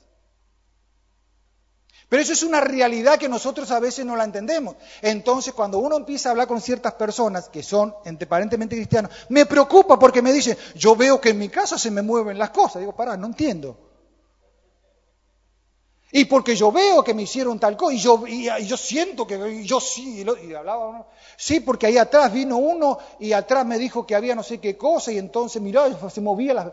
Pero 2.09 2.23
eso 2.23 2.33
es 2.33 2.43
una 2.43 2.61
realidad 2.61 3.19
que 3.19 3.29
nosotros 3.29 3.71
a 3.71 3.81
veces 3.81 4.07
no 4.07 4.17
la 4.17 4.25
entendemos. 4.25 4.77
Entonces, 5.03 5.53
cuando 5.53 5.79
uno 5.79 5.97
empieza 5.97 6.29
a 6.29 6.33
hablar 6.33 6.49
con 6.49 6.61
ciertas 6.61 6.95
personas 6.95 7.51
que 7.51 7.63
son 7.63 7.95
aparentemente 8.23 8.77
cristianos, 8.77 9.11
me 9.29 9.45
preocupa 9.45 9.99
porque 9.99 10.23
me 10.23 10.33
dicen, 10.33 10.57
yo 10.75 10.97
veo 10.97 11.21
que 11.21 11.31
en 11.31 11.39
mi 11.39 11.51
casa 11.51 11.77
se 11.77 11.91
me 11.91 12.01
mueven 12.01 12.39
las 12.39 12.51
cosas. 12.51 12.81
Digo, 12.81 12.97
pará, 12.97 13.17
no 13.17 13.27
entiendo. 13.27 13.88
Y 16.11 16.25
porque 16.25 16.57
yo 16.57 16.73
veo 16.73 17.05
que 17.05 17.13
me 17.13 17.23
hicieron 17.23 17.59
tal 17.59 17.77
cosa, 17.77 17.95
y 17.95 17.99
yo, 17.99 18.27
y, 18.27 18.47
yo 18.67 18.77
siento 18.77 19.27
que 19.27 19.63
yo 19.65 19.79
sí, 19.79 20.25
y, 20.25 20.55
hablaba 20.55 20.89
uno, 20.89 21.07
sí, 21.37 21.61
porque 21.61 21.87
ahí 21.87 21.99
atrás 21.99 22.33
vino 22.33 22.57
uno 22.57 22.99
y 23.19 23.33
atrás 23.33 23.67
me 23.67 23.79
dijo 23.79 24.07
que 24.07 24.15
había 24.15 24.35
no 24.35 24.43
sé 24.43 24.59
qué 24.59 24.79
cosa, 24.79 25.13
y 25.13 25.19
entonces 25.19 25.61
miró, 25.61 26.09
se 26.09 26.21
movía 26.23 26.55
las... 26.55 26.73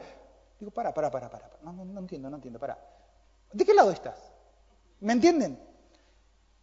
Digo, 0.57 0.71
para, 0.71 0.93
para, 0.93 1.11
para, 1.11 1.29
para, 1.29 1.49
No, 1.63 1.73
no, 1.73 1.83
no 1.83 1.99
entiendo, 1.99 2.29
no 2.29 2.37
entiendo, 2.37 2.59
para. 2.59 2.79
¿De 3.51 3.65
qué 3.65 3.73
lado 3.73 3.91
estás? 3.91 4.15
¿Me 5.01 5.11
entienden? 5.11 5.59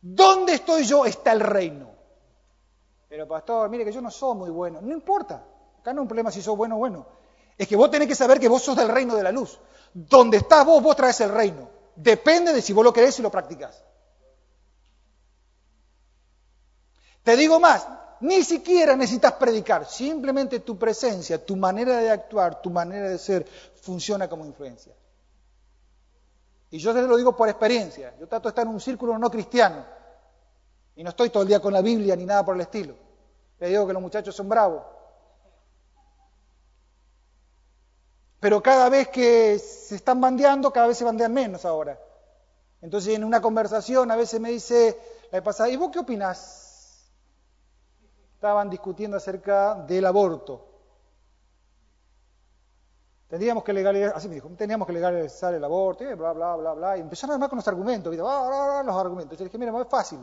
¿Dónde 0.00 0.54
estoy 0.54 0.84
yo? 0.84 1.04
Está 1.04 1.32
el 1.32 1.40
reino. 1.40 1.90
Pero 3.08 3.28
pastor, 3.28 3.68
mire 3.68 3.84
que 3.84 3.92
yo 3.92 4.00
no 4.00 4.10
soy 4.10 4.34
muy 4.34 4.50
bueno. 4.50 4.80
No 4.80 4.94
importa, 4.94 5.44
acá 5.78 5.92
no 5.92 6.00
es 6.00 6.02
un 6.02 6.08
problema 6.08 6.30
si 6.30 6.40
sos 6.40 6.56
bueno 6.56 6.76
o 6.76 6.78
bueno. 6.78 7.06
Es 7.58 7.68
que 7.68 7.76
vos 7.76 7.90
tenés 7.90 8.08
que 8.08 8.14
saber 8.14 8.40
que 8.40 8.48
vos 8.48 8.62
sos 8.62 8.74
del 8.74 8.88
reino 8.88 9.14
de 9.14 9.22
la 9.22 9.30
luz. 9.30 9.60
Donde 9.92 10.38
estás 10.38 10.64
vos, 10.64 10.82
vos 10.82 10.96
traes 10.96 11.20
el 11.20 11.30
reino. 11.30 11.68
Depende 11.96 12.52
de 12.52 12.62
si 12.62 12.72
vos 12.72 12.84
lo 12.84 12.92
querés 12.92 13.18
y 13.18 13.22
lo 13.22 13.30
practicás. 13.30 13.82
Te 17.22 17.36
digo 17.36 17.60
más, 17.60 17.86
ni 18.20 18.42
siquiera 18.42 18.96
necesitas 18.96 19.32
predicar, 19.32 19.86
simplemente 19.86 20.60
tu 20.60 20.78
presencia, 20.78 21.44
tu 21.44 21.56
manera 21.56 21.98
de 21.98 22.10
actuar, 22.10 22.60
tu 22.60 22.70
manera 22.70 23.08
de 23.08 23.18
ser 23.18 23.46
funciona 23.80 24.28
como 24.28 24.44
influencia. 24.44 24.94
Y 26.70 26.78
yo 26.78 26.94
te 26.94 27.02
lo 27.02 27.16
digo 27.16 27.36
por 27.36 27.48
experiencia, 27.48 28.14
yo 28.18 28.26
trato 28.26 28.44
de 28.44 28.50
estar 28.50 28.66
en 28.66 28.72
un 28.72 28.80
círculo 28.80 29.18
no 29.18 29.30
cristiano 29.30 29.84
y 30.96 31.04
no 31.04 31.10
estoy 31.10 31.30
todo 31.30 31.42
el 31.42 31.48
día 31.48 31.60
con 31.60 31.72
la 31.72 31.82
Biblia 31.82 32.16
ni 32.16 32.24
nada 32.24 32.44
por 32.44 32.54
el 32.54 32.62
estilo. 32.62 32.94
Le 33.58 33.68
digo 33.68 33.86
que 33.86 33.92
los 33.92 34.02
muchachos 34.02 34.34
son 34.34 34.48
bravos, 34.48 34.82
Pero 38.42 38.60
cada 38.60 38.88
vez 38.88 39.06
que 39.06 39.56
se 39.60 39.94
están 39.94 40.20
bandeando, 40.20 40.72
cada 40.72 40.88
vez 40.88 40.98
se 40.98 41.04
bandean 41.04 41.32
menos 41.32 41.64
ahora. 41.64 41.96
Entonces 42.80 43.14
en 43.14 43.22
una 43.22 43.40
conversación 43.40 44.10
a 44.10 44.16
veces 44.16 44.40
me 44.40 44.50
dice 44.50 44.98
la 45.30 45.40
pasada, 45.44 45.68
¿y 45.68 45.76
vos 45.76 45.92
qué 45.92 46.00
opinás? 46.00 47.08
Estaban 48.34 48.68
discutiendo 48.68 49.16
acerca 49.16 49.76
del 49.86 50.04
aborto. 50.06 50.66
Tendríamos 53.28 53.62
que 53.62 53.72
legalizar, 53.72 54.12
así 54.16 54.26
me 54.28 54.34
dijo, 54.34 54.48
teníamos 54.58 54.88
que 54.88 54.92
legalizar 54.92 55.54
el 55.54 55.62
aborto, 55.62 56.04
bla, 56.16 56.32
bla, 56.32 56.56
bla, 56.56 56.72
bla. 56.72 56.96
Y 56.96 57.00
empezaron 57.00 57.34
además 57.34 57.48
con 57.48 57.58
los 57.58 57.68
argumentos, 57.68 58.10
¿viste? 58.10 58.24
los 58.24 58.96
argumentos. 58.96 59.38
Yo 59.38 59.44
le 59.44 59.50
dije, 59.50 59.58
mira, 59.58 59.80
es 59.80 59.88
fácil. 59.88 60.18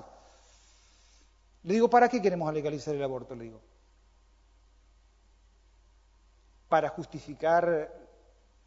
Le 1.63 1.73
digo, 1.73 1.89
¿para 1.89 2.09
qué 2.09 2.21
queremos 2.21 2.53
legalizar 2.53 2.93
el 2.93 3.01
aborto? 3.01 3.33
Le 3.33 3.45
digo. 3.45 3.61
¿Para 6.67 6.89
justificar 6.89 8.08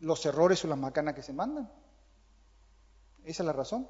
los 0.02 0.24
errores 0.26 0.64
o 0.64 0.68
las 0.68 0.78
macanas 0.78 1.14
que 1.14 1.22
se 1.22 1.32
mandan? 1.32 1.70
¿Esa 3.24 3.42
es 3.42 3.46
la 3.46 3.52
razón? 3.52 3.88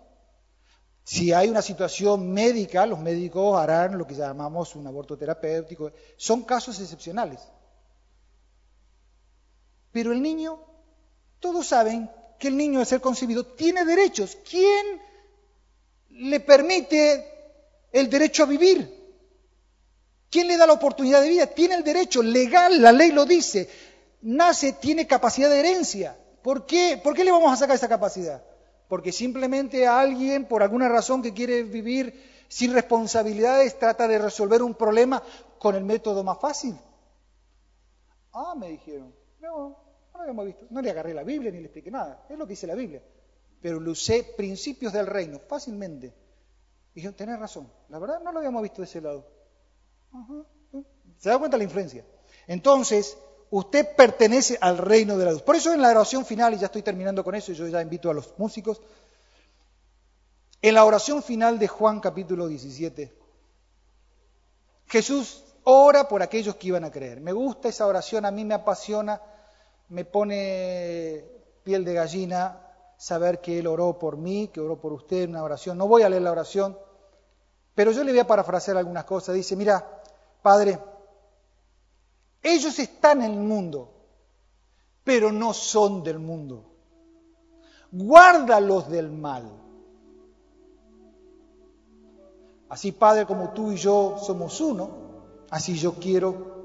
Si 1.05 1.33
hay 1.33 1.49
una 1.49 1.63
situación 1.63 2.33
médica, 2.33 2.87
los 2.87 2.99
médicos 2.99 3.59
harán 3.59 3.99
lo 3.99 4.07
que 4.07 4.15
llamamos 4.15 4.77
un 4.77 4.87
aborto 4.87 5.17
terapéutico. 5.17 5.91
Son 6.17 6.43
casos 6.43 6.79
excepcionales. 6.81 7.41
Pero 9.91 10.13
el 10.13 10.23
niño, 10.23 10.61
todos 11.41 11.67
saben 11.67 12.09
que 12.39 12.49
el 12.49 12.57
niño 12.57 12.79
al 12.79 12.87
ser 12.87 13.01
concebido 13.01 13.45
tiene 13.45 13.85
derechos. 13.85 14.39
¿Quién 14.49 15.01
le 16.11 16.41
permite 16.41 17.27
el 17.91 18.09
derecho 18.09 18.45
a 18.45 18.47
vivir? 18.47 19.03
¿Quién 20.31 20.47
le 20.49 20.57
da 20.57 20.67
la 20.67 20.73
oportunidad 20.75 21.21
de 21.21 21.29
vida? 21.29 21.47
Tiene 21.47 21.75
el 21.75 21.85
derecho 21.85 22.23
legal, 22.23 22.81
la 22.81 22.93
ley 22.93 23.13
lo 23.13 23.27
dice. 23.27 23.69
Nace, 24.23 24.73
tiene 24.73 25.07
capacidad 25.07 25.51
de 25.51 25.59
herencia. 25.61 26.17
¿Por 26.43 26.65
qué? 26.65 27.01
¿Por 27.03 27.15
qué 27.15 27.25
le 27.25 27.33
vamos 27.33 27.53
a 27.53 27.57
sacar 27.57 27.77
esa 27.77 27.89
capacidad? 27.89 28.43
Porque 28.89 29.13
simplemente 29.13 29.87
alguien, 29.87 30.47
por 30.47 30.63
alguna 30.63 30.89
razón 30.89 31.23
que 31.23 31.33
quiere 31.33 31.63
vivir 31.65 32.45
sin 32.49 32.73
responsabilidades, 32.73 33.79
trata 33.79 34.07
de 34.07 34.19
resolver 34.19 34.63
un 34.63 34.75
problema 34.75 35.23
con 35.59 35.75
el 35.75 35.85
método 35.85 36.23
más 36.23 36.39
fácil. 36.41 36.77
Ah, 38.33 38.55
me 38.57 38.69
dijeron. 38.69 39.15
No, 39.41 39.69
no 39.69 40.13
lo 40.15 40.21
habíamos 40.21 40.47
visto. 40.47 40.67
No 40.71 40.81
le 40.81 40.91
agarré 40.91 41.15
la 41.15 41.25
Biblia 41.25 41.51
ni 41.51 41.59
le 41.59 41.65
expliqué 41.65 41.91
nada. 41.91 42.27
Es 42.29 42.39
lo 42.39 42.47
que 42.47 42.53
dice 42.53 42.67
la 42.67 42.75
Biblia. 42.75 43.03
Pero 43.61 43.81
le 43.81 43.91
usé 43.91 44.25
principios 44.37 44.93
del 44.93 45.07
reino 45.07 45.39
fácilmente. 45.39 46.15
Y 46.93 46.97
dijeron, 46.97 47.17
tenés 47.17 47.39
razón. 47.39 47.73
La 47.89 47.99
verdad 47.99 48.21
no 48.21 48.33
lo 48.33 48.39
habíamos 48.39 48.63
visto 48.63 48.83
de 48.83 48.87
ese 48.87 49.01
lado. 49.01 49.27
¿Se 51.19 51.29
da 51.29 51.39
cuenta 51.39 51.57
la 51.57 51.65
influencia? 51.65 52.05
Entonces, 52.47 53.17
usted 53.53 53.95
pertenece 53.95 54.57
al 54.61 54.79
reino 54.79 55.19
de 55.19 55.27
la 55.27 55.33
luz. 55.33 55.43
Por 55.43 55.57
eso 55.57 55.75
en 55.75 55.83
la 55.83 55.91
oración 55.91 56.25
final, 56.25 56.55
y 56.55 56.59
ya 56.59 56.67
estoy 56.67 56.83
terminando 56.83 57.23
con 57.23 57.35
eso, 57.35 57.53
y 57.53 57.55
yo 57.55 57.69
ya 57.69 57.83
invito 57.83 58.11
a 58.11 58.15
los 58.15 58.33
músicos, 58.39 58.81
en 60.63 60.75
la 60.75 60.85
oración 60.85 61.23
final 61.23 61.59
de 61.59 61.69
Juan 61.69 62.01
capítulo 62.01 62.49
17, 62.49 63.13
Jesús 64.87 65.45
ora 65.65 66.09
por 66.09 66.23
aquellos 66.23 66.57
que 66.57 66.69
iban 66.69 66.85
a 66.85 66.91
creer. 66.91 67.21
Me 67.21 67.33
gusta 67.33 67.69
esa 67.69 67.87
oración, 67.87 68.25
a 68.25 68.31
mí 68.31 68.43
me 68.43 68.55
apasiona, 68.55 69.21
me 69.91 70.07
pone 70.07 71.23
piel 71.63 71.85
de 71.85 71.93
gallina 71.93 72.59
saber 72.97 73.43
que 73.43 73.59
Él 73.59 73.67
oró 73.67 73.99
por 73.99 74.17
mí, 74.17 74.49
que 74.49 74.61
oró 74.61 74.81
por 74.81 74.95
usted 74.95 75.25
en 75.25 75.31
una 75.31 75.43
oración. 75.43 75.77
No 75.77 75.87
voy 75.87 76.03
a 76.03 76.09
leer 76.09 76.23
la 76.23 76.33
oración, 76.33 76.79
pero 77.75 77.93
yo 77.93 78.03
le 78.03 78.13
voy 78.13 78.21
a 78.21 78.27
parafrasear 78.27 78.79
algunas 78.79 79.05
cosas. 79.05 79.35
Dice, 79.35 79.57
mira, 79.57 80.01
Padre, 80.41 80.79
ellos 82.43 82.79
están 82.79 83.23
en 83.23 83.33
el 83.33 83.41
mundo, 83.41 83.89
pero 85.05 85.31
no 85.31 85.53
son 85.53 86.03
del 86.03 86.19
mundo. 86.19 86.65
Guárdalos 87.91 88.89
del 88.89 89.11
mal. 89.11 89.51
Así, 92.69 92.93
Padre, 92.93 93.27
como 93.27 93.51
tú 93.51 93.73
y 93.73 93.77
yo 93.77 94.17
somos 94.19 94.61
uno, 94.61 94.91
así 95.51 95.75
yo 95.75 95.95
quiero, 95.95 96.63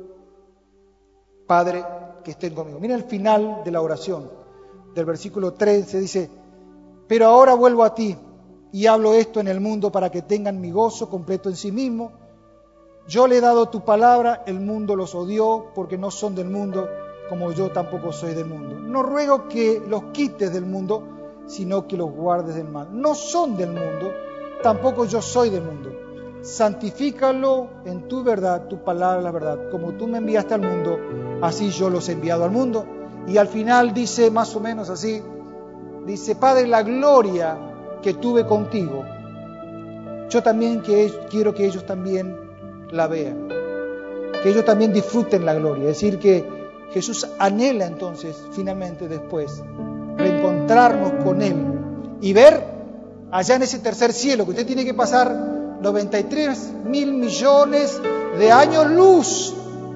Padre, 1.45 1.83
que 2.23 2.31
estén 2.31 2.55
conmigo. 2.55 2.79
Mira 2.79 2.95
el 2.95 3.03
final 3.03 3.61
de 3.63 3.71
la 3.71 3.81
oración, 3.81 4.31
del 4.95 5.05
versículo 5.05 5.53
13, 5.53 5.99
dice, 5.99 6.29
pero 7.07 7.27
ahora 7.27 7.53
vuelvo 7.53 7.83
a 7.83 7.93
ti 7.93 8.17
y 8.71 8.85
hablo 8.87 9.13
esto 9.13 9.39
en 9.39 9.47
el 9.47 9.59
mundo 9.59 9.91
para 9.91 10.09
que 10.09 10.21
tengan 10.21 10.59
mi 10.59 10.71
gozo 10.71 11.09
completo 11.09 11.49
en 11.49 11.55
sí 11.55 11.71
mismo 11.71 12.26
yo 13.07 13.25
le 13.25 13.37
he 13.37 13.41
dado 13.41 13.69
tu 13.69 13.85
palabra, 13.85 14.43
el 14.45 14.59
mundo 14.59 14.95
los 14.97 15.15
odió 15.15 15.67
porque 15.73 15.97
no 15.97 16.11
son 16.11 16.35
del 16.35 16.49
mundo, 16.49 16.89
como 17.29 17.53
yo 17.53 17.71
tampoco 17.71 18.11
soy 18.11 18.33
del 18.33 18.47
mundo. 18.47 18.75
No 18.77 19.01
ruego 19.01 19.47
que 19.47 19.81
los 19.87 20.05
quites 20.11 20.51
del 20.51 20.65
mundo, 20.65 21.03
sino 21.45 21.87
que 21.87 21.95
los 21.95 22.11
guardes 22.11 22.55
del 22.55 22.67
mal. 22.67 22.89
No 22.91 23.15
son 23.15 23.55
del 23.55 23.69
mundo, 23.69 24.11
tampoco 24.61 25.05
yo 25.05 25.21
soy 25.21 25.49
del 25.49 25.63
mundo. 25.63 25.89
Santifícalo 26.41 27.69
en 27.85 28.09
tu 28.09 28.23
verdad, 28.23 28.67
tu 28.67 28.83
palabra 28.83 29.21
la 29.21 29.31
verdad. 29.31 29.69
Como 29.71 29.93
tú 29.93 30.07
me 30.07 30.17
enviaste 30.17 30.55
al 30.55 30.61
mundo, 30.61 30.99
así 31.41 31.69
yo 31.69 31.89
los 31.89 32.09
he 32.09 32.11
enviado 32.11 32.43
al 32.43 32.51
mundo. 32.51 32.85
Y 33.25 33.37
al 33.37 33.47
final 33.47 33.93
dice 33.93 34.29
más 34.31 34.53
o 34.53 34.59
menos 34.59 34.89
así, 34.89 35.21
dice, 36.05 36.35
Padre, 36.35 36.67
la 36.67 36.83
gloria 36.83 37.57
que 38.01 38.13
tuve 38.15 38.45
contigo, 38.45 39.05
yo 40.29 40.43
también 40.43 40.81
quiero 41.29 41.53
que 41.53 41.65
ellos 41.65 41.85
también 41.85 42.46
la 42.91 43.07
vean, 43.07 43.47
que 44.41 44.49
ellos 44.49 44.65
también 44.65 44.93
disfruten 44.93 45.45
la 45.45 45.53
gloria. 45.53 45.83
Es 45.89 45.99
decir, 45.99 46.19
que 46.19 46.45
Jesús 46.91 47.27
anhela 47.39 47.85
entonces, 47.85 48.35
finalmente 48.51 49.07
después, 49.07 49.61
reencontrarnos 50.17 51.23
con 51.23 51.41
Él 51.41 51.55
y 52.21 52.33
ver 52.33 52.63
allá 53.31 53.55
en 53.55 53.63
ese 53.63 53.79
tercer 53.79 54.13
cielo, 54.13 54.45
que 54.45 54.51
usted 54.51 54.65
tiene 54.65 54.85
que 54.85 54.93
pasar 54.93 55.31
93 55.81 56.73
mil 56.85 57.13
millones 57.13 57.99
de 58.37 58.51
años 58.51 58.89
luz, 58.89 59.53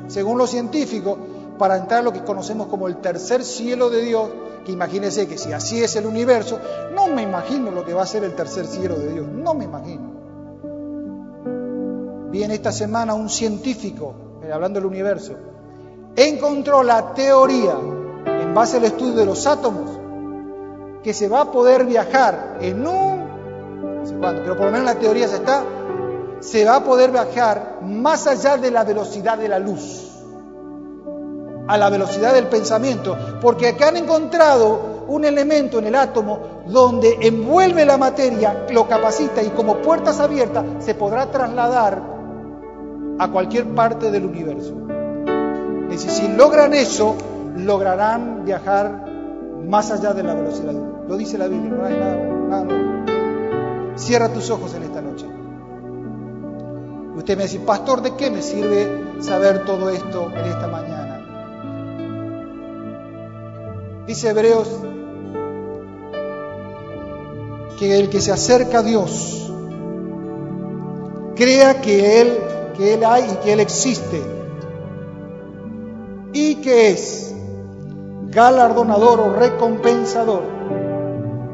según 0.08 0.38
los 0.38 0.50
científicos, 0.50 1.18
para 1.58 1.78
entrar 1.78 2.02
a 2.02 2.04
lo 2.04 2.14
que 2.14 2.24
conocemos 2.24 2.68
como 2.68 2.88
el 2.88 2.98
tercer 2.98 3.44
cielo 3.44 3.90
de 3.90 4.02
Dios, 4.02 4.30
que 4.66 4.72
imagínese 4.72 5.28
que 5.28 5.38
si 5.38 5.54
así 5.54 5.84
es 5.84 5.96
el 5.96 6.06
universo, 6.06 6.60
no 6.94 7.08
me 7.08 7.24
imagino 7.24 7.72
lo 7.72 7.86
que 7.86 7.94
va 7.94 8.04
a 8.04 8.08
ser 8.08 8.24
el 8.24 8.36
tercer 8.36 8.68
cielo 8.68 8.98
de 8.98 9.14
Dios, 9.14 9.28
no 9.28 9.54
me 9.54 9.66
imagino. 9.66 10.21
Viene 12.32 12.54
esta 12.54 12.72
semana 12.72 13.14
un 13.14 13.30
científico, 13.30 14.14
eh, 14.42 14.54
hablando 14.54 14.80
del 14.80 14.88
universo, 14.88 15.34
encontró 16.16 16.82
la 16.82 17.14
teoría, 17.14 17.76
en 18.26 18.54
base 18.54 18.78
al 18.78 18.86
estudio 18.86 19.16
de 19.16 19.26
los 19.26 19.46
átomos, 19.46 19.92
que 21.04 21.14
se 21.14 21.28
va 21.28 21.42
a 21.42 21.52
poder 21.52 21.84
viajar 21.84 22.58
en 22.62 22.88
un, 22.88 24.00
no 24.00 24.06
sé 24.06 24.16
cuándo, 24.16 24.44
pero 24.44 24.56
por 24.56 24.68
lo 24.68 24.72
menos 24.72 24.86
la 24.86 24.96
teoría 24.96 25.28
se 25.28 25.36
está, 25.36 25.66
se 26.40 26.64
va 26.64 26.78
a 26.78 26.84
poder 26.86 27.12
viajar 27.12 27.80
más 27.82 28.26
allá 28.28 28.56
de 28.56 28.72
la 28.72 28.86
velocidad 28.86 29.38
de 29.38 29.50
la 29.50 29.60
luz, 29.60 30.08
a 31.68 31.78
la 31.78 31.90
velocidad 31.90 32.34
del 32.34 32.48
pensamiento, 32.48 33.18
porque 33.42 33.68
acá 33.68 33.90
han 33.90 33.98
encontrado 33.98 35.04
un 35.10 35.26
elemento 35.26 35.80
en 35.80 35.88
el 35.88 35.96
átomo 35.96 36.40
donde 36.66 37.18
envuelve 37.22 37.84
la 37.84 37.98
materia, 37.98 38.68
lo 38.70 38.88
capacita 38.88 39.44
y 39.44 39.50
como 39.50 39.82
puertas 39.82 40.22
abiertas 40.22 40.64
se 40.80 40.96
podrá 40.96 41.30
trasladar 41.30 42.21
a 43.22 43.28
cualquier 43.28 43.68
parte 43.76 44.10
del 44.10 44.26
universo. 44.26 44.74
Es 45.92 46.04
decir, 46.04 46.10
si 46.10 46.28
logran 46.36 46.74
eso, 46.74 47.16
lograrán 47.56 48.46
viajar 48.46 49.06
más 49.64 49.92
allá 49.92 50.12
de 50.14 50.24
la 50.24 50.34
velocidad. 50.34 50.74
Lo 51.08 51.16
dice 51.18 51.38
la 51.38 51.48
Biblia, 51.48 51.70
no 51.70 51.86
hay 51.86 51.94
nada. 52.50 53.94
Cierra 53.96 54.30
tus 54.30 54.50
ojos 54.50 54.74
en 54.74 54.82
esta 54.82 55.02
noche. 55.02 55.28
Usted 57.16 57.38
me 57.38 57.44
dice, 57.44 57.60
pastor, 57.60 58.02
¿de 58.02 58.16
qué 58.16 58.32
me 58.32 58.42
sirve 58.42 59.22
saber 59.22 59.66
todo 59.66 59.92
esto 59.92 60.32
en 60.32 60.46
esta 60.46 60.68
mañana? 60.68 61.20
Dice 64.08 64.30
Hebreos 64.30 64.68
que 67.78 68.00
el 68.00 68.10
que 68.10 68.20
se 68.20 68.32
acerca 68.32 68.80
a 68.80 68.82
Dios 68.82 69.54
crea 71.36 71.82
que 71.82 72.22
Él 72.22 72.40
que 72.82 72.96
Él 72.96 73.06
hay 73.06 73.30
y 73.32 73.36
que 73.44 73.54
Él 73.54 73.60
existe 73.60 74.24
y 76.34 76.56
que 76.56 76.90
es 76.90 77.32
galardonador 78.30 79.20
o 79.20 79.34
recompensador 79.34 80.42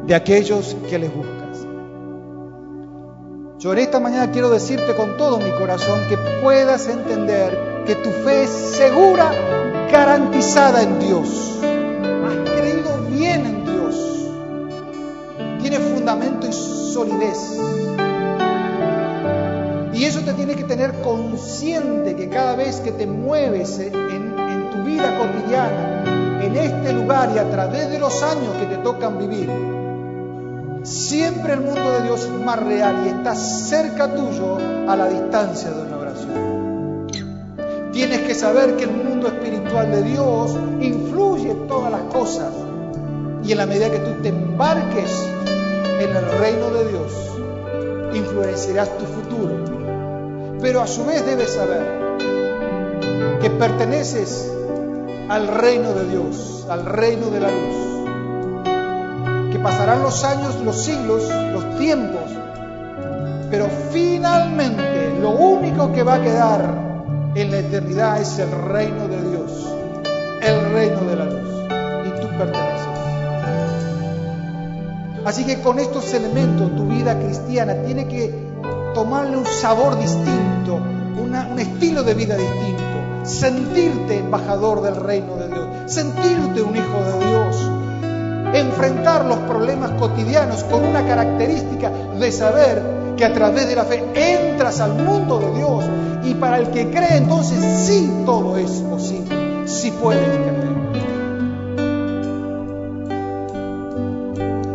de 0.05 0.15
aquellos 0.15 0.77
que 0.89 0.97
le 0.97 1.09
buscas. 1.09 1.67
Yo 3.59 3.73
en 3.73 3.79
esta 3.79 3.99
mañana 3.99 4.31
quiero 4.31 4.49
decirte 4.49 4.95
con 4.95 5.17
todo 5.17 5.37
mi 5.39 5.51
corazón 5.51 5.99
que 6.07 6.15
puedas 6.41 6.87
entender 6.87 7.83
que 7.85 7.95
tu 7.95 8.09
fe 8.09 8.43
es 8.43 8.49
segura, 8.49 9.29
garantizada 9.91 10.81
en 10.81 10.97
Dios. 10.99 11.59
Has 11.61 12.49
creído 12.51 13.01
bien 13.09 13.45
en 13.45 13.65
Dios. 13.65 14.31
Tiene 15.61 15.79
fundamento 15.79 16.47
y 16.47 16.53
solidez. 16.53 17.86
Y 19.97 20.05
eso 20.05 20.21
te 20.21 20.33
tiene 20.33 20.55
que 20.55 20.63
tener 20.63 20.93
consciente 21.01 22.15
que 22.15 22.29
cada 22.29 22.55
vez 22.55 22.81
que 22.81 22.91
te 22.91 23.07
mueves 23.07 23.79
en, 23.79 23.95
en, 23.95 24.69
tu 24.69 24.83
vida 24.83 25.17
cotidiana, 25.17 26.39
en 26.43 26.55
este 26.55 26.93
lugar 26.93 27.31
y 27.33 27.39
a 27.39 27.49
través 27.49 27.89
de 27.89 27.97
los 27.97 28.21
años 28.21 28.53
que 28.59 28.67
te 28.67 28.77
tocan 28.77 29.17
vivir, 29.17 29.49
siempre 30.83 31.53
el 31.53 31.61
mundo 31.61 31.91
de 31.93 32.03
Dios 32.03 32.25
es 32.25 32.29
más 32.29 32.59
real 32.59 32.95
y 33.05 33.09
está 33.09 33.33
cerca 33.33 34.13
tuyo 34.13 34.57
a 34.87 34.95
la 34.95 35.07
distancia 35.09 35.71
de 35.71 35.81
una 35.81 35.97
oración. 35.97 37.07
Tienes 37.91 38.19
que 38.19 38.35
saber 38.35 38.75
que 38.75 38.83
el 38.83 38.91
mundo 38.91 39.27
espiritual 39.27 39.91
de 39.91 40.03
Dios 40.03 40.55
influye 40.79 41.07
fluye 41.09 41.55
todas 41.67 41.91
las 41.91 42.01
cosas. 42.13 42.53
Y 43.43 43.51
en 43.51 43.57
la 43.57 43.65
medida 43.65 43.89
que 43.89 43.99
tú 43.99 44.11
te 44.21 44.29
embarques 44.29 45.25
en 45.99 46.15
el 46.15 46.39
reino 46.39 46.69
de 46.69 46.87
Dios, 46.89 47.11
influenciarás 48.13 48.95
tu 48.99 49.05
futuro. 49.05 49.76
Pero 50.61 50.81
a 50.81 50.87
su 50.87 51.05
vez 51.05 51.25
debes 51.25 51.53
saber 51.53 52.17
que 53.41 53.49
perteneces 53.51 54.51
al 55.29 55.47
reino 55.47 55.93
de 55.93 56.05
Dios, 56.09 56.65
al 56.69 56.85
reino 56.85 57.29
de 57.29 57.39
la 57.39 57.49
luz. 57.51 57.75
Que 59.51 59.59
pasarán 59.59 60.01
los 60.01 60.23
años, 60.23 60.55
los 60.63 60.75
siglos, 60.77 61.23
los 61.51 61.77
tiempos, 61.77 62.31
pero 63.49 63.67
finalmente 63.91 65.17
lo 65.21 65.31
único 65.31 65.91
que 65.93 66.03
va 66.03 66.15
a 66.15 66.21
quedar 66.21 66.87
en 67.35 67.51
la 67.51 67.59
eternidad 67.59 68.19
es 68.19 68.39
el 68.39 68.51
reino 68.51 69.07
de 69.07 69.29
Dios, 69.29 69.73
el 70.41 70.73
reino 70.73 71.01
de 71.01 71.15
la 71.15 71.25
luz. 71.25 71.49
Y 72.05 72.21
tú 72.21 72.27
perteneces. 72.37 72.87
Así 75.23 75.45
que 75.45 75.61
con 75.61 75.77
estos 75.79 76.13
elementos 76.13 76.75
tu 76.75 76.87
vida 76.87 77.19
cristiana 77.19 77.75
tiene 77.85 78.07
que 78.07 78.46
tomarle 78.97 79.37
un 79.37 79.45
sabor 79.45 79.99
distinto, 79.99 80.73
un 80.73 81.59
estilo 81.59 82.01
de 82.01 82.15
vida 82.15 82.35
distinto, 82.35 83.25
sentirte 83.25 84.17
embajador 84.17 84.81
del 84.81 84.95
reino 84.95 85.35
de 85.35 85.49
Dios, 85.49 85.67
sentirte 85.85 86.63
un 86.63 86.75
hijo 86.75 86.97
de 87.05 87.27
Dios, 87.27 87.71
enfrentar 88.55 89.25
los 89.25 89.37
problemas 89.41 89.91
cotidianos 89.99 90.63
con 90.63 90.83
una 90.83 91.05
característica 91.05 91.91
de 91.91 92.31
saber 92.31 92.81
que 93.15 93.23
a 93.23 93.33
través 93.33 93.67
de 93.67 93.75
la 93.75 93.83
fe 93.83 94.03
entras 94.15 94.79
al 94.79 94.95
mundo 94.95 95.37
de 95.41 95.55
Dios. 95.55 95.85
Y 96.23 96.33
para 96.33 96.57
el 96.57 96.71
que 96.71 96.89
cree 96.89 97.17
entonces 97.17 97.63
sí 97.85 98.11
todo 98.25 98.57
es 98.57 98.81
posible, 98.81 99.67
si 99.67 99.91
puedes 99.91 100.27
creer. 100.27 100.67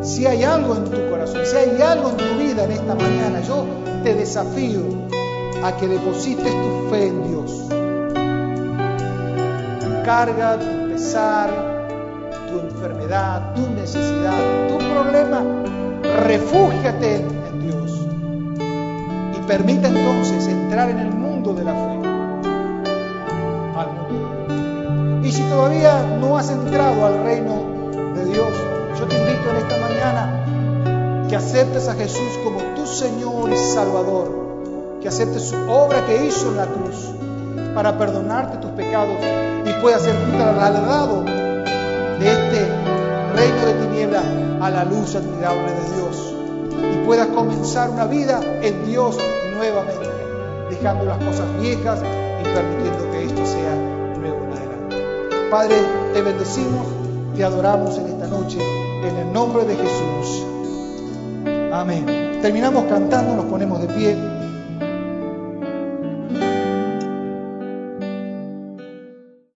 si 0.02 0.26
hay 0.26 0.44
algo 0.44 0.76
en 0.76 0.84
tu 0.84 1.10
corazón, 1.10 1.40
si 1.44 1.56
hay 1.56 1.82
algo 1.82 2.10
en 2.10 2.16
tu 2.16 2.24
vida 2.38 2.64
en 2.64 2.72
esta 2.72 2.94
mañana, 2.94 3.40
yo 3.40 3.81
te 4.02 4.14
desafío 4.14 4.82
a 5.62 5.76
que 5.76 5.86
deposites 5.86 6.52
tu 6.52 6.90
fe 6.90 7.06
en 7.06 7.28
Dios. 7.28 7.68
Tu 9.80 10.04
carga, 10.04 10.58
tu 10.58 10.88
pesar, 10.92 11.50
tu 12.48 12.58
enfermedad, 12.58 13.54
tu 13.54 13.68
necesidad, 13.70 14.68
tu 14.68 14.78
problema, 14.78 15.42
refúgiate 16.24 17.16
en 17.16 17.60
Dios. 17.60 18.06
Y 19.36 19.46
permita 19.46 19.88
entonces 19.88 20.48
entrar 20.48 20.90
en 20.90 20.98
el 20.98 21.12
mundo 21.12 21.54
de 21.54 21.64
la 21.64 21.72
fe. 21.72 21.92
Y 25.24 25.30
si 25.30 25.42
todavía 25.42 26.02
no 26.20 26.36
has 26.36 26.50
entrado 26.50 27.06
al 27.06 27.22
reino 27.22 27.94
de 28.16 28.24
Dios, 28.24 28.48
yo 28.98 29.06
te 29.06 29.16
invito 29.16 29.50
en 29.50 29.56
esta 29.56 29.78
mañana 29.78 31.26
que 31.28 31.36
aceptes 31.36 31.88
a 31.88 31.94
Jesús 31.94 32.38
como 32.44 32.71
Señor 32.92 33.50
y 33.50 33.56
Salvador, 33.56 34.98
que 35.00 35.08
aceptes 35.08 35.44
su 35.44 35.56
obra 35.70 36.04
que 36.06 36.26
hizo 36.26 36.48
en 36.48 36.56
la 36.58 36.66
cruz 36.66 37.08
para 37.74 37.96
perdonarte 37.96 38.58
tus 38.58 38.70
pecados 38.72 39.16
y 39.64 39.72
puedas 39.80 40.02
ser 40.02 40.14
trasladado 40.36 41.22
de 41.22 42.30
este 42.30 42.68
reino 43.34 43.66
de 43.66 43.86
tinieblas 43.86 44.24
a 44.60 44.70
la 44.70 44.84
luz 44.84 45.14
admirable 45.14 45.72
de 45.72 45.96
Dios 45.96 46.34
y 46.92 47.06
puedas 47.06 47.28
comenzar 47.28 47.88
una 47.88 48.04
vida 48.04 48.40
en 48.60 48.86
Dios 48.86 49.16
nuevamente, 49.56 50.10
dejando 50.68 51.06
las 51.06 51.16
cosas 51.24 51.46
viejas 51.60 51.98
y 52.40 52.44
permitiendo 52.44 53.10
que 53.10 53.24
esto 53.24 53.46
sea 53.46 53.74
nuevo 54.18 54.44
en 54.44 54.52
adelante. 54.52 55.48
Padre, 55.50 55.76
te 56.12 56.20
bendecimos, 56.20 56.86
te 57.34 57.42
adoramos 57.42 57.96
en 57.96 58.06
esta 58.08 58.26
noche 58.26 58.58
en 59.02 59.16
el 59.16 59.32
nombre 59.32 59.64
de 59.64 59.76
Jesús. 59.76 60.44
Amén. 61.82 62.06
Terminamos 62.40 62.84
cantando, 62.84 63.34
nos 63.34 63.46
ponemos 63.46 63.80
de 63.80 63.88
pie. 63.88 64.31